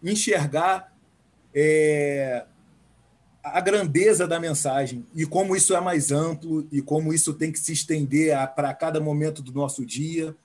enxergar 0.00 0.96
é, 1.52 2.44
a 3.42 3.60
grandeza 3.60 4.28
da 4.28 4.38
mensagem 4.38 5.04
e 5.12 5.26
como 5.26 5.56
isso 5.56 5.74
é 5.74 5.80
mais 5.80 6.12
amplo 6.12 6.68
e 6.70 6.80
como 6.80 7.12
isso 7.12 7.34
tem 7.34 7.50
que 7.50 7.58
se 7.58 7.72
estender 7.72 8.36
para 8.54 8.72
cada 8.72 9.00
momento 9.00 9.42
do 9.42 9.52
nosso 9.52 9.84
dia 9.84 10.36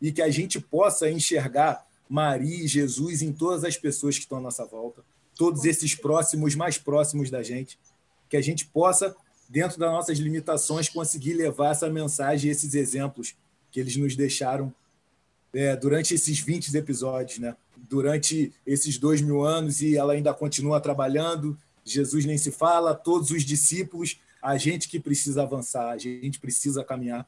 e 0.00 0.12
que 0.12 0.22
a 0.22 0.30
gente 0.30 0.60
possa 0.60 1.10
enxergar 1.10 1.84
Maria 2.08 2.64
e 2.64 2.68
Jesus 2.68 3.22
em 3.22 3.32
todas 3.32 3.64
as 3.64 3.76
pessoas 3.76 4.16
que 4.16 4.22
estão 4.22 4.38
à 4.38 4.40
nossa 4.40 4.64
volta, 4.64 5.02
todos 5.36 5.64
esses 5.64 5.94
próximos, 5.94 6.54
mais 6.54 6.78
próximos 6.78 7.30
da 7.30 7.42
gente, 7.42 7.78
que 8.28 8.36
a 8.36 8.40
gente 8.40 8.66
possa, 8.66 9.14
dentro 9.48 9.78
das 9.78 9.90
nossas 9.90 10.18
limitações, 10.18 10.88
conseguir 10.88 11.34
levar 11.34 11.72
essa 11.72 11.88
mensagem, 11.88 12.50
esses 12.50 12.74
exemplos 12.74 13.34
que 13.70 13.80
eles 13.80 13.96
nos 13.96 14.16
deixaram 14.16 14.72
é, 15.52 15.76
durante 15.76 16.14
esses 16.14 16.40
20 16.40 16.74
episódios, 16.76 17.38
né? 17.38 17.56
durante 17.88 18.52
esses 18.66 18.98
dois 18.98 19.20
mil 19.20 19.42
anos, 19.42 19.80
e 19.80 19.96
ela 19.96 20.12
ainda 20.12 20.34
continua 20.34 20.80
trabalhando. 20.80 21.56
Jesus 21.84 22.24
nem 22.24 22.36
se 22.36 22.50
fala, 22.50 22.94
todos 22.94 23.30
os 23.30 23.44
discípulos, 23.44 24.18
a 24.42 24.56
gente 24.56 24.88
que 24.88 25.00
precisa 25.00 25.42
avançar, 25.42 25.90
a 25.90 25.98
gente 25.98 26.38
precisa 26.38 26.84
caminhar. 26.84 27.26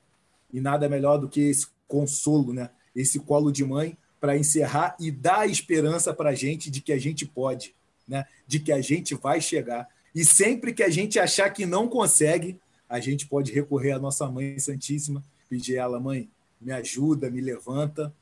E 0.53 0.61
nada 0.61 0.89
melhor 0.89 1.19
do 1.19 1.29
que 1.29 1.41
esse 1.41 1.67
consolo, 1.91 2.55
né? 2.55 2.71
esse 2.95 3.19
colo 3.19 3.51
de 3.51 3.65
mãe, 3.65 3.99
para 4.21 4.39
encerrar 4.39 4.97
e 5.01 5.11
dar 5.11 5.49
esperança 5.51 6.15
para 6.15 6.31
a 6.31 6.35
gente 6.35 6.71
de 6.71 6.81
que 6.81 6.93
a 6.93 6.99
gente 6.99 7.27
pode, 7.27 7.75
né? 8.07 8.25
de 8.47 8.61
que 8.61 8.71
a 8.71 8.81
gente 8.81 9.15
vai 9.15 9.41
chegar. 9.41 9.89
E 10.15 10.25
sempre 10.25 10.73
que 10.73 10.83
a 10.83 10.89
gente 10.89 11.19
achar 11.19 11.51
que 11.51 11.67
não 11.67 11.89
consegue, 11.89 12.59
a 12.89 13.01
gente 13.01 13.27
pode 13.27 13.53
recorrer 13.53 13.93
à 13.93 13.99
nossa 13.99 14.29
Mãe 14.29 14.59
Santíssima, 14.59 15.25
pedir 15.49 15.79
a 15.79 15.83
ela, 15.83 16.01
mãe, 16.01 16.29
me 16.61 16.73
ajuda, 16.73 17.31
me 17.31 17.41
levanta, 17.41 18.13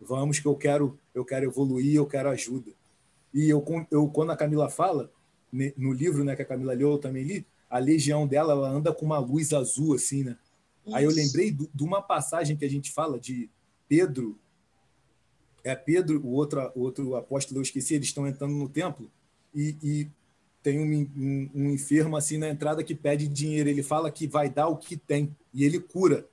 vamos 0.00 0.38
que 0.38 0.46
eu 0.46 0.54
quero, 0.54 0.98
eu 1.14 1.24
quero 1.24 1.46
evoluir, 1.46 1.96
eu 1.96 2.06
quero 2.06 2.28
ajuda. 2.28 2.70
E 3.34 3.48
eu, 3.48 3.64
eu 3.90 4.08
quando 4.08 4.30
a 4.30 4.36
Camila 4.36 4.68
fala 4.68 5.10
no 5.76 5.92
livro, 5.92 6.24
né, 6.24 6.36
que 6.36 6.42
a 6.42 6.44
Camila 6.44 6.72
leu, 6.72 6.92
eu 6.92 6.98
também 6.98 7.22
li, 7.24 7.46
a 7.70 7.78
legião 7.78 8.26
dela, 8.26 8.52
ela 8.52 8.68
anda 8.68 8.92
com 8.92 9.06
uma 9.06 9.18
luz 9.18 9.52
azul 9.52 9.94
assim, 9.94 10.24
né? 10.24 10.36
Aí 10.92 11.04
eu 11.04 11.10
Isso. 11.10 11.18
lembrei 11.18 11.50
de 11.50 11.82
uma 11.82 12.02
passagem 12.02 12.56
que 12.56 12.64
a 12.64 12.70
gente 12.70 12.92
fala 12.92 13.18
de 13.18 13.48
Pedro, 13.88 14.38
é 15.64 15.74
Pedro, 15.74 16.20
o 16.24 16.32
outro, 16.32 16.72
o 16.74 16.80
outro 16.80 17.16
apóstolo, 17.16 17.58
eu 17.58 17.62
esqueci, 17.62 17.94
eles 17.94 18.08
estão 18.08 18.26
entrando 18.26 18.54
no 18.54 18.68
templo 18.68 19.10
e, 19.54 19.76
e 19.82 20.08
tem 20.62 20.78
um, 20.78 21.10
um, 21.16 21.50
um 21.54 21.70
enfermo 21.70 22.16
assim 22.16 22.38
na 22.38 22.48
entrada 22.48 22.82
que 22.82 22.94
pede 22.94 23.28
dinheiro. 23.28 23.68
Ele 23.68 23.82
fala 23.82 24.10
que 24.10 24.26
vai 24.26 24.48
dar 24.48 24.68
o 24.68 24.76
que 24.76 24.96
tem 24.96 25.34
e 25.52 25.64
ele 25.64 25.80
cura, 25.80 26.26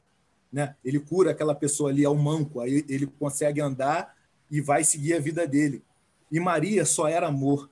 né? 0.51 0.75
Ele 0.83 0.99
cura 0.99 1.31
aquela 1.31 1.55
pessoa 1.55 1.89
ali 1.89 2.05
ao 2.05 2.15
manco, 2.15 2.59
aí 2.59 2.85
ele 2.87 3.07
consegue 3.07 3.61
andar 3.61 4.15
e 4.49 4.61
vai 4.61 4.83
seguir 4.83 5.13
a 5.13 5.19
vida 5.19 5.47
dele. 5.47 5.81
E 6.31 6.39
Maria 6.39 6.85
só 6.85 7.07
era 7.07 7.27
amor. 7.27 7.69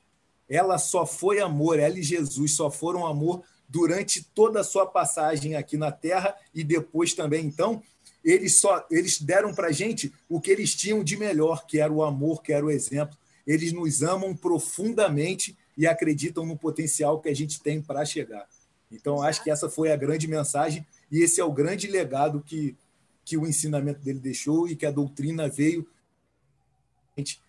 Ela 0.49 0.77
só 0.77 1.05
foi 1.05 1.39
amor, 1.39 1.79
ela 1.79 1.97
e 1.97 2.03
Jesus 2.03 2.55
só 2.55 2.69
foram 2.69 3.05
amor 3.05 3.43
durante 3.73 4.23
toda 4.23 4.59
a 4.59 4.63
sua 4.63 4.85
passagem 4.85 5.55
aqui 5.55 5.77
na 5.77 5.91
Terra 5.91 6.35
e 6.53 6.63
depois 6.63 7.15
também. 7.15 7.43
Então, 7.43 7.81
eles 8.23 8.57
só 8.57 8.85
eles 8.91 9.19
deram 9.19 9.51
para 9.51 9.71
gente 9.71 10.13
o 10.29 10.39
que 10.39 10.51
eles 10.51 10.75
tinham 10.75 11.03
de 11.03 11.17
melhor, 11.17 11.65
que 11.65 11.79
era 11.79 11.91
o 11.91 12.03
amor, 12.03 12.43
que 12.43 12.53
era 12.53 12.63
o 12.63 12.69
exemplo. 12.69 13.17
Eles 13.47 13.73
nos 13.73 14.03
amam 14.03 14.35
profundamente 14.35 15.57
e 15.75 15.87
acreditam 15.87 16.45
no 16.45 16.55
potencial 16.55 17.19
que 17.19 17.29
a 17.29 17.35
gente 17.35 17.59
tem 17.61 17.81
para 17.81 18.05
chegar. 18.05 18.47
Então, 18.91 19.23
acho 19.23 19.43
que 19.43 19.49
essa 19.49 19.67
foi 19.67 19.91
a 19.91 19.95
grande 19.95 20.27
mensagem 20.27 20.85
e 21.11 21.23
esse 21.23 21.41
é 21.41 21.43
o 21.43 21.51
grande 21.51 21.87
legado 21.87 22.43
que, 22.45 22.77
que 23.25 23.35
o 23.35 23.47
ensinamento 23.47 24.01
dele 24.01 24.19
deixou 24.19 24.67
e 24.67 24.75
que 24.75 24.85
a 24.85 24.91
doutrina 24.91 25.49
veio 25.49 25.89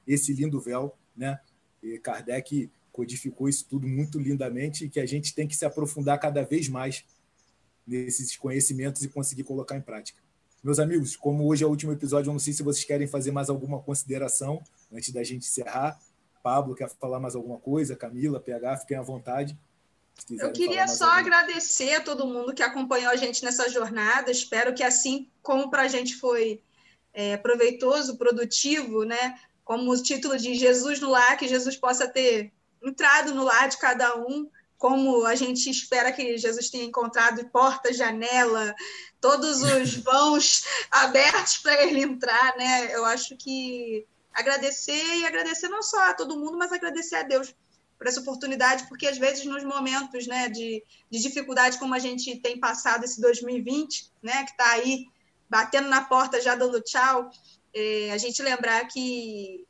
esse 0.06 0.32
lindo 0.32 0.58
véu, 0.58 0.96
né? 1.14 1.38
E 1.82 1.98
Kardec 1.98 2.70
codificou 2.94 3.48
isso 3.48 3.66
tudo 3.68 3.88
muito 3.88 4.20
lindamente 4.20 4.84
e 4.84 4.88
que 4.88 5.00
a 5.00 5.06
gente 5.06 5.34
tem 5.34 5.48
que 5.48 5.56
se 5.56 5.64
aprofundar 5.64 6.18
cada 6.20 6.44
vez 6.44 6.68
mais 6.68 7.04
nesses 7.84 8.36
conhecimentos 8.36 9.02
e 9.02 9.08
conseguir 9.08 9.42
colocar 9.42 9.76
em 9.76 9.80
prática. 9.80 10.22
Meus 10.62 10.78
amigos, 10.78 11.16
como 11.16 11.44
hoje 11.44 11.64
é 11.64 11.66
o 11.66 11.70
último 11.70 11.92
episódio, 11.92 12.30
eu 12.30 12.32
não 12.32 12.38
sei 12.38 12.52
se 12.52 12.62
vocês 12.62 12.84
querem 12.84 13.08
fazer 13.08 13.32
mais 13.32 13.50
alguma 13.50 13.82
consideração 13.82 14.62
antes 14.92 15.10
da 15.10 15.24
gente 15.24 15.44
encerrar. 15.44 16.00
Pablo 16.40 16.74
quer 16.74 16.88
falar 16.88 17.18
mais 17.18 17.34
alguma 17.34 17.58
coisa? 17.58 17.96
Camila, 17.96 18.38
PH, 18.38 18.78
fiquem 18.78 18.96
à 18.96 19.02
vontade. 19.02 19.58
Eu 20.30 20.52
queria 20.52 20.86
só 20.86 21.04
alguma- 21.04 21.20
agradecer 21.20 21.94
a 21.94 22.00
todo 22.00 22.28
mundo 22.28 22.54
que 22.54 22.62
acompanhou 22.62 23.10
a 23.10 23.16
gente 23.16 23.44
nessa 23.44 23.68
jornada. 23.68 24.30
Espero 24.30 24.72
que 24.72 24.84
assim 24.84 25.28
como 25.42 25.68
para 25.68 25.82
a 25.82 25.88
gente 25.88 26.14
foi 26.14 26.62
é, 27.12 27.36
proveitoso, 27.36 28.16
produtivo, 28.16 29.02
né? 29.02 29.36
Como 29.64 29.90
o 29.90 30.02
título 30.02 30.38
de 30.38 30.54
Jesus 30.54 31.00
no 31.00 31.10
lar, 31.10 31.36
que 31.36 31.48
Jesus 31.48 31.76
possa 31.76 32.06
ter 32.06 32.52
entrado 32.84 33.34
no 33.34 33.44
lar 33.44 33.68
de 33.68 33.78
cada 33.78 34.16
um, 34.16 34.48
como 34.76 35.24
a 35.24 35.34
gente 35.34 35.70
espera 35.70 36.12
que 36.12 36.36
Jesus 36.36 36.68
tenha 36.68 36.84
encontrado 36.84 37.48
porta, 37.48 37.92
janela, 37.92 38.74
todos 39.20 39.62
os 39.62 39.94
vãos 40.04 40.64
abertos 40.90 41.58
para 41.58 41.82
ele 41.84 42.02
entrar, 42.02 42.56
né? 42.56 42.94
Eu 42.94 43.04
acho 43.04 43.36
que 43.36 44.06
agradecer 44.32 45.16
e 45.16 45.24
agradecer 45.24 45.68
não 45.68 45.82
só 45.82 46.10
a 46.10 46.14
todo 46.14 46.38
mundo, 46.38 46.58
mas 46.58 46.72
agradecer 46.72 47.16
a 47.16 47.22
Deus 47.22 47.54
por 47.96 48.08
essa 48.08 48.20
oportunidade, 48.20 48.86
porque 48.88 49.06
às 49.06 49.16
vezes 49.16 49.44
nos 49.46 49.64
momentos 49.64 50.26
né, 50.26 50.48
de, 50.48 50.84
de 51.08 51.20
dificuldade 51.20 51.78
como 51.78 51.94
a 51.94 51.98
gente 51.98 52.36
tem 52.40 52.58
passado 52.58 53.04
esse 53.04 53.20
2020, 53.20 54.12
né, 54.22 54.44
que 54.44 54.50
está 54.50 54.72
aí 54.72 55.06
batendo 55.48 55.88
na 55.88 56.02
porta 56.02 56.40
já 56.40 56.54
dando 56.54 56.82
tchau, 56.82 57.30
é, 57.72 58.10
a 58.12 58.18
gente 58.18 58.42
lembrar 58.42 58.86
que 58.88 59.64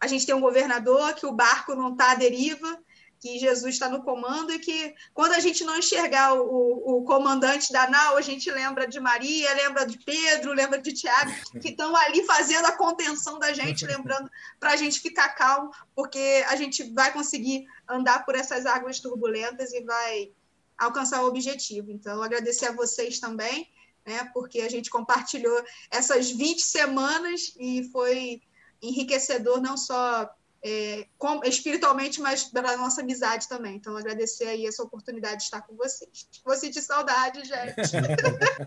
a 0.00 0.06
gente 0.06 0.24
tem 0.24 0.34
um 0.34 0.40
governador, 0.40 1.14
que 1.14 1.26
o 1.26 1.32
barco 1.32 1.74
não 1.74 1.92
está 1.92 2.12
à 2.12 2.14
deriva, 2.14 2.78
que 3.20 3.38
Jesus 3.38 3.74
está 3.74 3.86
no 3.86 4.02
comando 4.02 4.50
e 4.50 4.58
que 4.58 4.94
quando 5.12 5.32
a 5.32 5.40
gente 5.40 5.62
não 5.62 5.76
enxergar 5.76 6.32
o, 6.32 7.00
o, 7.00 7.04
comandante 7.04 7.70
da 7.70 7.88
nau, 7.88 8.16
a 8.16 8.22
gente 8.22 8.50
lembra 8.50 8.88
de 8.88 8.98
Maria, 8.98 9.52
lembra 9.52 9.86
de 9.86 9.98
Pedro, 9.98 10.54
lembra 10.54 10.80
de 10.80 10.94
Tiago, 10.94 11.30
que 11.60 11.68
estão 11.68 11.94
ali 11.94 12.24
fazendo 12.24 12.64
a 12.64 12.72
contenção 12.72 13.38
da 13.38 13.52
gente, 13.52 13.84
lembrando 13.84 14.30
para 14.58 14.72
a 14.72 14.76
gente 14.76 15.00
ficar 15.00 15.28
calmo, 15.34 15.70
porque 15.94 16.42
a 16.48 16.56
gente 16.56 16.82
vai 16.94 17.12
conseguir 17.12 17.66
andar 17.86 18.24
por 18.24 18.34
essas 18.34 18.64
águas 18.64 19.00
turbulentas 19.00 19.70
e 19.74 19.82
vai 19.82 20.32
alcançar 20.78 21.22
o 21.22 21.26
objetivo. 21.26 21.90
Então, 21.90 22.22
agradecer 22.22 22.66
a 22.66 22.72
vocês 22.72 23.20
também, 23.20 23.70
né, 24.06 24.30
porque 24.32 24.62
a 24.62 24.70
gente 24.70 24.88
compartilhou 24.88 25.62
essas 25.90 26.30
20 26.30 26.62
semanas 26.62 27.54
e 27.58 27.84
foi 27.92 28.40
enriquecedor 28.82 29.60
não 29.60 29.76
só 29.76 30.30
é, 30.62 31.06
com, 31.16 31.42
espiritualmente, 31.44 32.20
mas 32.20 32.44
pela 32.44 32.76
nossa 32.76 33.00
amizade 33.00 33.48
também. 33.48 33.76
Então, 33.76 33.96
agradecer 33.96 34.44
aí 34.44 34.66
essa 34.66 34.82
oportunidade 34.82 35.38
de 35.38 35.42
estar 35.44 35.62
com 35.62 35.74
vocês. 35.74 36.28
Vou 36.44 36.54
sentir 36.54 36.82
saudade, 36.82 37.40
gente. 37.44 37.90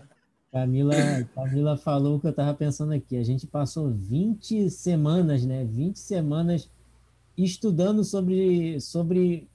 Camila, 0.50 0.94
Camila 1.34 1.76
falou 1.76 2.16
o 2.16 2.20
que 2.20 2.28
eu 2.28 2.30
estava 2.30 2.54
pensando 2.54 2.92
aqui. 2.92 3.16
A 3.16 3.24
gente 3.24 3.46
passou 3.46 3.90
20 3.90 4.70
semanas, 4.70 5.44
né? 5.44 5.64
20 5.64 5.98
semanas 5.98 6.70
estudando 7.36 8.04
sobre, 8.04 8.80
sobre 8.80 9.48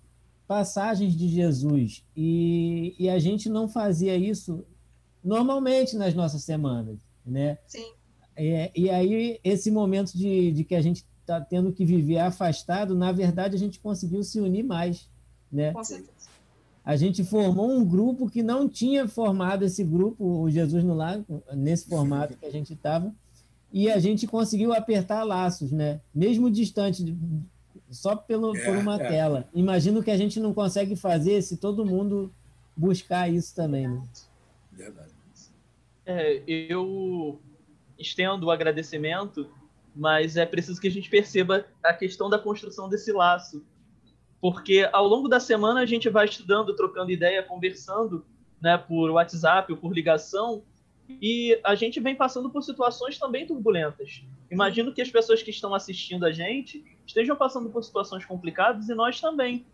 passagens 0.45 1.15
de 1.15 1.29
Jesus. 1.29 2.03
E, 2.15 2.95
e 2.99 3.09
a 3.09 3.17
gente 3.17 3.47
não 3.47 3.69
fazia 3.69 4.17
isso 4.17 4.65
normalmente 5.23 5.95
nas 5.95 6.13
nossas 6.13 6.43
semanas, 6.43 6.97
né? 7.25 7.57
Sim. 7.65 7.93
É, 8.41 8.71
e 8.75 8.89
aí, 8.89 9.39
esse 9.43 9.69
momento 9.69 10.17
de, 10.17 10.51
de 10.51 10.63
que 10.63 10.75
a 10.75 10.81
gente 10.81 11.05
está 11.21 11.41
tendo 11.41 11.73
que 11.73 11.83
viver 11.83 12.19
afastado, 12.19 12.95
na 12.95 13.11
verdade, 13.11 13.55
a 13.55 13.59
gente 13.59 13.79
conseguiu 13.79 14.23
se 14.23 14.39
unir 14.39 14.63
mais, 14.63 15.09
né? 15.51 15.73
Com 15.73 15.83
certeza 15.83 16.29
a 16.89 16.95
gente 16.95 17.23
formou 17.23 17.69
um 17.69 17.85
grupo 17.85 18.27
que 18.27 18.41
não 18.41 18.67
tinha 18.67 19.07
formado 19.07 19.63
esse 19.63 19.83
grupo, 19.83 20.25
o 20.25 20.49
Jesus 20.49 20.83
no 20.83 20.95
Lago, 20.95 21.43
nesse 21.53 21.87
formato 21.87 22.35
que 22.35 22.43
a 22.47 22.49
gente 22.49 22.73
estava, 22.73 23.13
e 23.71 23.91
a 23.91 23.99
gente 23.99 24.25
conseguiu 24.25 24.73
apertar 24.73 25.23
laços, 25.23 25.71
né? 25.71 26.01
Mesmo 26.11 26.49
distante, 26.49 27.15
só 27.91 28.15
pelo, 28.15 28.57
é, 28.57 28.65
por 28.65 28.75
uma 28.75 28.95
é. 28.95 29.07
tela. 29.07 29.47
Imagino 29.53 30.01
que 30.01 30.09
a 30.09 30.17
gente 30.17 30.39
não 30.39 30.51
consegue 30.51 30.95
fazer 30.95 31.43
se 31.43 31.57
todo 31.57 31.85
mundo 31.85 32.33
buscar 32.75 33.31
isso 33.31 33.53
também, 33.53 33.87
né? 33.87 34.01
Verdade. 34.71 35.11
É, 36.07 36.41
eu 36.47 37.39
estendo 37.99 38.47
o 38.47 38.51
agradecimento, 38.51 39.49
mas 39.95 40.37
é 40.37 40.45
preciso 40.45 40.79
que 40.79 40.87
a 40.87 40.91
gente 40.91 41.09
perceba 41.09 41.65
a 41.83 41.93
questão 41.93 42.29
da 42.29 42.39
construção 42.39 42.87
desse 42.87 43.11
laço 43.11 43.63
porque 44.41 44.87
ao 44.91 45.07
longo 45.07 45.27
da 45.27 45.39
semana 45.39 45.81
a 45.81 45.85
gente 45.85 46.09
vai 46.09 46.25
estudando, 46.25 46.75
trocando 46.75 47.11
ideia, 47.11 47.43
conversando, 47.43 48.25
né, 48.61 48.77
por 48.77 49.11
WhatsApp 49.11 49.71
ou 49.71 49.77
por 49.77 49.93
ligação, 49.93 50.63
e 51.21 51.59
a 51.63 51.75
gente 51.75 51.99
vem 51.99 52.15
passando 52.15 52.49
por 52.49 52.61
situações 52.61 53.17
também 53.17 53.45
turbulentas. 53.45 54.23
Imagino 54.49 54.93
que 54.93 55.01
as 55.01 55.09
pessoas 55.09 55.41
que 55.41 55.49
estão 55.49 55.73
assistindo 55.73 56.25
a 56.25 56.31
gente 56.31 56.85
estejam 57.05 57.35
passando 57.35 57.69
por 57.69 57.83
situações 57.83 58.25
complicadas 58.25 58.87
e 58.89 58.93
nós 58.93 59.19
também. 59.19 59.65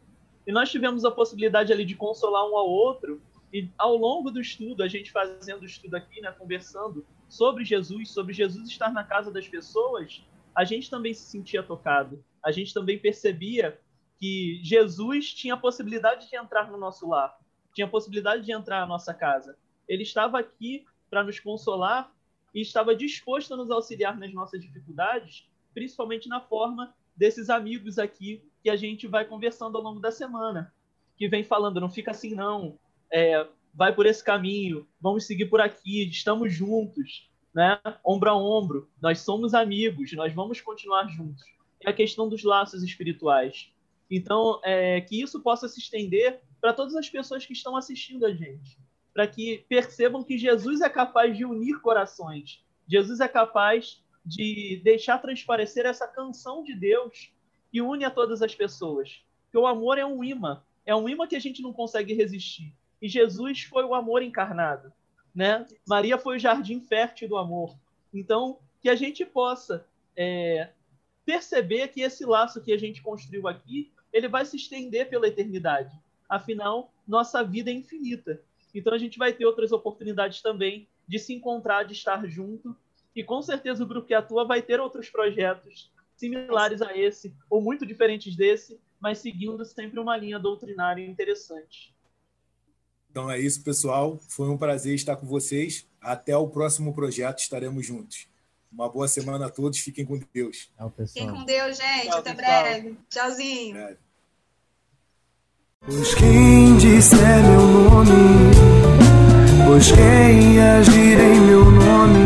E 0.48 0.52
nós 0.52 0.72
tivemos 0.72 1.04
a 1.04 1.12
possibilidade 1.12 1.74
ali 1.74 1.84
de 1.84 1.96
consolar 1.96 2.50
um 2.50 2.58
ao 2.58 2.70
outro 2.70 3.22
e 3.56 3.72
ao 3.78 3.96
longo 3.96 4.30
do 4.30 4.42
estudo, 4.42 4.84
a 4.84 4.88
gente 4.90 5.14
fazendo 5.14 5.62
o 5.62 5.66
estudo 5.66 5.96
aqui, 5.96 6.20
né, 6.20 6.30
conversando 6.30 7.06
sobre 7.30 7.64
Jesus, 7.64 8.12
sobre 8.12 8.34
Jesus 8.34 8.68
estar 8.68 8.92
na 8.92 9.02
casa 9.02 9.32
das 9.32 9.48
pessoas, 9.48 10.26
a 10.54 10.66
gente 10.66 10.90
também 10.90 11.14
se 11.14 11.24
sentia 11.24 11.64
tocado. 11.64 12.22
A 12.44 12.52
gente 12.52 12.74
também 12.74 13.00
percebia 13.00 13.80
que 14.20 14.60
Jesus 14.62 15.34
tinha 15.34 15.54
a 15.54 15.58
possibilidade 15.58 16.30
de 16.30 16.36
entrar 16.36 16.70
no 16.70 16.78
nosso 16.78 17.08
lar, 17.08 17.40
tinha 17.74 17.88
a 17.88 17.90
possibilidade 17.90 18.44
de 18.44 18.52
entrar 18.52 18.82
na 18.82 18.88
nossa 18.88 19.14
casa. 19.14 19.58
Ele 19.88 20.04
estava 20.04 20.38
aqui 20.38 20.86
para 21.10 21.24
nos 21.24 21.40
consolar 21.40 22.12
e 22.54 22.60
estava 22.60 22.94
disposto 22.94 23.54
a 23.54 23.58
nos 23.58 23.72
auxiliar 23.72 24.20
nas 24.20 24.34
nossas 24.34 24.60
dificuldades, 24.60 25.48
principalmente 25.74 26.28
na 26.28 26.42
forma 26.42 26.94
desses 27.16 27.50
amigos 27.50 28.00
aqui 28.00 28.44
que 28.62 28.70
a 28.70 28.76
gente 28.76 29.08
vai 29.08 29.24
conversando 29.24 29.78
ao 29.78 29.84
longo 29.84 30.02
da 30.02 30.12
semana, 30.12 30.74
que 31.16 31.30
vem 31.30 31.42
falando, 31.46 31.80
não 31.80 31.90
fica 31.90 32.12
assim 32.12 32.36
não, 32.36 32.78
é, 33.16 33.48
vai 33.74 33.96
por 33.96 34.06
esse 34.06 34.22
caminho, 34.22 34.86
vamos 35.00 35.26
seguir 35.26 35.46
por 35.46 35.62
aqui, 35.62 36.06
estamos 36.10 36.54
juntos, 36.54 37.32
né? 37.54 37.80
Ombro 38.06 38.30
a 38.30 38.36
ombro, 38.36 38.90
nós 39.02 39.20
somos 39.22 39.54
amigos, 39.54 40.12
nós 40.12 40.34
vamos 40.34 40.60
continuar 40.60 41.08
juntos. 41.08 41.46
É 41.80 41.90
a 41.90 41.94
questão 41.94 42.28
dos 42.28 42.44
laços 42.44 42.84
espirituais. 42.84 43.72
Então, 44.12 44.60
é, 44.66 45.00
que 45.00 45.22
isso 45.22 45.42
possa 45.42 45.70
se 45.70 45.80
estender 45.80 46.42
para 46.60 46.74
todas 46.74 46.94
as 46.94 47.10
pessoas 47.10 47.46
que 47.46 47.54
estão 47.54 47.78
assistindo 47.78 48.26
a 48.26 48.34
gente, 48.34 48.78
para 49.14 49.26
que 49.26 49.64
percebam 49.70 50.22
que 50.22 50.38
Jesus 50.38 50.82
é 50.82 50.90
capaz 50.90 51.38
de 51.38 51.46
unir 51.46 51.80
corações, 51.80 52.62
Jesus 52.86 53.22
é 53.22 53.30
capaz 53.30 54.04
de 54.26 54.82
deixar 54.84 55.20
transparecer 55.20 55.86
essa 55.86 56.06
canção 56.06 56.64
de 56.64 56.76
Deus 56.76 57.32
que 57.72 57.82
une 57.82 58.04
a 58.04 58.12
todas 58.12 58.42
as 58.42 58.54
pessoas. 58.54 59.22
Que 59.52 59.58
o 59.58 59.66
amor 59.66 59.98
é 59.98 60.06
um 60.06 60.22
imã, 60.22 60.62
é 60.86 60.94
um 60.94 61.08
imã 61.08 61.26
que 61.26 61.36
a 61.36 61.40
gente 61.40 61.62
não 61.62 61.72
consegue 61.72 62.14
resistir. 62.14 62.76
E 63.02 63.08
Jesus 63.08 63.64
foi 63.64 63.84
o 63.84 63.94
amor 63.94 64.22
encarnado, 64.22 64.92
né? 65.34 65.66
Maria 65.88 66.18
foi 66.18 66.38
o 66.38 66.40
jardim 66.40 66.80
fértil 66.80 67.30
do 67.30 67.38
amor. 67.38 67.76
Então, 68.14 68.60
que 68.82 68.90
a 68.90 68.96
gente 68.96 69.26
possa 69.26 69.86
é, 70.16 70.70
perceber 71.26 71.90
que 71.90 72.02
esse 72.02 72.26
laço 72.26 72.62
que 72.62 72.72
a 72.72 72.78
gente 72.78 73.02
construiu 73.02 73.48
aqui 73.48 73.92
ele 74.14 74.30
vai 74.30 74.46
se 74.46 74.56
estender 74.56 75.10
pela 75.10 75.28
eternidade. 75.28 75.94
Afinal, 76.30 76.94
nossa 77.06 77.44
vida 77.44 77.70
é 77.70 77.74
infinita. 77.74 78.42
Então 78.74 78.94
a 78.94 78.98
gente 78.98 79.18
vai 79.18 79.34
ter 79.34 79.46
outras 79.46 79.74
oportunidades 79.74 80.42
também 80.42 80.88
de 81.08 81.20
se 81.20 81.34
encontrar, 81.34 81.84
de 81.84 81.94
estar 81.94 82.26
junto. 82.28 82.76
E 83.16 83.24
com 83.24 83.42
certeza 83.42 83.84
o 83.84 83.88
grupo 83.88 84.08
que 84.08 84.14
atua 84.14 84.46
vai 84.46 84.62
ter 84.62 84.80
outros 84.80 85.10
projetos 85.10 85.92
similares 86.16 86.82
a 86.82 86.96
esse, 86.98 87.36
ou 87.50 87.62
muito 87.62 87.86
diferentes 87.86 88.36
desse, 88.36 88.80
mas 89.00 89.18
seguindo 89.18 89.66
sempre 89.66 90.00
uma 90.00 90.16
linha 90.16 90.40
doutrinária 90.40 91.06
interessante. 91.06 91.95
Então 93.16 93.32
é 93.32 93.40
isso, 93.40 93.62
pessoal. 93.62 94.20
Foi 94.28 94.50
um 94.50 94.58
prazer 94.58 94.94
estar 94.94 95.16
com 95.16 95.26
vocês. 95.26 95.88
Até 96.02 96.36
o 96.36 96.50
próximo 96.50 96.94
projeto, 96.94 97.40
estaremos 97.40 97.86
juntos. 97.86 98.28
Uma 98.70 98.90
boa 98.90 99.08
semana 99.08 99.46
a 99.46 99.50
todos, 99.50 99.80
fiquem 99.80 100.06
com 100.06 100.20
Deus. 100.34 100.70
Tchau, 100.78 100.92
pessoal. 100.92 101.26
Fiquem 101.26 101.40
com 101.40 101.46
Deus, 101.46 101.78
gente. 101.78 102.10
Tchau, 102.10 102.20
Até 102.20 102.34
pessoal. 102.34 102.64
breve. 102.64 102.98
Tchauzinho. 103.10 103.78
É. 103.78 103.96
Pois 105.86 106.14
quem 106.16 106.76
disser 106.76 107.44
meu 107.44 107.62
nome, 107.62 108.12
pois 109.66 109.92
quem 109.94 110.62
agir 110.62 111.18
em 111.18 111.40
meu 111.40 111.72
nome, 111.72 112.26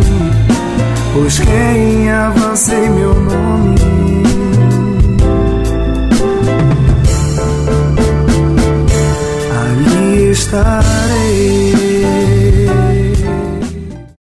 pois 1.14 1.38
quem 1.38 2.10
avança 2.10 2.74
em 2.74 2.90
meu 2.90 3.14
nome. 3.14 3.49
sky. 10.50 10.89